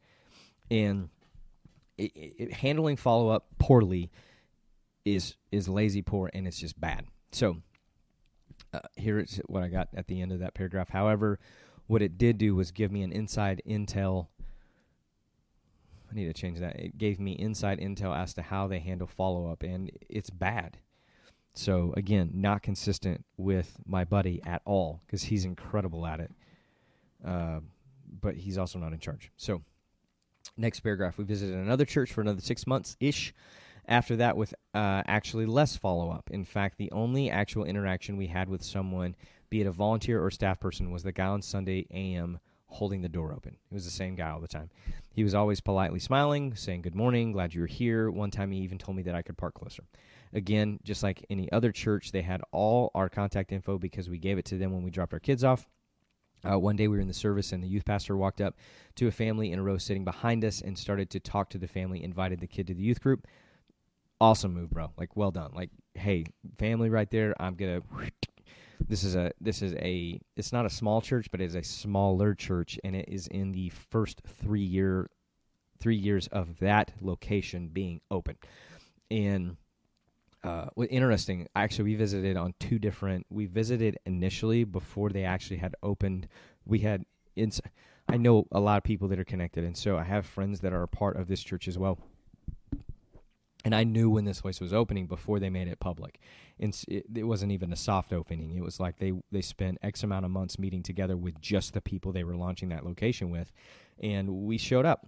And 0.71 1.09
it, 1.97 2.12
it, 2.14 2.52
handling 2.52 2.97
follow 2.97 3.28
up 3.28 3.47
poorly 3.59 4.11
is 5.04 5.37
is 5.52 5.69
lazy 5.69 6.02
poor 6.02 6.31
and 6.33 6.47
it's 6.47 6.59
just 6.59 6.81
bad. 6.81 7.07
So 7.33 7.59
uh, 8.73 8.81
here 8.97 9.21
is 9.21 9.40
what 9.47 9.62
I 9.62 9.69
got 9.69 9.88
at 9.95 10.09
the 10.09 10.21
end 10.21 10.33
of 10.33 10.40
that 10.40 10.54
paragraph. 10.54 10.88
However, 10.88 11.38
what 11.87 12.02
it 12.02 12.19
did 12.19 12.38
do 12.38 12.54
was 12.54 12.71
give 12.71 12.90
me 12.90 13.02
an 13.02 13.12
inside 13.12 13.62
intel 13.69 14.28
I 16.11 16.14
need 16.14 16.26
to 16.26 16.32
change 16.32 16.61
that. 16.61 16.76
It 16.76 16.99
gave 16.99 17.18
me 17.18 17.32
inside 17.32 17.80
intel 17.80 18.16
as 18.16 18.34
to 18.34 18.42
how 18.42 18.66
they 18.66 18.78
handle 18.78 19.06
follow 19.06 19.50
up, 19.50 19.62
and 19.62 19.90
it's 20.08 20.30
bad. 20.30 20.78
So 21.54 21.94
again, 21.96 22.30
not 22.34 22.62
consistent 22.62 23.25
with 23.36 23.78
my 23.86 24.04
buddy 24.04 24.43
at 24.45 24.62
all 24.64 25.00
because 25.06 25.25
he's 25.25 25.45
incredible 25.45 26.06
at 26.06 26.21
it, 26.21 26.32
uh, 27.25 27.60
but 28.21 28.34
he's 28.36 28.58
also 28.58 28.78
not 28.78 28.93
in 28.93 28.99
charge. 28.99 29.30
So 29.36 29.62
next 30.56 30.80
paragraph, 30.80 31.17
we 31.17 31.25
visited 31.25 31.54
another 31.54 31.84
church 31.84 32.12
for 32.12 32.21
another 32.21 32.40
six 32.40 32.67
months 32.67 32.97
ish. 33.00 33.32
After 33.86 34.17
that, 34.17 34.36
with 34.36 34.54
uh, 34.73 35.02
actually 35.06 35.45
less 35.47 35.76
follow 35.76 36.10
up. 36.10 36.30
In 36.32 36.45
fact, 36.45 36.78
the 36.78 36.90
only 36.90 37.30
actual 37.30 37.64
interaction 37.64 38.17
we 38.17 38.28
had 38.28 38.49
with 38.49 38.62
someone, 38.62 39.14
be 39.50 39.60
it 39.60 39.67
a 39.67 39.71
volunteer 39.71 40.25
or 40.25 40.30
staff 40.30 40.58
person, 40.58 40.90
was 40.90 41.02
the 41.02 41.12
guy 41.12 41.26
on 41.26 41.43
Sunday 41.43 41.86
AM 41.90 42.38
holding 42.67 43.02
the 43.02 43.10
door 43.10 43.32
open. 43.32 43.58
He 43.69 43.75
was 43.75 43.84
the 43.84 43.90
same 43.90 44.14
guy 44.14 44.30
all 44.30 44.40
the 44.40 44.49
time. 44.49 44.71
He 45.15 45.23
was 45.23 45.35
always 45.35 45.61
politely 45.61 46.00
smiling, 46.00 46.57
saying 46.57 46.83
good 46.83 46.97
morning, 46.97 47.31
glad 47.31 47.55
you 47.55 47.61
were 47.61 47.69
here. 47.69 48.11
One 48.11 48.33
time 48.33 48.50
he 48.50 48.59
even 48.59 48.79
told 48.79 48.97
me 48.97 49.05
that 49.05 49.15
I 49.15 49.23
could 49.23 49.39
park 49.39 49.55
closer. 49.55 49.85
Again, 50.33 50.81
just 50.83 51.05
like 51.05 51.25
any 51.31 51.50
other 51.53 51.71
church, 51.71 52.11
they 52.11 52.23
had 52.23 52.43
all 52.50 52.91
our 52.97 53.09
contact 53.09 53.53
info 53.53 53.79
because 53.79 54.11
we 54.11 54.19
gave 54.19 54.39
it 54.39 54.45
to 54.47 54.59
them 54.59 54.73
when 54.73 54.83
we 54.83 54.91
dropped 54.91 55.13
our 55.13 55.21
kids 55.21 55.45
off. 55.45 55.69
Uh, 56.45 56.59
one 56.59 56.75
day 56.75 56.89
we 56.89 56.97
were 56.97 57.00
in 57.00 57.07
the 57.09 57.15
service 57.15 57.53
and 57.53 57.63
the 57.63 57.69
youth 57.69 57.85
pastor 57.85 58.17
walked 58.17 58.41
up 58.41 58.57
to 58.97 59.07
a 59.07 59.13
family 59.13 59.53
in 59.53 59.61
a 59.61 59.63
row 59.63 59.79
sitting 59.79 60.05
behind 60.05 60.45
us 60.45 60.61
and 60.61 60.77
started 60.77 61.09
to 61.11 61.21
talk 61.21 61.49
to 61.50 61.59
the 61.59 61.69
family, 61.69 62.03
invited 62.03 62.41
the 62.41 62.49
kid 62.49 62.67
to 62.67 62.75
the 62.75 62.83
youth 62.83 63.00
group. 63.00 63.27
Awesome 64.21 64.53
move, 64.53 64.71
bro. 64.71 64.91
Like, 64.99 65.17
well 65.17 65.31
done. 65.31 65.53
Like, 65.55 65.71
hey, 65.95 66.25
family 66.59 66.91
right 66.91 67.11
there, 67.11 67.35
I'm 67.41 67.55
going 67.55 67.81
to 67.81 67.87
this 68.89 69.04
is 69.04 69.15
a 69.15 69.32
this 69.41 69.63
is 69.63 69.75
a 69.75 70.21
it's 70.37 70.52
not 70.52 70.67
a 70.67 70.71
small 70.71 71.00
church, 71.00 71.30
but 71.30 71.41
it 71.41 71.45
is 71.45 71.54
a 71.54 71.63
smaller 71.63 72.34
church, 72.34 72.78
and 72.84 72.95
it 72.95 73.08
is 73.08 73.26
in 73.28 73.52
the 73.52 73.71
first 73.71 74.23
three 74.26 74.65
year 74.65 75.10
three 75.80 75.97
years 75.97 76.26
of 76.28 76.58
that 76.60 76.93
location 77.00 77.69
being 77.69 78.00
open. 78.10 78.37
And 79.10 79.56
uh, 80.43 80.67
interesting, 80.91 81.49
actually, 81.56 81.84
we 81.84 81.95
visited 81.95 82.37
on 82.37 82.54
two 82.58 82.78
different. 82.78 83.26
We 83.30 83.47
visited 83.47 83.99
initially 84.06 84.65
before 84.65 85.10
they 85.10 85.25
actually 85.25 85.58
had 85.58 85.75
opened. 85.82 86.28
We 86.65 86.80
had 86.80 87.04
ins. 87.37 87.60
I 88.08 88.19
know 88.19 88.47
a 88.52 88.60
lot 88.60 88.76
of 88.76 88.84
people 88.84 89.08
that 89.08 89.19
are 89.19 89.25
connected, 89.25 89.65
and 89.65 89.76
so 89.76 89.97
I 89.97 90.04
have 90.04 90.26
friends 90.26 90.60
that 90.60 90.73
are 90.73 90.82
a 90.82 90.89
part 90.89 91.17
of 91.17 91.26
this 91.26 91.43
church 91.43 91.69
as 91.69 91.78
well 91.78 91.99
and 93.65 93.75
I 93.75 93.83
knew 93.83 94.11
when 94.11 94.27
this 94.27 94.43
place 94.43 94.61
was 94.61 94.75
opening 94.75 95.07
before 95.07 95.41
they 95.41 95.49
made 95.49 95.69
it 95.69 95.81
public. 95.81 96.21
And 96.61 96.79
it, 96.87 97.25
wasn't 97.25 97.53
even 97.53 97.73
a 97.73 97.77
soft 97.77 98.13
opening. 98.13 98.55
It 98.57 98.63
was 98.63 98.79
like 98.79 98.99
they 98.99 99.13
they 99.33 99.41
spent 99.41 99.79
X 99.83 100.03
amount 100.03 100.25
of 100.25 100.31
months 100.31 100.59
meeting 100.59 100.83
together 100.83 101.17
with 101.17 101.41
just 101.41 101.73
the 101.73 101.81
people 101.81 102.13
they 102.13 102.25
were 102.25 102.37
launching 102.37 102.69
that 102.69 102.85
location 102.85 103.31
with, 103.31 103.50
and 104.00 104.29
we 104.29 104.59
showed 104.59 104.85
up, 104.85 105.07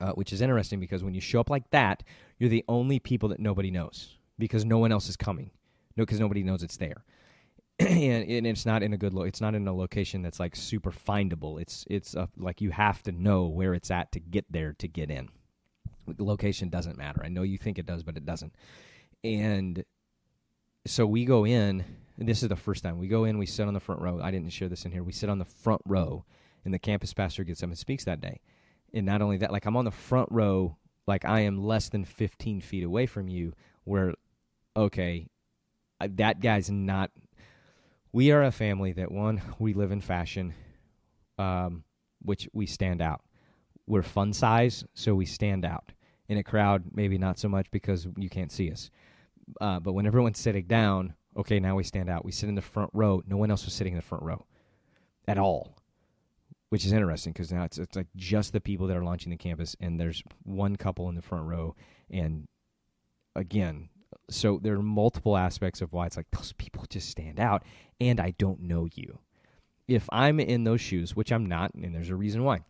uh, 0.00 0.12
which 0.12 0.32
is 0.32 0.40
interesting 0.40 0.80
because 0.80 1.02
when 1.02 1.12
you 1.12 1.20
show 1.20 1.40
up 1.40 1.50
like 1.50 1.68
that, 1.70 2.02
you're 2.38 2.48
the 2.48 2.64
only 2.68 2.98
people 2.98 3.28
that 3.30 3.40
nobody 3.40 3.70
knows 3.70 4.16
because 4.38 4.64
no 4.64 4.78
one 4.78 4.92
else 4.92 5.08
is 5.08 5.16
coming, 5.16 5.50
no, 5.96 6.04
because 6.04 6.20
nobody 6.20 6.42
knows 6.42 6.62
it's 6.62 6.76
there. 6.76 7.04
and, 7.78 8.30
and, 8.30 8.46
it's 8.46 8.64
not 8.64 8.82
in 8.82 8.94
a 8.94 8.96
good 8.96 9.12
lo- 9.12 9.24
it's 9.24 9.42
not 9.42 9.54
in 9.54 9.68
a 9.68 9.74
location 9.74 10.22
that's 10.22 10.40
like 10.40 10.56
super 10.56 10.90
findable 10.90 11.60
it's 11.60 11.84
it's 11.90 12.14
a, 12.14 12.26
like 12.38 12.62
you 12.62 12.70
have 12.70 13.02
to 13.02 13.12
know 13.12 13.44
where 13.44 13.74
it's 13.74 13.90
at 13.90 14.10
to 14.12 14.18
get 14.18 14.46
there 14.50 14.72
to 14.72 14.88
get 14.88 15.10
in 15.10 15.28
location 16.18 16.68
doesn't 16.68 16.96
matter. 16.96 17.22
I 17.24 17.28
know 17.28 17.42
you 17.42 17.58
think 17.58 17.78
it 17.78 17.86
does, 17.86 18.02
but 18.02 18.16
it 18.16 18.24
doesn't. 18.24 18.54
And 19.24 19.84
so 20.86 21.06
we 21.06 21.24
go 21.24 21.44
in, 21.44 21.84
this 22.18 22.42
is 22.42 22.48
the 22.48 22.56
first 22.56 22.82
time. 22.82 22.98
We 22.98 23.08
go 23.08 23.24
in, 23.24 23.38
we 23.38 23.46
sit 23.46 23.66
on 23.66 23.74
the 23.74 23.80
front 23.80 24.00
row. 24.00 24.20
I 24.22 24.30
didn't 24.30 24.50
share 24.50 24.68
this 24.68 24.84
in 24.84 24.92
here. 24.92 25.02
We 25.02 25.12
sit 25.12 25.28
on 25.28 25.38
the 25.38 25.44
front 25.44 25.82
row, 25.84 26.24
and 26.64 26.72
the 26.72 26.78
campus 26.78 27.12
pastor 27.12 27.44
gets 27.44 27.62
up 27.62 27.68
and 27.68 27.78
speaks 27.78 28.04
that 28.04 28.20
day. 28.20 28.40
And 28.94 29.04
not 29.04 29.20
only 29.20 29.36
that, 29.38 29.52
like 29.52 29.66
I'm 29.66 29.76
on 29.76 29.84
the 29.84 29.90
front 29.90 30.28
row, 30.30 30.76
like 31.06 31.24
I 31.24 31.40
am 31.40 31.62
less 31.62 31.88
than 31.88 32.04
15 32.04 32.60
feet 32.60 32.84
away 32.84 33.06
from 33.06 33.28
you, 33.28 33.52
where, 33.84 34.14
okay, 34.76 35.28
that 36.00 36.40
guy's 36.40 36.70
not. 36.70 37.10
We 38.12 38.30
are 38.32 38.42
a 38.42 38.52
family 38.52 38.92
that, 38.92 39.12
one, 39.12 39.42
we 39.58 39.74
live 39.74 39.92
in 39.92 40.00
fashion, 40.00 40.54
um, 41.38 41.84
which 42.22 42.48
we 42.52 42.66
stand 42.66 43.02
out. 43.02 43.22
We're 43.86 44.02
fun 44.02 44.32
size, 44.32 44.84
so 44.94 45.14
we 45.14 45.26
stand 45.26 45.64
out 45.64 45.92
in 46.28 46.38
a 46.38 46.42
crowd, 46.42 46.84
maybe 46.92 47.18
not 47.18 47.38
so 47.38 47.48
much 47.48 47.70
because 47.70 48.06
you 48.16 48.28
can't 48.28 48.52
see 48.52 48.70
us. 48.70 48.90
Uh, 49.60 49.78
but 49.80 49.92
when 49.92 50.06
everyone's 50.06 50.38
sitting 50.38 50.66
down, 50.66 51.14
okay, 51.36 51.60
now 51.60 51.76
we 51.76 51.84
stand 51.84 52.10
out. 52.10 52.24
We 52.24 52.32
sit 52.32 52.48
in 52.48 52.54
the 52.54 52.62
front 52.62 52.90
row. 52.92 53.22
No 53.26 53.36
one 53.36 53.50
else 53.50 53.64
was 53.64 53.74
sitting 53.74 53.92
in 53.92 53.98
the 53.98 54.02
front 54.02 54.24
row 54.24 54.44
at 55.28 55.38
all, 55.38 55.76
which 56.70 56.84
is 56.84 56.92
interesting 56.92 57.32
because 57.32 57.52
now 57.52 57.64
it's, 57.64 57.78
it's 57.78 57.96
like 57.96 58.08
just 58.16 58.52
the 58.52 58.60
people 58.60 58.86
that 58.88 58.96
are 58.96 59.04
launching 59.04 59.30
the 59.30 59.36
campus, 59.36 59.76
and 59.80 60.00
there's 60.00 60.22
one 60.42 60.76
couple 60.76 61.08
in 61.08 61.14
the 61.14 61.22
front 61.22 61.46
row. 61.46 61.74
And 62.10 62.46
again, 63.34 63.88
so 64.30 64.58
there 64.60 64.74
are 64.74 64.82
multiple 64.82 65.36
aspects 65.36 65.80
of 65.80 65.92
why 65.92 66.06
it's 66.06 66.16
like 66.16 66.30
those 66.32 66.52
people 66.54 66.84
just 66.88 67.08
stand 67.08 67.38
out, 67.38 67.62
and 68.00 68.20
I 68.20 68.34
don't 68.38 68.60
know 68.62 68.88
you. 68.94 69.20
If 69.86 70.08
I'm 70.10 70.40
in 70.40 70.64
those 70.64 70.80
shoes, 70.80 71.14
which 71.14 71.30
I'm 71.30 71.46
not, 71.46 71.72
and 71.74 71.94
there's 71.94 72.10
a 72.10 72.16
reason 72.16 72.42
why 72.42 72.62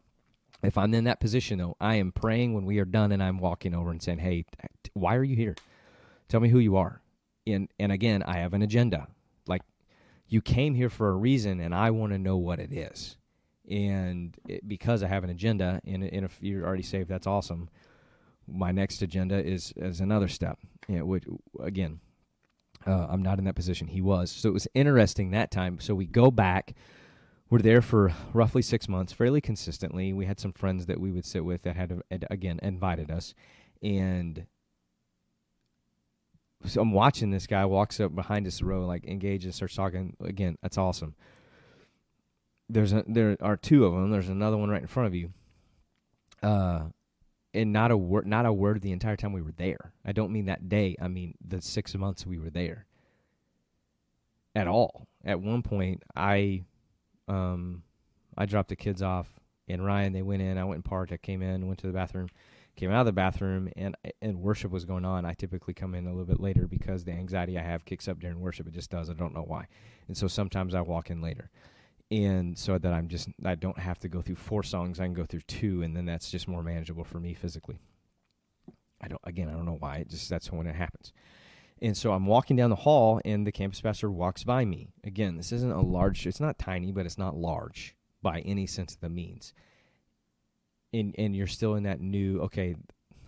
if 0.63 0.79
I'm 0.79 0.95
in 0.95 1.05
that 1.05 1.21
position, 1.21 1.59
though, 1.59 1.77
I 1.81 1.97
am 1.97 2.13
praying 2.13 2.55
when 2.55 2.65
we 2.65 2.79
are 2.79 2.85
done 2.85 3.13
and 3.13 3.23
I'm 3.23 3.39
walking 3.39 3.75
over 3.75 3.91
and 3.91 4.03
saying, 4.03 4.19
Hey, 4.19 4.47
why 4.95 5.17
are 5.17 5.25
you 5.25 5.37
here? 5.37 5.55
Tell 6.29 6.41
me 6.41 6.49
who 6.49 6.59
you 6.59 6.77
are. 6.77 7.01
And, 7.47 7.69
and 7.79 7.93
again, 7.93 8.23
I 8.25 8.39
have 8.39 8.55
an 8.55 8.63
agenda. 8.63 9.09
Like, 9.47 9.63
you 10.29 10.41
came 10.41 10.75
here 10.75 10.91
for 10.91 11.09
a 11.09 11.17
reason, 11.17 11.61
and 11.61 11.75
I 11.75 11.91
want 11.91 12.13
to 12.13 12.19
know 12.19 12.37
what 12.37 12.59
it 12.59 12.73
is. 12.73 13.17
And 13.71 14.37
it, 14.49 14.67
because 14.67 15.03
I 15.03 15.09
have 15.09 15.23
an 15.23 15.31
agenda, 15.31 15.81
and, 15.85 16.03
and 16.03 16.25
if 16.25 16.39
you're 16.41 16.67
already 16.67 16.83
saved, 16.83 17.09
that's 17.09 17.27
awesome. 17.27 17.69
My 18.49 18.73
next 18.73 19.03
agenda 19.03 19.45
is 19.45 19.73
is 19.77 20.01
another 20.01 20.29
step. 20.29 20.59
You 20.89 20.99
know, 20.99 21.05
which, 21.05 21.25
again, 21.61 22.01
uh, 22.87 23.07
I'm 23.09 23.23
not 23.23 23.39
in 23.39 23.45
that 23.45 23.57
position. 23.57 23.89
He 23.89 24.01
was, 24.01 24.31
so 24.31 24.49
it 24.49 24.53
was 24.53 24.69
interesting 24.75 25.31
that 25.31 25.51
time. 25.51 25.81
So 25.81 25.95
we 25.95 26.07
go 26.07 26.31
back. 26.31 26.75
We're 27.49 27.61
there 27.61 27.83
for 27.83 28.13
roughly 28.33 28.63
six 28.63 28.89
months, 28.89 29.13
fairly 29.13 29.41
consistently. 29.41 30.13
We 30.13 30.27
had 30.27 30.41
some 30.41 30.53
friends 30.53 30.87
that 30.87 31.01
we 31.01 31.13
would 31.13 31.25
sit 31.25 31.45
with 31.45 31.63
that 31.63 31.77
had, 31.77 32.03
again 32.31 32.59
invited 32.63 33.11
us, 33.11 33.35
and 33.83 34.47
so 36.65 36.81
I'm 36.81 36.93
watching 36.93 37.31
this 37.31 37.47
guy 37.47 37.65
walks 37.65 38.01
up 38.01 38.15
behind 38.15 38.47
us 38.47 38.63
row, 38.63 38.85
like 38.87 39.07
engages, 39.07 39.57
starts 39.57 39.75
talking 39.75 40.17
again. 40.21 40.57
That's 40.63 40.79
awesome. 40.79 41.15
There's 42.69 42.93
a, 42.93 43.05
there 43.07 43.37
are 43.41 43.57
two 43.57 43.85
of 43.85 43.93
them. 43.93 44.11
There's 44.11 44.29
another 44.29 44.57
one 44.57 44.71
right 44.71 44.83
in 44.83 44.89
front 44.89 45.07
of 45.07 45.15
you. 45.15 45.33
Uh, 46.43 46.87
and 47.55 47.73
not 47.73 47.91
a 47.91 47.97
word, 47.97 48.27
not 48.27 48.47
a 48.47 48.53
word 48.53 48.83
the 48.83 48.93
entire 48.93 49.17
time 49.17 49.33
we 49.33 49.43
were 49.43 49.55
there. 49.57 49.93
I 50.05 50.13
don't 50.13 50.33
mean 50.33 50.47
that 50.47 50.69
day. 50.69 50.97
I 51.01 51.09
mean 51.09 51.35
the 51.47 51.63
six 51.63 51.95
months 51.95 52.27
we 52.27 52.39
were 52.39 52.51
there. 52.51 52.87
At 54.55 54.67
all. 54.67 55.07
At 55.25 55.41
one 55.41 55.63
point, 55.63 56.03
I, 56.17 56.65
um, 57.29 57.83
I 58.37 58.47
dropped 58.47 58.69
the 58.69 58.77
kids 58.77 59.03
off, 59.03 59.29
and 59.69 59.85
Ryan. 59.85 60.13
They 60.13 60.23
went 60.23 60.43
in. 60.43 60.59
I 60.59 60.65
went 60.65 60.77
and 60.77 60.85
parked. 60.85 61.13
I 61.13 61.17
came 61.17 61.43
in, 61.43 61.67
went 61.67 61.79
to 61.81 61.87
the 61.87 61.93
bathroom 61.93 62.29
came 62.77 62.91
out 62.91 63.01
of 63.01 63.07
the 63.07 63.13
bathroom 63.13 63.69
and 63.77 63.97
and 64.23 64.41
worship 64.41 64.71
was 64.71 64.85
going 64.85 65.05
on, 65.05 65.25
I 65.25 65.33
typically 65.33 65.75
come 65.75 65.95
in 65.95 66.07
a 66.07 66.11
little 66.11 66.27
bit 66.27 66.41
later 66.41 66.69
because 66.69 67.05
the 67.05 67.13
anxiety 67.13 67.59
I 67.59 67.63
have 67.63 67.85
kicks 67.85 68.07
up 68.07 68.21
during 68.21 68.39
worship. 68.41 68.69
It 68.69 68.75
just 68.75 68.91
does. 68.91 69.11
I 69.11 69.15
don't 69.15 69.35
know 69.35 69.45
why. 69.47 69.67
And 70.09 70.17
so 70.17 70.29
sometimes 70.29 70.75
I 70.75 70.83
walk 70.83 71.11
in 71.11 71.21
later. 71.21 71.51
And 72.11 72.57
so 72.57 72.79
that 72.79 72.93
I'm 72.93 73.09
just 73.09 73.29
I 73.45 73.57
don't 73.57 73.79
have 73.79 73.99
to 74.01 74.09
go 74.09 74.21
through 74.23 74.37
four 74.37 74.63
songs. 74.63 75.01
I 75.01 75.05
can 75.05 75.15
go 75.15 75.25
through 75.25 75.41
two 75.49 75.83
and 75.83 75.97
then 75.97 76.05
that's 76.05 76.31
just 76.31 76.47
more 76.47 76.63
manageable 76.63 77.05
for 77.05 77.19
me 77.19 77.35
physically. 77.35 77.79
I 79.01 79.09
don't 79.09 79.21
again, 79.25 79.49
I 79.49 79.53
don't 79.53 79.67
know 79.67 79.79
why. 79.81 79.97
It 79.97 80.11
just 80.11 80.29
that's 80.29 80.53
when 80.53 80.67
it 80.67 80.77
happens. 80.77 81.13
And 81.83 81.97
so 81.97 82.13
I'm 82.13 82.27
walking 82.27 82.57
down 82.57 82.71
the 82.71 82.77
hall 82.77 83.21
and 83.25 83.47
the 83.47 83.53
campus 83.53 83.81
pastor 83.81 84.11
walks 84.11 84.45
by 84.45 84.65
me. 84.65 84.89
Again, 85.05 85.37
this 85.37 85.53
isn't 85.53 85.71
a 85.71 85.81
large 85.81 86.27
it's 86.27 86.41
not 86.41 86.59
tiny, 86.59 86.93
but 86.93 87.07
it's 87.07 87.19
not 87.19 87.37
large 87.37 87.95
by 88.23 88.41
any 88.41 88.67
sense 88.67 88.95
of 88.95 89.01
the 89.01 89.11
means. 89.11 89.53
And 90.93 91.15
and 91.19 91.37
you're 91.37 91.47
still 91.47 91.75
in 91.75 91.83
that 91.83 92.01
new 92.01 92.41
okay 92.43 92.77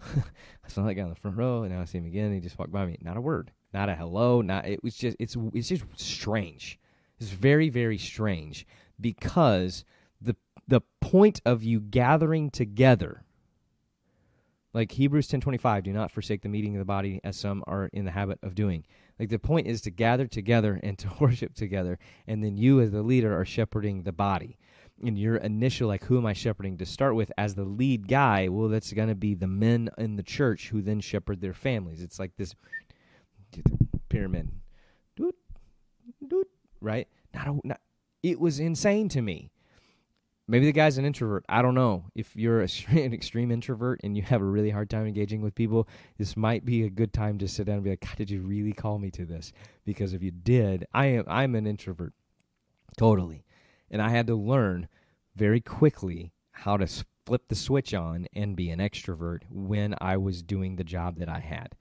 I 0.16 0.68
saw 0.68 0.84
that 0.84 0.94
guy 0.94 1.02
in 1.02 1.10
the 1.10 1.16
front 1.16 1.36
row 1.36 1.62
and 1.62 1.74
now 1.74 1.82
I 1.82 1.84
see 1.84 1.98
him 1.98 2.06
again. 2.06 2.32
He 2.32 2.40
just 2.40 2.58
walked 2.58 2.72
by 2.72 2.86
me. 2.86 2.96
Not 3.00 3.16
a 3.16 3.20
word 3.20 3.52
not 3.74 3.90
a 3.90 3.94
hello 3.94 4.40
not 4.40 4.66
it 4.66 4.82
was 4.82 4.94
just 4.94 5.16
it's 5.20 5.36
it's 5.52 5.68
just 5.68 5.84
strange. 5.96 6.78
It's 7.18 7.30
very 7.30 7.68
very 7.68 7.98
strange 7.98 8.66
because 8.98 9.84
the 10.20 10.36
the 10.66 10.80
point 11.00 11.40
of 11.44 11.62
you 11.62 11.80
gathering 11.80 12.50
together 12.50 13.24
like 14.74 14.92
Hebrews 14.92 15.28
10:25 15.28 15.82
do 15.82 15.92
not 15.92 16.10
forsake 16.10 16.42
the 16.42 16.48
meeting 16.48 16.74
of 16.74 16.80
the 16.80 16.84
body 16.84 17.20
as 17.24 17.36
some 17.36 17.64
are 17.66 17.86
in 17.92 18.04
the 18.04 18.10
habit 18.10 18.38
of 18.42 18.54
doing. 18.54 18.84
Like 19.18 19.30
the 19.30 19.38
point 19.38 19.66
is 19.66 19.80
to 19.82 19.90
gather 19.90 20.26
together 20.26 20.78
and 20.82 20.98
to 20.98 21.10
worship 21.20 21.54
together 21.54 21.98
and 22.26 22.42
then 22.44 22.56
you 22.56 22.80
as 22.80 22.90
the 22.90 23.02
leader 23.02 23.38
are 23.38 23.44
shepherding 23.44 24.02
the 24.02 24.12
body. 24.12 24.58
And 25.02 25.18
your 25.18 25.36
initial 25.36 25.88
like 25.88 26.04
who 26.04 26.18
am 26.18 26.26
i 26.26 26.32
shepherding? 26.32 26.76
to 26.78 26.86
start 26.86 27.14
with 27.14 27.32
as 27.38 27.54
the 27.54 27.64
lead 27.64 28.08
guy 28.08 28.48
well 28.48 28.68
that's 28.68 28.92
going 28.92 29.08
to 29.08 29.14
be 29.14 29.34
the 29.34 29.46
men 29.46 29.88
in 29.96 30.16
the 30.16 30.22
church 30.22 30.68
who 30.68 30.82
then 30.82 31.00
shepherd 31.00 31.40
their 31.40 31.54
families. 31.54 32.02
It's 32.02 32.18
like 32.18 32.32
this 32.36 32.54
pyramid. 34.08 34.50
Right? 36.80 37.08
Not, 37.34 37.48
a, 37.48 37.60
not 37.64 37.80
it 38.22 38.38
was 38.38 38.60
insane 38.60 39.08
to 39.10 39.22
me 39.22 39.50
maybe 40.48 40.66
the 40.66 40.72
guy's 40.72 40.98
an 40.98 41.04
introvert. 41.04 41.44
I 41.48 41.62
don't 41.62 41.74
know. 41.74 42.06
If 42.14 42.34
you're 42.34 42.62
a, 42.62 42.68
an 42.88 43.12
extreme 43.12 43.52
introvert 43.52 44.00
and 44.02 44.16
you 44.16 44.22
have 44.24 44.40
a 44.40 44.46
really 44.46 44.70
hard 44.70 44.90
time 44.90 45.06
engaging 45.06 45.42
with 45.42 45.54
people 45.54 45.88
this 46.16 46.36
might 46.36 46.64
be 46.64 46.82
a 46.82 46.90
good 46.90 47.12
time 47.12 47.38
to 47.38 47.46
sit 47.46 47.66
down 47.66 47.76
and 47.76 47.84
be 47.84 47.90
like 47.90 48.00
god 48.00 48.16
did 48.16 48.30
you 48.30 48.40
really 48.40 48.72
call 48.72 48.98
me 48.98 49.10
to 49.12 49.24
this? 49.24 49.52
Because 49.84 50.12
if 50.14 50.22
you 50.22 50.30
did 50.30 50.86
i 50.92 51.06
am 51.06 51.24
i'm 51.28 51.54
an 51.54 51.66
introvert. 51.66 52.12
Totally. 52.96 53.44
And 53.90 54.02
I 54.02 54.08
had 54.08 54.26
to 54.26 54.34
learn 54.34 54.88
very 55.36 55.60
quickly 55.60 56.32
how 56.50 56.76
to 56.76 56.86
flip 57.24 57.48
the 57.48 57.54
switch 57.54 57.94
on 57.94 58.26
and 58.34 58.56
be 58.56 58.70
an 58.70 58.80
extrovert 58.80 59.42
when 59.50 59.94
I 60.00 60.16
was 60.16 60.42
doing 60.42 60.76
the 60.76 60.84
job 60.84 61.18
that 61.18 61.28
I 61.28 61.40
had. 61.40 61.74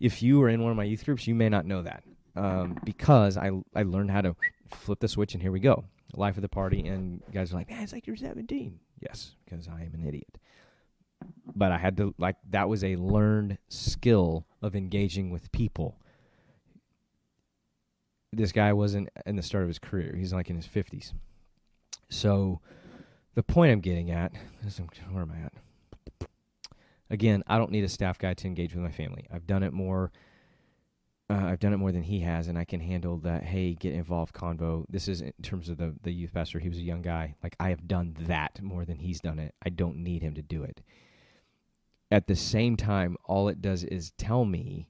If 0.00 0.22
you 0.22 0.38
were 0.38 0.48
in 0.48 0.62
one 0.62 0.70
of 0.70 0.76
my 0.76 0.84
youth 0.84 1.04
groups, 1.04 1.26
you 1.26 1.34
may 1.34 1.48
not 1.48 1.66
know 1.66 1.82
that 1.82 2.02
um, 2.36 2.78
because 2.84 3.36
I 3.36 3.50
I 3.74 3.82
learned 3.82 4.10
how 4.10 4.22
to 4.22 4.36
flip 4.70 5.00
the 5.00 5.08
switch 5.08 5.34
and 5.34 5.42
here 5.42 5.52
we 5.52 5.60
go, 5.60 5.84
life 6.12 6.36
of 6.36 6.42
the 6.42 6.48
party. 6.48 6.86
And 6.86 7.22
guys 7.32 7.52
are 7.52 7.56
like, 7.56 7.70
man, 7.70 7.82
it's 7.82 7.92
like 7.92 8.06
you're 8.06 8.16
17. 8.16 8.78
Yes, 9.00 9.36
because 9.44 9.68
I 9.68 9.82
am 9.82 9.94
an 9.94 10.06
idiot. 10.06 10.38
But 11.54 11.72
I 11.72 11.78
had 11.78 11.96
to 11.98 12.14
like 12.18 12.36
that 12.50 12.68
was 12.68 12.84
a 12.84 12.96
learned 12.96 13.58
skill 13.68 14.46
of 14.60 14.76
engaging 14.76 15.30
with 15.30 15.50
people 15.52 15.98
this 18.36 18.52
guy 18.52 18.72
wasn't 18.72 19.08
in 19.26 19.36
the 19.36 19.42
start 19.42 19.62
of 19.62 19.68
his 19.68 19.78
career. 19.78 20.14
He's 20.16 20.32
like 20.32 20.50
in 20.50 20.56
his 20.56 20.66
50s. 20.66 21.12
So 22.10 22.60
the 23.34 23.42
point 23.42 23.72
I'm 23.72 23.80
getting 23.80 24.10
at 24.10 24.32
is 24.66 24.80
where 25.10 25.22
am 25.22 25.32
I 25.32 25.46
at? 25.46 26.28
Again, 27.10 27.42
I 27.46 27.58
don't 27.58 27.70
need 27.70 27.84
a 27.84 27.88
staff 27.88 28.18
guy 28.18 28.34
to 28.34 28.46
engage 28.46 28.74
with 28.74 28.82
my 28.82 28.90
family. 28.90 29.26
I've 29.32 29.46
done 29.46 29.62
it 29.62 29.72
more. 29.72 30.10
Uh, 31.30 31.46
I've 31.46 31.58
done 31.58 31.72
it 31.72 31.78
more 31.78 31.92
than 31.92 32.02
he 32.02 32.20
has, 32.20 32.48
and 32.48 32.58
I 32.58 32.64
can 32.64 32.80
handle 32.80 33.16
that. 33.18 33.44
Hey, 33.44 33.74
get 33.74 33.94
involved 33.94 34.34
convo. 34.34 34.84
This 34.90 35.08
is 35.08 35.22
in 35.22 35.32
terms 35.42 35.70
of 35.70 35.78
the 35.78 35.94
the 36.02 36.12
youth 36.12 36.34
pastor. 36.34 36.58
He 36.58 36.68
was 36.68 36.78
a 36.78 36.82
young 36.82 37.00
guy. 37.00 37.34
Like 37.42 37.56
I 37.58 37.70
have 37.70 37.88
done 37.88 38.14
that 38.20 38.60
more 38.62 38.84
than 38.84 38.98
he's 38.98 39.20
done 39.20 39.38
it. 39.38 39.54
I 39.64 39.70
don't 39.70 39.96
need 39.98 40.22
him 40.22 40.34
to 40.34 40.42
do 40.42 40.62
it. 40.62 40.82
At 42.10 42.26
the 42.26 42.36
same 42.36 42.76
time, 42.76 43.16
all 43.24 43.48
it 43.48 43.62
does 43.62 43.84
is 43.84 44.12
tell 44.18 44.44
me 44.44 44.88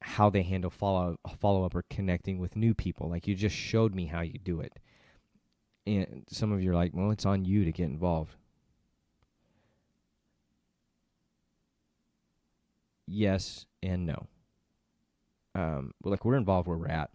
how 0.00 0.30
they 0.30 0.42
handle 0.42 0.70
follow 0.70 1.18
follow 1.38 1.64
up 1.64 1.74
or 1.74 1.84
connecting 1.88 2.38
with 2.38 2.56
new 2.56 2.74
people. 2.74 3.08
Like 3.08 3.28
you 3.28 3.34
just 3.36 3.56
showed 3.56 3.94
me 3.94 4.06
how 4.06 4.22
you 4.22 4.38
do 4.38 4.60
it. 4.60 4.78
And 5.86 6.24
some 6.28 6.52
of 6.52 6.62
you 6.62 6.72
are 6.72 6.74
like, 6.74 6.92
well, 6.94 7.10
it's 7.12 7.26
on 7.26 7.44
you 7.44 7.64
to 7.64 7.72
get 7.72 7.84
involved. 7.84 8.34
Yes 13.06 13.66
and 13.82 14.04
no. 14.04 14.26
Um, 15.58 15.92
like 16.04 16.24
we're 16.24 16.36
involved 16.36 16.68
where 16.68 16.78
we're 16.78 16.88
at 16.88 17.10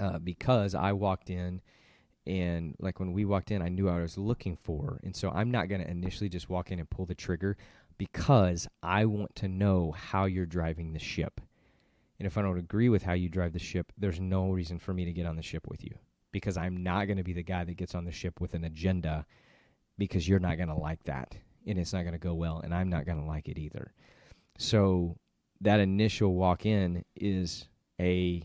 uh, 0.00 0.18
because 0.18 0.74
I 0.74 0.92
walked 0.92 1.30
in 1.30 1.60
and 2.26 2.74
like 2.80 2.98
when 3.00 3.12
we 3.12 3.24
walked 3.24 3.50
in, 3.50 3.62
I 3.62 3.68
knew 3.68 3.88
I 3.88 4.00
was 4.00 4.16
looking 4.16 4.56
for, 4.56 4.98
and 5.04 5.14
so 5.14 5.30
I'm 5.30 5.50
not 5.50 5.68
going 5.68 5.82
to 5.82 5.90
initially 5.90 6.30
just 6.30 6.48
walk 6.48 6.72
in 6.72 6.78
and 6.78 6.88
pull 6.88 7.04
the 7.04 7.14
trigger 7.14 7.56
because 7.98 8.66
I 8.82 9.04
want 9.04 9.34
to 9.36 9.48
know 9.48 9.92
how 9.92 10.24
you're 10.24 10.46
driving 10.46 10.94
the 10.94 10.98
ship 10.98 11.40
and 12.18 12.26
if 12.26 12.38
I 12.38 12.42
don't 12.42 12.58
agree 12.58 12.88
with 12.88 13.02
how 13.02 13.12
you 13.12 13.28
drive 13.28 13.52
the 13.52 13.58
ship, 13.58 13.92
there's 13.98 14.20
no 14.20 14.50
reason 14.50 14.78
for 14.78 14.94
me 14.94 15.04
to 15.04 15.12
get 15.12 15.26
on 15.26 15.36
the 15.36 15.42
ship 15.42 15.66
with 15.68 15.84
you 15.84 15.94
because 16.32 16.56
I'm 16.56 16.82
not 16.82 17.06
going 17.06 17.18
to 17.18 17.24
be 17.24 17.32
the 17.32 17.42
guy 17.42 17.64
that 17.64 17.76
gets 17.76 17.94
on 17.94 18.04
the 18.04 18.12
ship 18.12 18.40
with 18.40 18.54
an 18.54 18.64
agenda 18.64 19.26
because 19.98 20.28
you're 20.28 20.38
not 20.38 20.56
going 20.56 20.68
to 20.68 20.74
like 20.74 21.02
that 21.04 21.36
and 21.66 21.78
it's 21.78 21.92
not 21.92 22.02
going 22.02 22.12
to 22.14 22.18
go 22.18 22.34
well 22.34 22.60
and 22.62 22.74
I'm 22.74 22.88
not 22.88 23.06
going 23.06 23.20
to 23.20 23.26
like 23.26 23.48
it 23.48 23.58
either. 23.58 23.92
So 24.58 25.16
that 25.60 25.80
initial 25.80 26.34
walk 26.34 26.66
in 26.66 27.04
is 27.16 27.68
a 28.00 28.42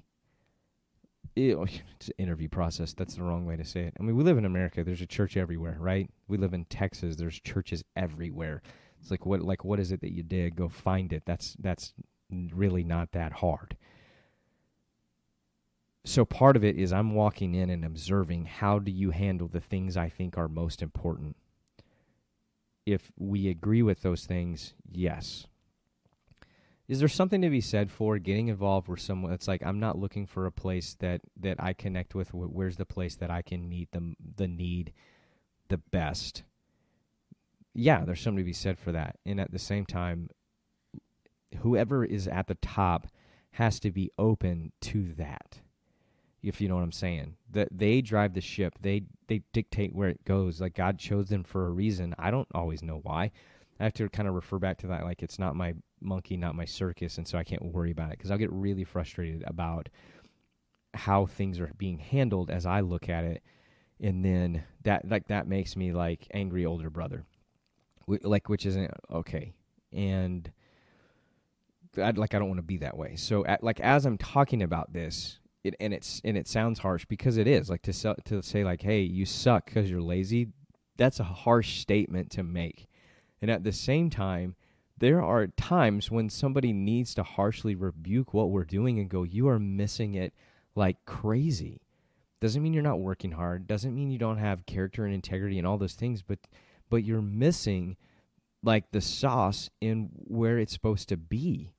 it's 1.35 2.11
interview 2.17 2.49
process. 2.49 2.93
That's 2.93 3.15
the 3.15 3.23
wrong 3.23 3.45
way 3.45 3.55
to 3.55 3.63
say 3.63 3.81
it. 3.81 3.93
I 3.99 4.03
mean, 4.03 4.15
we 4.15 4.23
live 4.23 4.37
in 4.37 4.45
America. 4.45 4.83
There's 4.83 5.01
a 5.01 5.07
church 5.07 5.37
everywhere, 5.37 5.77
right? 5.79 6.09
We 6.27 6.37
live 6.37 6.53
in 6.53 6.65
Texas. 6.65 7.15
There's 7.15 7.39
churches 7.39 7.83
everywhere. 7.95 8.61
It's 9.01 9.11
like 9.11 9.25
what 9.25 9.41
like 9.41 9.63
what 9.63 9.79
is 9.79 9.91
it 9.91 10.01
that 10.01 10.11
you 10.11 10.23
did? 10.23 10.55
Go 10.55 10.67
find 10.67 11.13
it. 11.13 11.23
That's 11.25 11.55
that's 11.59 11.93
really 12.29 12.83
not 12.83 13.11
that 13.13 13.33
hard. 13.33 13.77
So 16.05 16.25
part 16.25 16.55
of 16.55 16.63
it 16.63 16.77
is 16.77 16.91
I'm 16.91 17.13
walking 17.13 17.55
in 17.55 17.69
and 17.69 17.85
observing 17.85 18.45
how 18.45 18.79
do 18.79 18.91
you 18.91 19.11
handle 19.11 19.47
the 19.47 19.59
things 19.59 19.95
I 19.95 20.09
think 20.09 20.37
are 20.37 20.47
most 20.47 20.81
important. 20.81 21.35
If 22.85 23.11
we 23.17 23.47
agree 23.47 23.83
with 23.83 24.01
those 24.01 24.25
things, 24.25 24.73
yes. 24.89 25.45
Is 26.89 26.97
there 26.97 27.07
something 27.07 27.43
to 27.43 27.51
be 27.51 27.61
said 27.61 27.91
for 27.91 28.17
getting 28.17 28.47
involved 28.47 28.87
with 28.87 28.99
someone 28.99 29.31
it's 29.31 29.47
like 29.47 29.63
I'm 29.63 29.79
not 29.79 29.99
looking 29.99 30.25
for 30.25 30.47
a 30.47 30.51
place 30.51 30.95
that 30.99 31.21
that 31.39 31.61
I 31.61 31.73
connect 31.73 32.15
with 32.15 32.33
where's 32.33 32.77
the 32.77 32.85
place 32.85 33.15
that 33.17 33.29
I 33.29 33.43
can 33.43 33.69
meet 33.69 33.91
the 33.91 34.15
the 34.35 34.47
need 34.47 34.91
the 35.67 35.77
best. 35.77 36.41
Yeah, 37.75 38.03
there's 38.03 38.21
something 38.21 38.43
to 38.43 38.43
be 38.43 38.53
said 38.53 38.79
for 38.79 38.91
that. 38.91 39.17
And 39.23 39.39
at 39.39 39.51
the 39.51 39.59
same 39.59 39.85
time, 39.85 40.31
whoever 41.59 42.03
is 42.03 42.27
at 42.27 42.47
the 42.47 42.55
top 42.55 43.05
has 43.51 43.79
to 43.81 43.91
be 43.91 44.11
open 44.17 44.71
to 44.81 45.13
that 45.13 45.59
if 46.41 46.61
you 46.61 46.67
know 46.67 46.75
what 46.75 46.83
i'm 46.83 46.91
saying. 46.91 47.35
That 47.51 47.67
they 47.71 48.01
drive 48.01 48.33
the 48.33 48.41
ship. 48.41 48.75
They 48.81 49.03
they 49.27 49.43
dictate 49.53 49.93
where 49.93 50.09
it 50.09 50.25
goes. 50.25 50.59
Like 50.59 50.73
god 50.73 50.97
chose 50.97 51.29
them 51.29 51.43
for 51.43 51.67
a 51.67 51.71
reason. 51.71 52.15
I 52.17 52.31
don't 52.31 52.47
always 52.55 52.81
know 52.81 52.99
why. 53.03 53.31
I 53.79 53.83
have 53.83 53.93
to 53.93 54.09
kind 54.09 54.27
of 54.27 54.33
refer 54.33 54.57
back 54.57 54.79
to 54.79 54.87
that 54.87 55.03
like 55.03 55.21
it's 55.21 55.37
not 55.37 55.55
my 55.55 55.75
monkey 56.01 56.37
not 56.37 56.55
my 56.55 56.65
circus 56.65 57.17
and 57.17 57.27
so 57.27 57.37
i 57.37 57.43
can't 57.43 57.63
worry 57.63 57.91
about 57.91 58.11
it 58.11 58.17
because 58.17 58.31
i'll 58.31 58.37
get 58.37 58.51
really 58.51 58.83
frustrated 58.83 59.43
about 59.45 59.89
how 60.93 61.25
things 61.25 61.59
are 61.59 61.71
being 61.77 61.99
handled 61.99 62.49
as 62.49 62.65
I 62.65 62.81
look 62.81 63.09
at 63.09 63.23
it, 63.23 63.43
and 63.99 64.23
then 64.23 64.63
that 64.83 65.07
like 65.07 65.27
that 65.27 65.47
makes 65.47 65.75
me 65.75 65.91
like 65.91 66.27
angry 66.33 66.65
older 66.65 66.89
brother, 66.89 67.25
like 68.07 68.49
which 68.49 68.65
isn't 68.65 68.91
okay, 69.11 69.53
and 69.91 70.51
I'd, 71.97 72.17
like 72.17 72.33
I 72.33 72.39
don't 72.39 72.47
want 72.47 72.59
to 72.59 72.63
be 72.63 72.77
that 72.77 72.97
way. 72.97 73.15
So 73.15 73.45
at, 73.45 73.63
like 73.63 73.79
as 73.79 74.05
I'm 74.05 74.17
talking 74.17 74.61
about 74.61 74.93
this, 74.93 75.39
it, 75.63 75.75
and 75.79 75.93
it's 75.93 76.21
and 76.23 76.37
it 76.37 76.47
sounds 76.47 76.79
harsh 76.79 77.05
because 77.05 77.37
it 77.37 77.47
is 77.47 77.69
like 77.69 77.81
to 77.83 78.15
to 78.25 78.41
say 78.41 78.63
like 78.63 78.81
hey 78.81 79.01
you 79.01 79.25
suck 79.25 79.65
because 79.65 79.89
you're 79.89 80.01
lazy. 80.01 80.47
That's 80.97 81.19
a 81.19 81.23
harsh 81.23 81.79
statement 81.79 82.31
to 82.31 82.43
make, 82.43 82.87
and 83.41 83.49
at 83.51 83.63
the 83.63 83.71
same 83.71 84.09
time 84.09 84.55
there 84.99 85.21
are 85.21 85.47
times 85.47 86.11
when 86.11 86.29
somebody 86.29 86.73
needs 86.73 87.13
to 87.15 87.23
harshly 87.23 87.75
rebuke 87.75 88.33
what 88.33 88.49
we're 88.49 88.63
doing 88.63 88.99
and 88.99 89.09
go, 89.09 89.23
You 89.23 89.47
are 89.47 89.59
missing 89.59 90.15
it 90.15 90.33
like 90.75 91.03
crazy. 91.05 91.81
Doesn't 92.41 92.61
mean 92.61 92.73
you're 92.73 92.83
not 92.83 92.99
working 92.99 93.31
hard, 93.31 93.67
doesn't 93.67 93.95
mean 93.95 94.11
you 94.11 94.17
don't 94.17 94.37
have 94.37 94.65
character 94.65 95.05
and 95.05 95.13
integrity 95.13 95.57
and 95.57 95.67
all 95.67 95.77
those 95.77 95.95
things, 95.95 96.21
but 96.21 96.39
but 96.89 97.03
you're 97.03 97.21
missing 97.21 97.97
like 98.63 98.91
the 98.91 99.01
sauce 99.01 99.69
in 99.79 100.09
where 100.13 100.57
it's 100.57 100.73
supposed 100.73 101.09
to 101.09 101.17
be. 101.17 101.71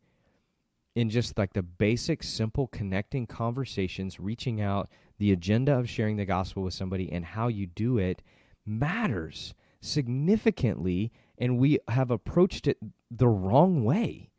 In 0.95 1.09
just 1.09 1.39
like 1.39 1.53
the 1.53 1.63
basic, 1.63 2.23
simple 2.23 2.67
connecting 2.67 3.27
conversations, 3.27 4.19
reaching 4.19 4.61
out, 4.61 4.89
the 5.19 5.33
agenda 5.33 5.79
of 5.79 5.89
sharing 5.89 6.17
the 6.17 6.25
gospel 6.25 6.63
with 6.63 6.75
somebody 6.75 7.11
and 7.13 7.25
how 7.25 7.49
you 7.49 7.67
do 7.67 7.99
it 7.99 8.23
matters 8.67 9.55
significantly 9.81 11.13
and 11.39 11.59
we 11.59 11.79
have 11.89 12.11
approached 12.11 12.67
it 12.67 12.79
the 13.11 13.29
wrong 13.29 13.85
way. 13.85 14.31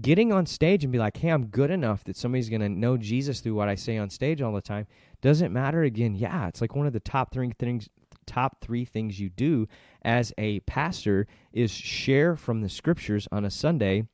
Getting 0.00 0.32
on 0.32 0.46
stage 0.46 0.82
and 0.82 0.92
be 0.92 0.98
like, 0.98 1.18
hey, 1.18 1.28
I'm 1.28 1.46
good 1.46 1.70
enough 1.70 2.04
that 2.04 2.16
somebody's 2.16 2.48
going 2.48 2.62
to 2.62 2.68
know 2.68 2.96
Jesus 2.96 3.40
through 3.40 3.54
what 3.54 3.68
I 3.68 3.74
say 3.74 3.98
on 3.98 4.08
stage 4.08 4.40
all 4.40 4.52
the 4.52 4.62
time 4.62 4.86
doesn't 5.20 5.52
matter 5.52 5.82
again. 5.82 6.14
Yeah, 6.14 6.48
it's 6.48 6.62
like 6.62 6.74
one 6.74 6.86
of 6.86 6.94
the 6.94 7.00
top 7.00 7.32
three 7.32 7.52
things 7.58 7.88
top 8.30 8.60
3 8.60 8.84
things 8.84 9.18
you 9.18 9.28
do 9.28 9.66
as 10.02 10.32
a 10.38 10.60
pastor 10.60 11.26
is 11.52 11.70
share 11.70 12.36
from 12.36 12.60
the 12.60 12.68
scriptures 12.68 13.26
on 13.32 13.44
a 13.44 13.50
Sunday. 13.50 14.04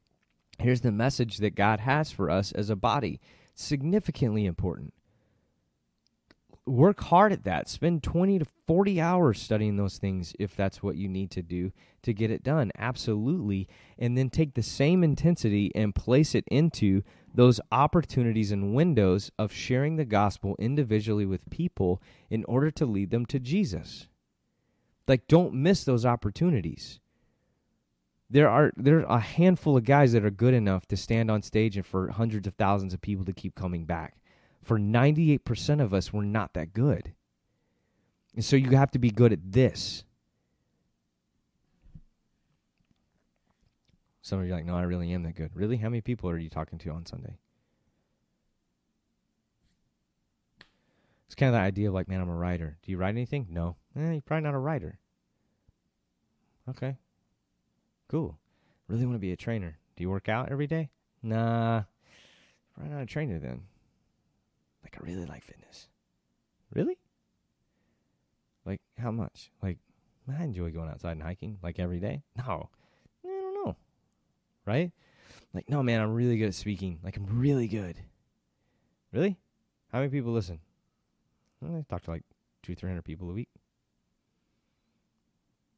Here's 0.58 0.80
the 0.80 0.90
message 0.90 1.36
that 1.38 1.54
God 1.54 1.80
has 1.80 2.10
for 2.10 2.30
us 2.30 2.50
as 2.52 2.70
a 2.70 2.76
body. 2.76 3.20
Significantly 3.54 4.46
important 4.46 4.94
work 6.66 7.00
hard 7.04 7.32
at 7.32 7.44
that. 7.44 7.68
Spend 7.68 8.02
20 8.02 8.40
to 8.40 8.46
40 8.66 9.00
hours 9.00 9.40
studying 9.40 9.76
those 9.76 9.98
things 9.98 10.34
if 10.38 10.56
that's 10.56 10.82
what 10.82 10.96
you 10.96 11.08
need 11.08 11.30
to 11.30 11.42
do 11.42 11.72
to 12.02 12.12
get 12.12 12.30
it 12.30 12.42
done. 12.42 12.72
Absolutely. 12.76 13.68
And 13.98 14.18
then 14.18 14.30
take 14.30 14.54
the 14.54 14.62
same 14.62 15.04
intensity 15.04 15.70
and 15.74 15.94
place 15.94 16.34
it 16.34 16.44
into 16.48 17.02
those 17.32 17.60
opportunities 17.70 18.50
and 18.50 18.74
windows 18.74 19.30
of 19.38 19.52
sharing 19.52 19.96
the 19.96 20.04
gospel 20.04 20.56
individually 20.58 21.26
with 21.26 21.48
people 21.50 22.02
in 22.30 22.44
order 22.44 22.70
to 22.72 22.86
lead 22.86 23.10
them 23.10 23.26
to 23.26 23.38
Jesus. 23.38 24.08
Like 25.06 25.28
don't 25.28 25.54
miss 25.54 25.84
those 25.84 26.04
opportunities. 26.04 26.98
There 28.28 28.48
are 28.48 28.72
there 28.76 29.06
are 29.08 29.18
a 29.18 29.20
handful 29.20 29.76
of 29.76 29.84
guys 29.84 30.12
that 30.12 30.24
are 30.24 30.30
good 30.30 30.54
enough 30.54 30.86
to 30.86 30.96
stand 30.96 31.30
on 31.30 31.42
stage 31.42 31.76
and 31.76 31.86
for 31.86 32.10
hundreds 32.10 32.48
of 32.48 32.54
thousands 32.54 32.92
of 32.92 33.00
people 33.00 33.24
to 33.24 33.32
keep 33.32 33.54
coming 33.54 33.84
back 33.84 34.16
for 34.66 34.80
98% 34.80 35.80
of 35.80 35.94
us, 35.94 36.12
we're 36.12 36.24
not 36.24 36.54
that 36.54 36.74
good. 36.74 37.14
And 38.34 38.44
so 38.44 38.56
you 38.56 38.76
have 38.76 38.90
to 38.90 38.98
be 38.98 39.10
good 39.10 39.32
at 39.32 39.52
this. 39.52 40.04
Some 44.22 44.40
of 44.40 44.46
you 44.46 44.52
are 44.52 44.56
like, 44.56 44.64
no, 44.66 44.74
I 44.74 44.82
really 44.82 45.12
am 45.12 45.22
that 45.22 45.36
good. 45.36 45.52
Really? 45.54 45.76
How 45.76 45.88
many 45.88 46.00
people 46.00 46.28
are 46.28 46.36
you 46.36 46.50
talking 46.50 46.80
to 46.80 46.90
on 46.90 47.06
Sunday? 47.06 47.38
It's 51.26 51.36
kind 51.36 51.54
of 51.54 51.54
the 51.54 51.64
idea 51.64 51.86
of 51.86 51.94
like, 51.94 52.08
man, 52.08 52.20
I'm 52.20 52.28
a 52.28 52.34
writer. 52.34 52.76
Do 52.82 52.90
you 52.90 52.98
write 52.98 53.10
anything? 53.10 53.46
No. 53.48 53.76
Eh, 53.96 54.14
you're 54.14 54.20
probably 54.20 54.42
not 54.42 54.54
a 54.54 54.58
writer. 54.58 54.98
Okay. 56.68 56.96
Cool. 58.08 58.36
Really 58.88 59.06
want 59.06 59.14
to 59.14 59.20
be 59.20 59.30
a 59.30 59.36
trainer. 59.36 59.78
Do 59.96 60.02
you 60.02 60.10
work 60.10 60.28
out 60.28 60.50
every 60.50 60.66
day? 60.66 60.90
Nah. 61.22 61.84
Probably 62.74 62.92
not 62.92 63.02
a 63.02 63.06
trainer 63.06 63.38
then. 63.38 63.62
Like, 64.86 65.02
I 65.02 65.04
really 65.04 65.26
like 65.26 65.42
fitness. 65.42 65.88
Really? 66.72 66.96
Like, 68.64 68.80
how 68.96 69.10
much? 69.10 69.50
Like, 69.60 69.78
I 70.32 70.44
enjoy 70.44 70.70
going 70.70 70.88
outside 70.88 71.12
and 71.12 71.22
hiking, 71.24 71.58
like 71.60 71.80
every 71.80 71.98
day. 71.98 72.22
No, 72.36 72.68
I 73.24 73.28
don't 73.28 73.66
know. 73.66 73.76
Right? 74.64 74.92
Like, 75.52 75.68
no, 75.68 75.82
man, 75.82 76.00
I'm 76.00 76.14
really 76.14 76.38
good 76.38 76.48
at 76.48 76.54
speaking. 76.54 77.00
Like, 77.02 77.16
I'm 77.16 77.26
really 77.26 77.66
good. 77.66 77.96
Really? 79.12 79.36
How 79.90 79.98
many 79.98 80.10
people 80.10 80.32
listen? 80.32 80.60
I 81.64 81.84
talk 81.88 82.02
to 82.02 82.10
like 82.10 82.22
two, 82.62 82.76
three 82.76 82.88
hundred 82.88 83.02
people 83.04 83.28
a 83.28 83.32
week. 83.32 83.48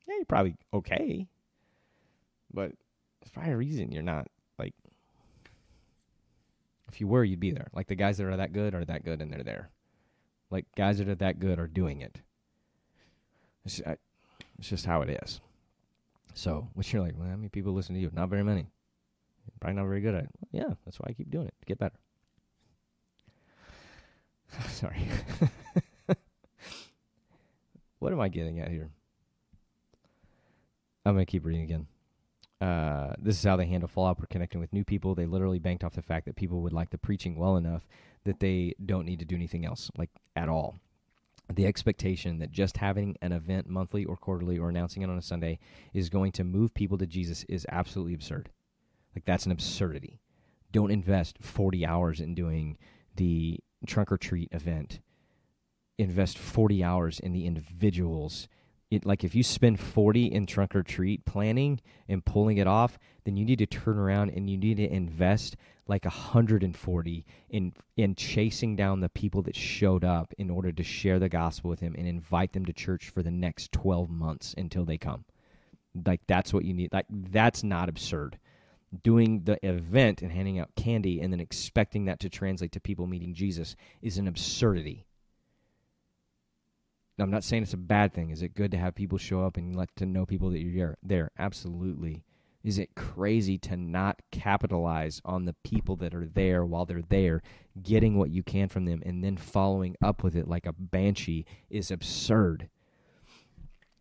Yeah, 0.07 0.17
you're 0.17 0.27
probably 0.27 0.55
okay, 0.75 1.27
but 2.53 2.73
there's 3.21 3.31
probably 3.33 3.53
a 3.53 3.57
reason 3.57 3.91
you're 3.91 4.03
not 4.03 4.27
like 4.59 4.75
if 6.89 7.01
you 7.01 7.07
were, 7.07 7.25
you'd 7.25 7.41
be 7.41 7.51
there. 7.51 7.69
Like 7.73 7.87
the 7.87 7.95
guys 7.95 8.19
that 8.19 8.27
are 8.27 8.37
that 8.37 8.53
good 8.53 8.75
are 8.75 8.85
that 8.85 9.05
good 9.05 9.21
and 9.21 9.33
they're 9.33 9.43
there. 9.43 9.71
Like 10.51 10.67
guys 10.77 10.99
that 10.99 11.09
are 11.09 11.15
that 11.17 11.39
good 11.39 11.59
are 11.59 11.67
doing 11.67 12.01
it. 12.01 12.21
It's, 13.65 13.81
I, 13.87 13.97
it's 14.59 14.69
just 14.69 14.87
how 14.87 15.03
it 15.03 15.11
is. 15.23 15.41
So, 16.35 16.69
which 16.75 16.93
you're 16.93 17.03
like, 17.03 17.15
well, 17.19 17.29
how 17.29 17.37
many 17.37 17.49
people 17.49 17.73
listen 17.73 17.95
to 17.95 18.01
you? 18.01 18.11
Not 18.13 18.29
very 18.29 18.45
many. 18.45 18.67
Probably 19.61 19.77
not 19.77 19.87
very 19.87 20.01
good 20.01 20.15
at 20.15 20.25
it. 20.25 20.31
Well, 20.41 20.63
yeah, 20.63 20.75
that's 20.85 20.99
why 21.01 21.07
I 21.09 21.13
keep 21.13 21.31
doing 21.31 21.47
it 21.47 21.55
to 21.61 21.67
get 21.67 21.79
better. 21.79 21.97
Sorry. 24.69 25.09
what 27.99 28.13
am 28.13 28.21
I 28.21 28.29
getting 28.29 28.61
at 28.61 28.71
here? 28.71 28.91
I'm 31.05 31.15
going 31.15 31.27
to 31.27 31.31
keep 31.31 31.45
reading 31.45 31.63
again 31.63 31.87
uh, 32.61 33.13
this 33.19 33.39
is 33.39 33.45
how 33.45 33.57
they 33.57 33.67
handle 33.67 33.89
fallout 33.89 34.19
for 34.19 34.27
connecting 34.27 34.61
with 34.61 34.73
new 34.73 34.85
people. 34.85 35.15
They 35.15 35.27
literally 35.27 35.59
banked 35.59 35.85
off 35.85 35.95
the 35.95 36.03
fact 36.03 36.27
that 36.27 36.37
people 36.37 36.61
would 36.63 36.73
like 36.73 36.91
the 36.91 36.99
preaching 36.99 37.37
well 37.37 37.57
enough 37.57 37.87
that 38.25 38.41
they 38.41 38.75
don't 38.85 39.07
need 39.07 39.21
to 39.21 39.25
do 39.25 39.37
anything 39.37 39.65
else, 39.65 39.91
like 39.97 40.11
at 40.35 40.49
all. 40.49 40.77
The 41.53 41.67
expectation 41.67 42.41
that 42.41 42.51
just 42.51 42.77
having 42.77 43.17
an 43.23 43.33
event 43.33 43.69
monthly 43.69 44.05
or 44.05 44.17
quarterly 44.17 44.59
or 44.59 44.69
announcing 44.69 45.03
it 45.03 45.09
on 45.09 45.17
a 45.17 45.23
Sunday 45.23 45.59
is 45.95 46.11
going 46.11 46.33
to 46.33 46.45
move 46.45 46.75
people 46.75 46.99
to 46.99 47.07
Jesus 47.07 47.45
is 47.49 47.65
absolutely 47.71 48.15
absurd. 48.15 48.51
Like, 49.15 49.25
that's 49.25 49.47
an 49.47 49.53
absurdity. 49.53 50.21
Don't 50.73 50.91
invest 50.91 51.39
40 51.41 51.87
hours 51.87 52.21
in 52.21 52.35
doing 52.35 52.77
the 53.17 53.61
trunk 53.87 54.13
or 54.13 54.19
treat 54.19 54.49
event. 54.53 55.01
Invest 55.97 56.37
40 56.37 56.85
hours 56.85 57.19
in 57.19 57.33
the 57.33 57.47
individuals 57.47 58.49
it, 58.91 59.05
like 59.05 59.25
if 59.25 59.35
you 59.35 59.43
spend 59.43 59.79
40 59.79 60.27
in 60.27 60.47
trunk 60.47 60.75
or 60.75 60.83
treat 60.83 61.25
planning 61.25 61.81
and 62.09 62.25
pulling 62.25 62.59
it 62.59 62.67
off 62.67 62.99
then 63.25 63.37
you 63.37 63.45
need 63.45 63.59
to 63.59 63.67
turn 63.67 63.99
around 63.99 64.31
and 64.31 64.49
you 64.49 64.57
need 64.57 64.79
to 64.79 64.91
invest 64.91 65.57
like 65.89 66.05
140 66.05 67.27
in 67.49 67.73
in 67.97 68.15
chasing 68.15 68.77
down 68.77 69.01
the 69.01 69.09
people 69.09 69.43
that 69.43 69.57
showed 69.57 70.05
up 70.05 70.33
in 70.39 70.51
order 70.51 70.71
to 70.71 70.83
share 70.83 71.19
the 71.19 71.29
gospel 71.29 71.71
with 71.71 71.81
him 71.81 71.95
and 71.97 72.07
invite 72.07 72.53
them 72.53 72.65
to 72.67 72.73
church 72.73 73.09
for 73.09 73.23
the 73.23 73.31
next 73.31 73.73
12 73.73 74.11
months 74.11 74.55
until 74.57 74.85
they 74.85 74.99
come. 74.99 75.25
Like 76.07 76.21
that's 76.27 76.53
what 76.53 76.65
you 76.65 76.75
need 76.75 76.93
like 76.93 77.07
that's 77.11 77.65
not 77.65 77.89
absurd. 77.89 78.39
Doing 79.03 79.43
the 79.45 79.59
event 79.67 80.23
and 80.23 80.33
handing 80.33 80.59
out 80.59 80.75
candy 80.77 81.21
and 81.21 81.33
then 81.33 81.41
expecting 81.41 82.05
that 82.07 82.21
to 82.21 82.31
translate 82.31 82.73
to 82.73 82.81
people 82.81 83.07
meeting 83.07 83.35
Jesus 83.35 83.75
is 84.01 84.19
an 84.19 84.29
absurdity 84.29 85.07
I'm 87.19 87.31
not 87.31 87.45
saying 87.45 87.65
it's 87.65 87.73
a 87.73 87.79
bad 87.79 88.13
thing. 88.13 88.31
Is 88.31 88.43
it 88.43 88.55
good 88.55 88.71
to 88.71 88.79
have 88.79 88.95
people 88.95 89.19
show 89.19 89.45
up 89.45 89.57
and 89.57 89.75
let 89.75 89.95
to 89.97 90.07
know 90.07 90.25
people 90.25 90.51
that 90.51 90.61
you're 90.61 90.97
there? 91.03 91.31
Absolutely. 91.39 92.25
Is 92.63 92.79
it 92.79 92.95
crazy 92.95 93.57
to 93.59 93.77
not 93.77 94.21
capitalize 94.31 95.21
on 95.25 95.45
the 95.45 95.55
people 95.65 95.97
that 95.97 96.15
are 96.15 96.27
there 96.27 96.65
while 96.65 96.85
they're 96.85 97.03
there, 97.03 97.43
getting 97.83 98.19
what 98.19 98.31
you 98.31 98.43
can 98.43 98.69
from 98.69 98.85
them, 98.85 99.03
and 99.07 99.23
then 99.23 99.37
following 99.37 99.97
up 100.03 100.23
with 100.23 100.37
it 100.37 100.49
like 100.49 100.67
a 100.67 100.73
banshee 100.73 101.47
is 101.71 101.91
absurd. 101.91 102.69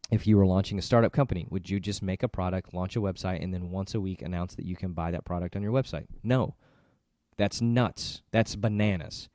If 0.10 0.26
you 0.26 0.38
were 0.38 0.46
launching 0.46 0.80
a 0.80 0.82
startup 0.82 1.12
company, 1.12 1.46
would 1.50 1.70
you 1.70 1.80
just 1.80 2.02
make 2.02 2.24
a 2.24 2.28
product, 2.28 2.74
launch 2.74 2.96
a 2.96 3.02
website, 3.02 3.44
and 3.44 3.54
then 3.54 3.72
once 3.72 3.94
a 3.94 4.02
week 4.02 4.22
announce 4.22 4.56
that 4.56 4.66
you 4.66 4.76
can 4.76 4.94
buy 4.94 5.12
that 5.12 5.26
product 5.26 5.56
on 5.56 5.62
your 5.62 5.74
website? 5.74 6.08
No. 6.24 6.56
That's 7.38 7.62
nuts. 7.62 8.22
That's 8.32 8.56
bananas. 8.56 9.30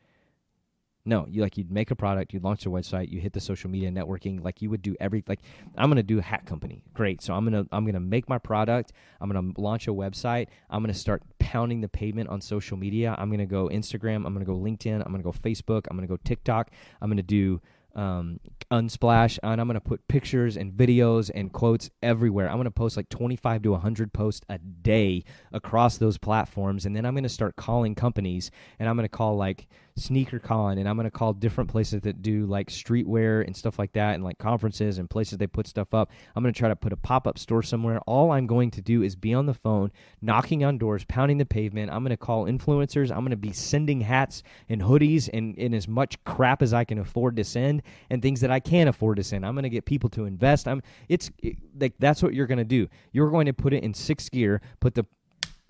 No, 1.04 1.26
you 1.28 1.42
like 1.42 1.56
you'd 1.56 1.70
make 1.70 1.90
a 1.90 1.96
product, 1.96 2.32
you 2.32 2.38
launch 2.38 2.64
a 2.64 2.68
website, 2.68 3.10
you 3.10 3.20
hit 3.20 3.32
the 3.32 3.40
social 3.40 3.68
media 3.68 3.90
networking, 3.90 4.42
like 4.42 4.62
you 4.62 4.70
would 4.70 4.82
do 4.82 4.94
every 5.00 5.24
like 5.26 5.40
I'm 5.76 5.90
gonna 5.90 6.02
do 6.02 6.20
a 6.20 6.22
hat 6.22 6.46
company. 6.46 6.84
Great. 6.94 7.20
So 7.22 7.34
I'm 7.34 7.44
gonna 7.44 7.66
I'm 7.72 7.84
gonna 7.84 7.98
make 7.98 8.28
my 8.28 8.38
product, 8.38 8.92
I'm 9.20 9.28
gonna 9.28 9.52
launch 9.58 9.88
a 9.88 9.92
website, 9.92 10.46
I'm 10.70 10.80
gonna 10.80 10.94
start 10.94 11.22
pounding 11.40 11.80
the 11.80 11.88
pavement 11.88 12.28
on 12.28 12.40
social 12.40 12.76
media. 12.76 13.16
I'm 13.18 13.30
gonna 13.30 13.46
go 13.46 13.68
Instagram, 13.68 14.24
I'm 14.26 14.32
gonna 14.32 14.44
go 14.44 14.56
LinkedIn, 14.56 15.04
I'm 15.04 15.10
gonna 15.10 15.24
go 15.24 15.32
Facebook, 15.32 15.86
I'm 15.90 15.96
gonna 15.96 16.06
go 16.06 16.18
TikTok, 16.24 16.70
I'm 17.00 17.10
gonna 17.10 17.22
do 17.22 17.60
um, 17.94 18.40
Unsplash, 18.70 19.38
and 19.42 19.60
I'm 19.60 19.66
going 19.66 19.74
to 19.74 19.80
put 19.80 20.06
pictures 20.08 20.56
and 20.56 20.72
videos 20.72 21.30
and 21.34 21.52
quotes 21.52 21.90
everywhere. 22.02 22.48
I'm 22.48 22.56
going 22.56 22.64
to 22.64 22.70
post 22.70 22.96
like 22.96 23.08
25 23.08 23.62
to 23.62 23.70
100 23.72 24.12
posts 24.12 24.44
a 24.48 24.58
day 24.58 25.24
across 25.52 25.98
those 25.98 26.18
platforms, 26.18 26.86
and 26.86 26.96
then 26.96 27.04
I'm 27.04 27.14
going 27.14 27.22
to 27.24 27.28
start 27.28 27.56
calling 27.56 27.94
companies, 27.94 28.50
and 28.78 28.88
I'm 28.88 28.96
going 28.96 29.08
to 29.08 29.14
call 29.14 29.36
like 29.36 29.68
sneaker 29.96 30.38
con 30.38 30.78
and 30.78 30.88
I'm 30.88 30.96
going 30.96 31.05
to 31.05 31.11
call 31.11 31.33
different 31.33 31.70
places 31.70 32.00
that 32.02 32.22
do 32.22 32.46
like 32.46 32.68
streetwear 32.68 33.46
and 33.46 33.57
stuff 33.57 33.78
like 33.78 33.92
that 33.92 34.14
and 34.14 34.24
like 34.24 34.38
conferences 34.38 34.98
and 34.98 35.09
places 35.09 35.38
they 35.38 35.46
put 35.46 35.66
stuff 35.66 35.92
up. 35.92 36.11
I'm 36.35 36.42
going 36.42 36.52
to 36.52 36.59
try 36.59 36.68
to 36.68 36.76
put 36.76 36.92
a 36.92 36.96
pop-up 36.96 37.38
store 37.38 37.62
somewhere. 37.62 38.00
All 38.00 38.31
I'm 38.31 38.46
going 38.46 38.70
to 38.72 38.81
do 38.81 39.02
is 39.02 39.16
be 39.16 39.35
on 39.35 39.46
the 39.46 39.55
phone, 39.55 39.92
knocking 40.20 40.64
on 40.64 40.78
doors, 40.78 41.05
pounding 41.05 41.38
the 41.38 41.44
pavement. 41.44 41.92
I'm 41.92 42.02
going 42.02 42.11
to 42.11 42.16
call 42.16 42.46
influencers. 42.46 43.11
I'm 43.11 43.20
going 43.20 43.31
to 43.31 43.37
be 43.37 43.52
sending 43.52 44.00
hats 44.00 44.42
and 44.68 44.83
hoodies 44.83 45.28
and, 45.33 45.57
and 45.59 45.74
as 45.74 45.87
much 45.87 46.22
crap 46.24 46.62
as 46.62 46.72
I 46.72 46.85
can 46.85 46.98
afford 46.98 47.37
to 47.37 47.44
send 47.44 47.83
and 48.09 48.22
things 48.22 48.40
that 48.40 48.50
I 48.50 48.61
can't 48.61 48.88
afford 48.88 49.16
to 49.18 49.24
send. 49.24 49.44
I'm 49.44 49.55
going 49.55 49.64
to 49.64 49.70
get 49.70 49.85
people 49.85 50.11
to 50.11 50.24
invest. 50.24 50.66
I'm 50.66 50.83
it's 51.09 51.31
it, 51.38 51.57
like 51.78 51.94
that's 51.98 52.22
what 52.22 52.35
you're 52.35 52.46
going 52.46 52.59
to 52.59 52.64
do. 52.64 52.88
You're 53.12 53.31
going 53.31 53.46
to 53.46 53.52
put 53.52 53.72
it 53.72 53.83
in 53.83 53.92
6th 53.92 54.31
gear, 54.31 54.61
put 54.81 54.94
the 54.94 55.05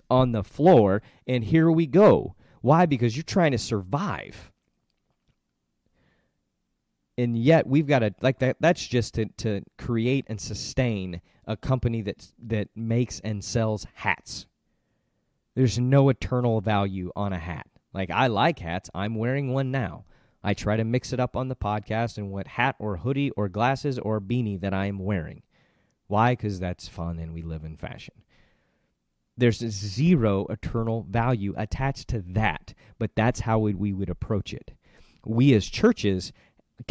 on 0.09 0.31
the 0.31 0.43
floor 0.43 1.01
and 1.25 1.43
here 1.43 1.71
we 1.71 1.87
go 1.87 2.35
why? 2.63 2.85
Because 2.85 3.15
you're 3.17 3.23
trying 3.23 3.51
to 3.51 3.57
survive. 3.57 4.49
And 7.17 7.37
yet 7.37 7.67
we've 7.67 7.85
got 7.85 7.99
to 7.99 8.15
like 8.21 8.39
that 8.39 8.55
that's 8.61 8.87
just 8.87 9.15
to, 9.15 9.25
to 9.39 9.63
create 9.77 10.25
and 10.29 10.39
sustain 10.39 11.19
a 11.45 11.57
company 11.57 12.01
that 12.03 12.31
that 12.41 12.69
makes 12.73 13.19
and 13.19 13.43
sells 13.43 13.85
hats. 13.95 14.47
There's 15.55 15.77
no 15.77 16.07
eternal 16.07 16.61
value 16.61 17.11
on 17.17 17.33
a 17.33 17.37
hat. 17.37 17.67
Like 17.93 18.09
I 18.09 18.27
like 18.27 18.59
hats. 18.59 18.89
I'm 18.95 19.15
wearing 19.15 19.51
one 19.51 19.69
now. 19.69 20.05
I 20.41 20.53
try 20.53 20.77
to 20.77 20.85
mix 20.85 21.11
it 21.11 21.19
up 21.19 21.35
on 21.35 21.49
the 21.49 21.57
podcast 21.57 22.17
and 22.17 22.31
what 22.31 22.47
hat 22.47 22.77
or 22.79 22.95
hoodie 22.95 23.31
or 23.31 23.49
glasses 23.49 23.99
or 23.99 24.21
beanie 24.21 24.61
that 24.61 24.73
I 24.73 24.85
am 24.85 24.99
wearing. 24.99 25.43
Why? 26.07 26.31
Because 26.31 26.61
that's 26.61 26.87
fun 26.87 27.19
and 27.19 27.33
we 27.33 27.41
live 27.41 27.65
in 27.65 27.75
fashion. 27.75 28.15
There's 29.35 29.59
zero 29.59 30.45
eternal 30.49 31.05
value 31.09 31.53
attached 31.57 32.07
to 32.09 32.23
that, 32.29 32.73
but 32.99 33.15
that's 33.15 33.41
how 33.41 33.59
we 33.59 33.93
would 33.93 34.09
approach 34.09 34.53
it. 34.53 34.73
We 35.25 35.53
as 35.53 35.65
churches 35.65 36.31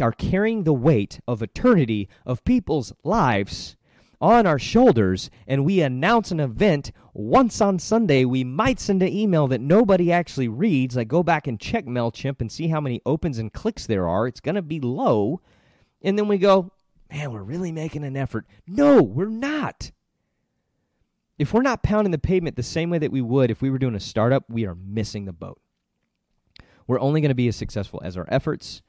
are 0.00 0.12
carrying 0.12 0.64
the 0.64 0.72
weight 0.72 1.20
of 1.28 1.42
eternity 1.42 2.08
of 2.24 2.44
people's 2.44 2.92
lives 3.04 3.76
on 4.20 4.46
our 4.46 4.58
shoulders 4.58 5.30
and 5.46 5.64
we 5.64 5.82
announce 5.82 6.30
an 6.30 6.40
event 6.40 6.92
once 7.12 7.60
on 7.60 7.78
Sunday, 7.78 8.24
we 8.24 8.44
might 8.44 8.80
send 8.80 9.02
an 9.02 9.12
email 9.12 9.48
that 9.48 9.60
nobody 9.60 10.10
actually 10.10 10.48
reads. 10.48 10.96
Like, 10.96 11.08
go 11.08 11.22
back 11.22 11.46
and 11.46 11.60
check 11.60 11.84
MailChimp 11.84 12.40
and 12.40 12.50
see 12.50 12.68
how 12.68 12.80
many 12.80 13.02
opens 13.04 13.38
and 13.38 13.52
clicks 13.52 13.86
there 13.86 14.08
are. 14.08 14.26
It's 14.26 14.40
going 14.40 14.54
to 14.54 14.62
be 14.62 14.80
low. 14.80 15.40
And 16.00 16.16
then 16.16 16.28
we 16.28 16.38
go, 16.38 16.72
man, 17.10 17.32
we're 17.32 17.42
really 17.42 17.72
making 17.72 18.04
an 18.04 18.16
effort. 18.16 18.46
No, 18.66 19.02
we're 19.02 19.26
not. 19.26 19.90
If 21.38 21.52
we're 21.52 21.62
not 21.62 21.82
pounding 21.82 22.10
the 22.10 22.18
pavement 22.18 22.56
the 22.56 22.62
same 22.62 22.90
way 22.90 22.98
that 22.98 23.10
we 23.10 23.20
would 23.20 23.50
if 23.50 23.62
we 23.62 23.70
were 23.70 23.78
doing 23.78 23.94
a 23.94 24.00
startup, 24.00 24.44
we 24.48 24.66
are 24.66 24.74
missing 24.74 25.24
the 25.24 25.32
boat. 25.32 25.60
We're 26.86 27.00
only 27.00 27.20
going 27.20 27.30
to 27.30 27.34
be 27.34 27.48
as 27.48 27.56
successful 27.56 28.00
as 28.04 28.16
our 28.16 28.26
efforts 28.28 28.82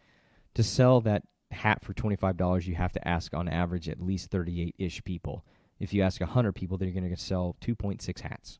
to 0.55 0.63
sell 0.63 1.01
that 1.01 1.23
hat 1.51 1.83
for 1.83 1.93
$25. 1.93 2.65
You 2.65 2.75
have 2.75 2.91
to 2.93 3.07
ask 3.07 3.33
on 3.33 3.47
average 3.47 3.87
at 3.87 4.01
least 4.01 4.31
38 4.31 4.75
ish 4.77 5.03
people. 5.03 5.45
If 5.79 5.93
you 5.93 6.01
ask 6.01 6.21
100 6.21 6.53
people, 6.53 6.77
then 6.77 6.87
you're 6.87 6.99
going 6.99 7.13
to 7.13 7.21
sell 7.21 7.55
2.6 7.61 8.19
hats. 8.21 8.59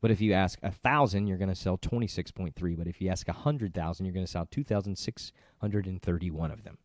But 0.00 0.10
if 0.10 0.20
you 0.20 0.32
ask 0.32 0.60
1,000, 0.62 1.26
you're 1.26 1.38
going 1.38 1.50
to 1.50 1.54
sell 1.54 1.78
26.3. 1.78 2.76
But 2.76 2.86
if 2.86 3.00
you 3.00 3.10
ask 3.10 3.28
100,000, 3.28 4.06
you're 4.06 4.14
going 4.14 4.24
to 4.24 4.30
sell 4.30 4.46
2,631 4.50 6.50
of 6.50 6.64
them. 6.64 6.78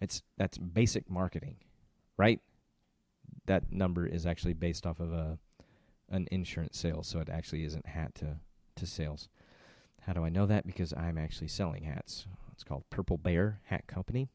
It's, 0.00 0.22
that's 0.38 0.58
basic 0.58 1.10
marketing, 1.10 1.56
right? 2.16 2.40
That 3.50 3.72
number 3.72 4.06
is 4.06 4.26
actually 4.26 4.52
based 4.52 4.86
off 4.86 5.00
of 5.00 5.12
a 5.12 5.36
an 6.08 6.28
insurance 6.30 6.78
sale, 6.78 7.02
so 7.02 7.18
it 7.18 7.28
actually 7.28 7.64
isn't 7.64 7.84
hat 7.84 8.14
to, 8.14 8.36
to 8.76 8.86
sales. 8.86 9.28
How 10.02 10.12
do 10.12 10.24
I 10.24 10.28
know 10.28 10.46
that? 10.46 10.68
Because 10.68 10.92
I'm 10.92 11.18
actually 11.18 11.48
selling 11.48 11.82
hats. 11.82 12.28
It's 12.52 12.62
called 12.62 12.84
Purple 12.90 13.18
Bear 13.18 13.60
Hat 13.64 13.88
Company. 13.88 14.28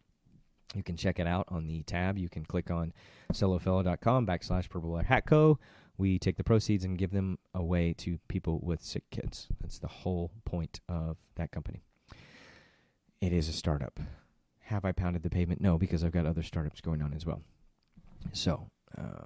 You 0.73 0.83
can 0.83 0.97
check 0.97 1.17
it 1.17 1.27
out 1.27 1.45
on 1.47 1.65
the 1.67 1.81
tab. 1.83 2.17
You 2.17 2.27
can 2.27 2.43
click 2.43 2.69
on 2.69 2.91
stellofellow.com 3.31 4.27
backslash 4.27 4.69
Purple 4.69 4.93
Bear 4.93 5.03
Hat 5.03 5.25
Co. 5.25 5.59
We 5.97 6.19
take 6.19 6.35
the 6.35 6.43
proceeds 6.43 6.83
and 6.83 6.97
give 6.97 7.11
them 7.11 7.39
away 7.53 7.93
to 7.99 8.19
people 8.27 8.59
with 8.61 8.83
sick 8.83 9.09
kids. 9.11 9.47
That's 9.61 9.79
the 9.79 9.87
whole 9.87 10.29
point 10.43 10.81
of 10.89 11.15
that 11.35 11.51
company. 11.51 11.83
It 13.21 13.31
is 13.31 13.47
a 13.47 13.53
startup. 13.53 13.97
Have 14.63 14.83
I 14.83 14.91
pounded 14.91 15.23
the 15.23 15.29
pavement? 15.29 15.61
No, 15.61 15.77
because 15.77 16.03
I've 16.03 16.11
got 16.11 16.25
other 16.25 16.43
startups 16.43 16.81
going 16.81 17.01
on 17.01 17.13
as 17.13 17.25
well. 17.25 17.43
So, 18.33 18.71
um, 18.97 19.25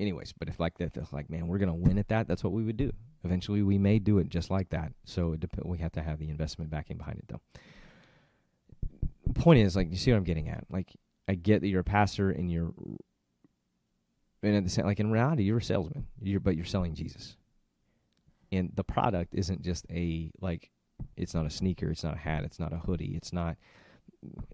anyways, 0.00 0.32
but 0.32 0.48
if 0.48 0.60
like 0.60 0.78
that, 0.78 0.96
like 1.12 1.30
man, 1.30 1.46
we're 1.48 1.58
gonna 1.58 1.74
win 1.74 1.98
at 1.98 2.08
that. 2.08 2.28
That's 2.28 2.44
what 2.44 2.52
we 2.52 2.64
would 2.64 2.76
do. 2.76 2.92
Eventually, 3.24 3.62
we 3.62 3.78
may 3.78 3.98
do 3.98 4.18
it 4.18 4.28
just 4.28 4.50
like 4.50 4.70
that. 4.70 4.92
So 5.04 5.32
it 5.32 5.40
dep- 5.40 5.64
we 5.64 5.78
have 5.78 5.92
to 5.92 6.02
have 6.02 6.18
the 6.18 6.30
investment 6.30 6.70
backing 6.70 6.98
behind 6.98 7.18
it, 7.18 7.24
though. 7.28 7.40
The 9.26 9.34
point 9.34 9.60
is, 9.60 9.76
like, 9.76 9.90
you 9.90 9.96
see 9.96 10.12
what 10.12 10.18
I'm 10.18 10.24
getting 10.24 10.48
at. 10.48 10.64
Like, 10.70 10.94
I 11.26 11.34
get 11.34 11.60
that 11.60 11.68
you're 11.68 11.80
a 11.80 11.84
pastor 11.84 12.30
and 12.30 12.50
you're, 12.50 12.72
and 14.42 14.56
at 14.56 14.64
the 14.64 14.70
same, 14.70 14.86
like 14.86 15.00
in 15.00 15.10
reality, 15.10 15.42
you're 15.42 15.58
a 15.58 15.62
salesman. 15.62 16.06
You're, 16.22 16.40
but 16.40 16.56
you're 16.56 16.64
selling 16.64 16.94
Jesus. 16.94 17.36
And 18.50 18.72
the 18.74 18.84
product 18.84 19.34
isn't 19.34 19.62
just 19.62 19.84
a 19.90 20.30
like, 20.40 20.70
it's 21.16 21.34
not 21.34 21.44
a 21.44 21.50
sneaker, 21.50 21.90
it's 21.90 22.04
not 22.04 22.14
a 22.14 22.18
hat, 22.18 22.44
it's 22.44 22.58
not 22.58 22.72
a 22.72 22.78
hoodie, 22.78 23.14
it's 23.14 23.32
not 23.32 23.56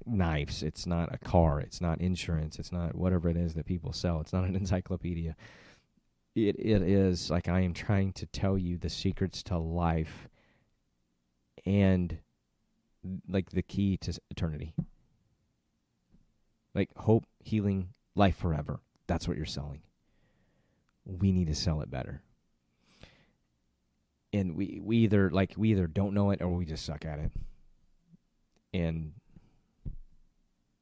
knives. 0.07 0.62
It's 0.62 0.87
not 0.87 1.14
a 1.14 1.18
car. 1.18 1.61
It's 1.61 1.81
not 1.81 2.00
insurance. 2.00 2.59
It's 2.59 2.72
not 2.72 2.94
whatever 2.94 3.29
it 3.29 3.37
is 3.37 3.55
that 3.55 3.66
people 3.66 3.92
sell. 3.92 4.20
It's 4.20 4.33
not 4.33 4.44
an 4.44 4.57
encyclopedia. 4.57 5.37
It 6.35 6.57
it 6.59 6.83
is 6.83 7.31
like 7.31 7.48
I 7.48 7.61
am 7.61 7.74
trying 7.74 8.12
to 8.14 8.27
tell 8.27 8.59
you 8.59 8.77
the 8.77 8.90
secrets 8.90 9.42
to 9.44 9.59
life 9.59 10.29
and 11.64 12.18
like 13.29 13.50
the 13.50 13.62
key 13.62 13.96
to 13.98 14.18
eternity. 14.31 14.74
Like 16.74 16.90
hope, 16.96 17.24
healing, 17.38 17.90
life 18.16 18.37
forever. 18.37 18.81
That's 19.07 19.29
what 19.29 19.37
you're 19.37 19.46
selling. 19.46 19.83
We 21.05 21.31
need 21.33 21.48
to 21.48 21.55
sell 21.55 21.83
it 21.83 21.90
better. 21.90 22.22
And 24.33 24.57
we, 24.57 24.81
we 24.83 24.96
either 24.98 25.31
like 25.31 25.55
we 25.57 25.70
either 25.70 25.87
don't 25.87 26.14
know 26.14 26.31
it 26.31 26.42
or 26.42 26.48
we 26.48 26.64
just 26.64 26.85
suck 26.85 27.05
at 27.05 27.20
it. 27.20 27.31
And 28.72 29.12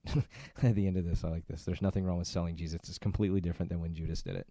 at 0.63 0.75
the 0.75 0.87
end 0.87 0.97
of 0.97 1.05
this, 1.05 1.25
I 1.25 1.29
like 1.29 1.47
this. 1.47 1.65
There's 1.65 1.83
nothing 1.83 2.05
wrong 2.05 2.19
with 2.19 2.27
selling 2.27 2.57
Jesus. 2.57 2.81
It's 2.89 2.99
completely 2.99 3.41
different 3.41 3.71
than 3.71 3.81
when 3.81 3.95
Judas 3.95 4.23
did 4.23 4.37
it. 4.37 4.47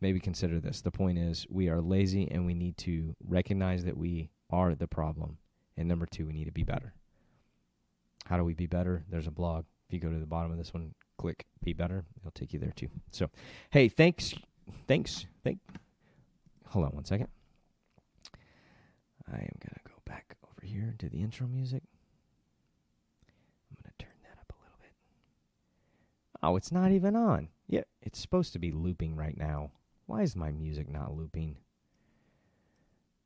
Maybe 0.00 0.20
consider 0.20 0.60
this. 0.60 0.80
The 0.80 0.92
point 0.92 1.18
is, 1.18 1.46
we 1.50 1.68
are 1.68 1.80
lazy 1.80 2.30
and 2.30 2.46
we 2.46 2.54
need 2.54 2.76
to 2.78 3.16
recognize 3.26 3.84
that 3.84 3.96
we 3.96 4.30
are 4.50 4.74
the 4.74 4.86
problem. 4.86 5.38
And 5.76 5.88
number 5.88 6.06
two, 6.06 6.26
we 6.26 6.32
need 6.32 6.44
to 6.44 6.52
be 6.52 6.62
better. 6.62 6.94
How 8.26 8.36
do 8.36 8.44
we 8.44 8.54
be 8.54 8.66
better? 8.66 9.04
There's 9.08 9.26
a 9.26 9.32
blog. 9.32 9.64
If 9.88 9.94
you 9.94 10.00
go 10.00 10.12
to 10.12 10.18
the 10.18 10.26
bottom 10.26 10.52
of 10.52 10.58
this 10.58 10.74
one, 10.74 10.94
click 11.16 11.46
Be 11.64 11.72
Better. 11.72 12.04
It'll 12.20 12.30
take 12.30 12.52
you 12.52 12.58
there 12.58 12.72
too. 12.72 12.88
So, 13.10 13.30
hey, 13.70 13.88
thanks. 13.88 14.34
Thanks. 14.86 15.26
Thank. 15.42 15.58
Hold 16.66 16.86
on 16.86 16.92
one 16.92 17.04
second. 17.04 17.28
I 19.30 19.36
am 19.36 19.56
going 19.60 19.74
to 19.74 19.80
go 19.84 19.94
back 20.04 20.36
over 20.44 20.66
here 20.66 20.94
to 20.98 21.08
the 21.08 21.22
intro 21.22 21.46
music. 21.46 21.82
Oh, 26.42 26.56
it's 26.56 26.72
not 26.72 26.92
even 26.92 27.16
on. 27.16 27.48
Yeah, 27.66 27.82
it's 28.02 28.20
supposed 28.20 28.52
to 28.52 28.58
be 28.58 28.70
looping 28.70 29.16
right 29.16 29.36
now. 29.36 29.70
Why 30.06 30.22
is 30.22 30.36
my 30.36 30.50
music 30.52 30.88
not 30.88 31.14
looping? 31.14 31.56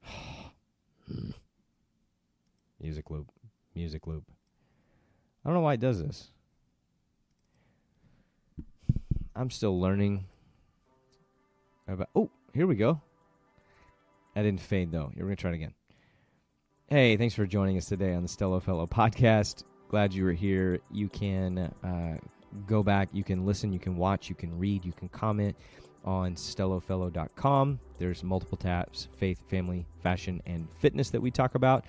music 2.81 3.11
loop. 3.11 3.29
Music 3.75 4.07
loop. 4.07 4.25
I 5.45 5.49
don't 5.49 5.55
know 5.55 5.61
why 5.63 5.75
it 5.75 5.81
does 5.81 6.01
this. 6.01 6.31
I'm 9.35 9.51
still 9.51 9.81
learning 9.81 10.27
about. 11.89 12.11
Oh, 12.15 12.31
here 12.55 12.67
we 12.67 12.77
go. 12.77 13.01
I 14.37 14.43
didn't 14.43 14.61
fade 14.61 14.93
though. 14.93 15.11
You're 15.15 15.27
gonna 15.27 15.37
try 15.37 15.51
it 15.51 15.57
again. 15.57 15.75
Hey, 16.89 17.17
thanks 17.17 17.35
for 17.35 17.47
joining 17.47 17.77
us 17.77 17.87
today 17.87 18.15
on 18.15 18.23
the 18.23 18.29
Stello 18.29 18.63
Fellow 18.63 18.87
podcast. 18.87 19.65
Glad 19.89 20.13
you 20.13 20.25
were 20.25 20.33
here. 20.33 20.81
You 20.91 21.09
can 21.09 21.59
uh, 21.83 22.19
go 22.67 22.83
back. 22.83 23.09
You 23.13 23.25
can 23.25 23.45
listen, 23.45 23.73
you 23.73 23.79
can 23.79 23.97
watch, 23.97 24.29
you 24.29 24.35
can 24.35 24.59
read, 24.59 24.85
you 24.85 24.93
can 24.93 25.09
comment 25.09 25.57
on 26.05 26.35
stellofellow.com. 26.35 27.79
There's 27.99 28.25
multiple 28.25 28.59
tabs 28.59 29.09
faith, 29.17 29.41
family, 29.49 29.87
fashion, 30.03 30.43
and 30.47 30.69
fitness 30.79 31.11
that 31.11 31.21
we 31.21 31.31
talk 31.31 31.55
about. 31.55 31.85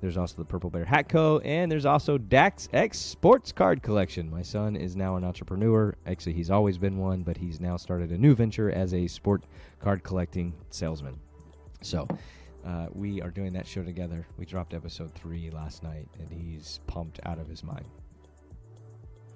There's 0.00 0.16
also 0.16 0.36
the 0.36 0.44
Purple 0.44 0.70
Bear 0.70 0.84
Hat 0.84 1.08
Co. 1.08 1.38
And 1.40 1.70
there's 1.70 1.84
also 1.84 2.18
Dax 2.18 2.68
X 2.72 2.98
Sports 2.98 3.50
Card 3.50 3.82
Collection. 3.82 4.30
My 4.30 4.42
son 4.42 4.76
is 4.76 4.94
now 4.94 5.16
an 5.16 5.24
entrepreneur. 5.24 5.96
Actually, 6.06 6.34
he's 6.34 6.50
always 6.50 6.78
been 6.78 6.98
one, 6.98 7.22
but 7.22 7.36
he's 7.36 7.60
now 7.60 7.76
started 7.76 8.10
a 8.10 8.18
new 8.18 8.34
venture 8.34 8.70
as 8.70 8.94
a 8.94 9.08
sport 9.08 9.42
card 9.80 10.04
collecting 10.04 10.54
salesman. 10.70 11.18
So, 11.82 12.06
uh, 12.64 12.86
we 12.92 13.20
are 13.22 13.30
doing 13.30 13.52
that 13.54 13.66
show 13.66 13.82
together. 13.82 14.26
We 14.36 14.46
dropped 14.46 14.72
episode 14.72 15.12
three 15.14 15.50
last 15.50 15.82
night, 15.82 16.08
and 16.18 16.30
he's 16.30 16.80
pumped 16.86 17.18
out 17.24 17.38
of 17.38 17.48
his 17.48 17.64
mind 17.64 17.86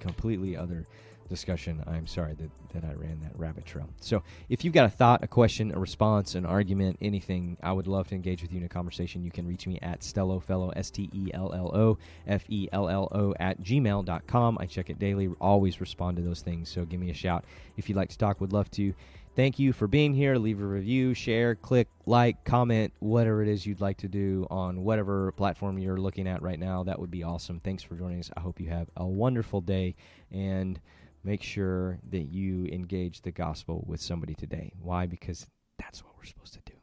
completely 0.02 0.56
other 0.56 0.84
discussion. 1.28 1.82
I'm 1.86 2.06
sorry 2.06 2.34
that, 2.34 2.50
that 2.74 2.84
I 2.84 2.92
ran 2.94 3.20
that 3.22 3.32
rabbit 3.38 3.64
trail. 3.64 3.88
So, 4.00 4.22
if 4.48 4.64
you've 4.64 4.74
got 4.74 4.84
a 4.84 4.90
thought, 4.90 5.24
a 5.24 5.26
question, 5.26 5.72
a 5.72 5.78
response, 5.78 6.34
an 6.34 6.44
argument, 6.44 6.98
anything, 7.00 7.56
I 7.62 7.72
would 7.72 7.86
love 7.86 8.08
to 8.08 8.14
engage 8.14 8.42
with 8.42 8.52
you 8.52 8.58
in 8.58 8.64
a 8.64 8.68
conversation. 8.68 9.24
You 9.24 9.30
can 9.30 9.46
reach 9.46 9.66
me 9.66 9.78
at 9.80 10.00
stellofellow, 10.00 10.72
S 10.76 10.90
T 10.90 11.08
E 11.12 11.30
L 11.32 11.52
L 11.54 11.74
O 11.74 11.98
F 12.26 12.44
E 12.48 12.68
L 12.72 12.88
L 12.88 13.08
O, 13.12 13.34
at 13.40 13.62
gmail.com. 13.62 14.58
I 14.60 14.66
check 14.66 14.90
it 14.90 14.98
daily, 14.98 15.30
always 15.40 15.80
respond 15.80 16.18
to 16.18 16.22
those 16.22 16.42
things. 16.42 16.68
So, 16.68 16.84
give 16.84 17.00
me 17.00 17.10
a 17.10 17.14
shout 17.14 17.44
if 17.76 17.88
you'd 17.88 17.96
like 17.96 18.10
to 18.10 18.18
talk. 18.18 18.40
Would 18.40 18.52
love 18.52 18.70
to. 18.72 18.94
Thank 19.34 19.58
you 19.58 19.72
for 19.72 19.88
being 19.88 20.12
here. 20.12 20.36
Leave 20.36 20.60
a 20.60 20.66
review, 20.66 21.14
share, 21.14 21.54
click, 21.54 21.88
like, 22.04 22.44
comment, 22.44 22.92
whatever 22.98 23.42
it 23.42 23.48
is 23.48 23.64
you'd 23.64 23.80
like 23.80 23.96
to 23.98 24.08
do 24.08 24.46
on 24.50 24.84
whatever 24.84 25.32
platform 25.32 25.78
you're 25.78 25.96
looking 25.96 26.28
at 26.28 26.42
right 26.42 26.58
now. 26.58 26.82
That 26.82 26.98
would 26.98 27.10
be 27.10 27.22
awesome. 27.22 27.58
Thanks 27.58 27.82
for 27.82 27.94
joining 27.94 28.20
us. 28.20 28.30
I 28.36 28.40
hope 28.40 28.60
you 28.60 28.68
have 28.68 28.90
a 28.94 29.06
wonderful 29.06 29.62
day 29.62 29.94
and 30.30 30.78
make 31.24 31.42
sure 31.42 31.98
that 32.10 32.24
you 32.24 32.66
engage 32.66 33.22
the 33.22 33.32
gospel 33.32 33.82
with 33.86 34.02
somebody 34.02 34.34
today. 34.34 34.70
Why? 34.78 35.06
Because 35.06 35.46
that's 35.78 36.04
what 36.04 36.12
we're 36.18 36.24
supposed 36.24 36.52
to 36.52 36.60
do. 36.66 36.76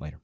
Later. 0.00 0.18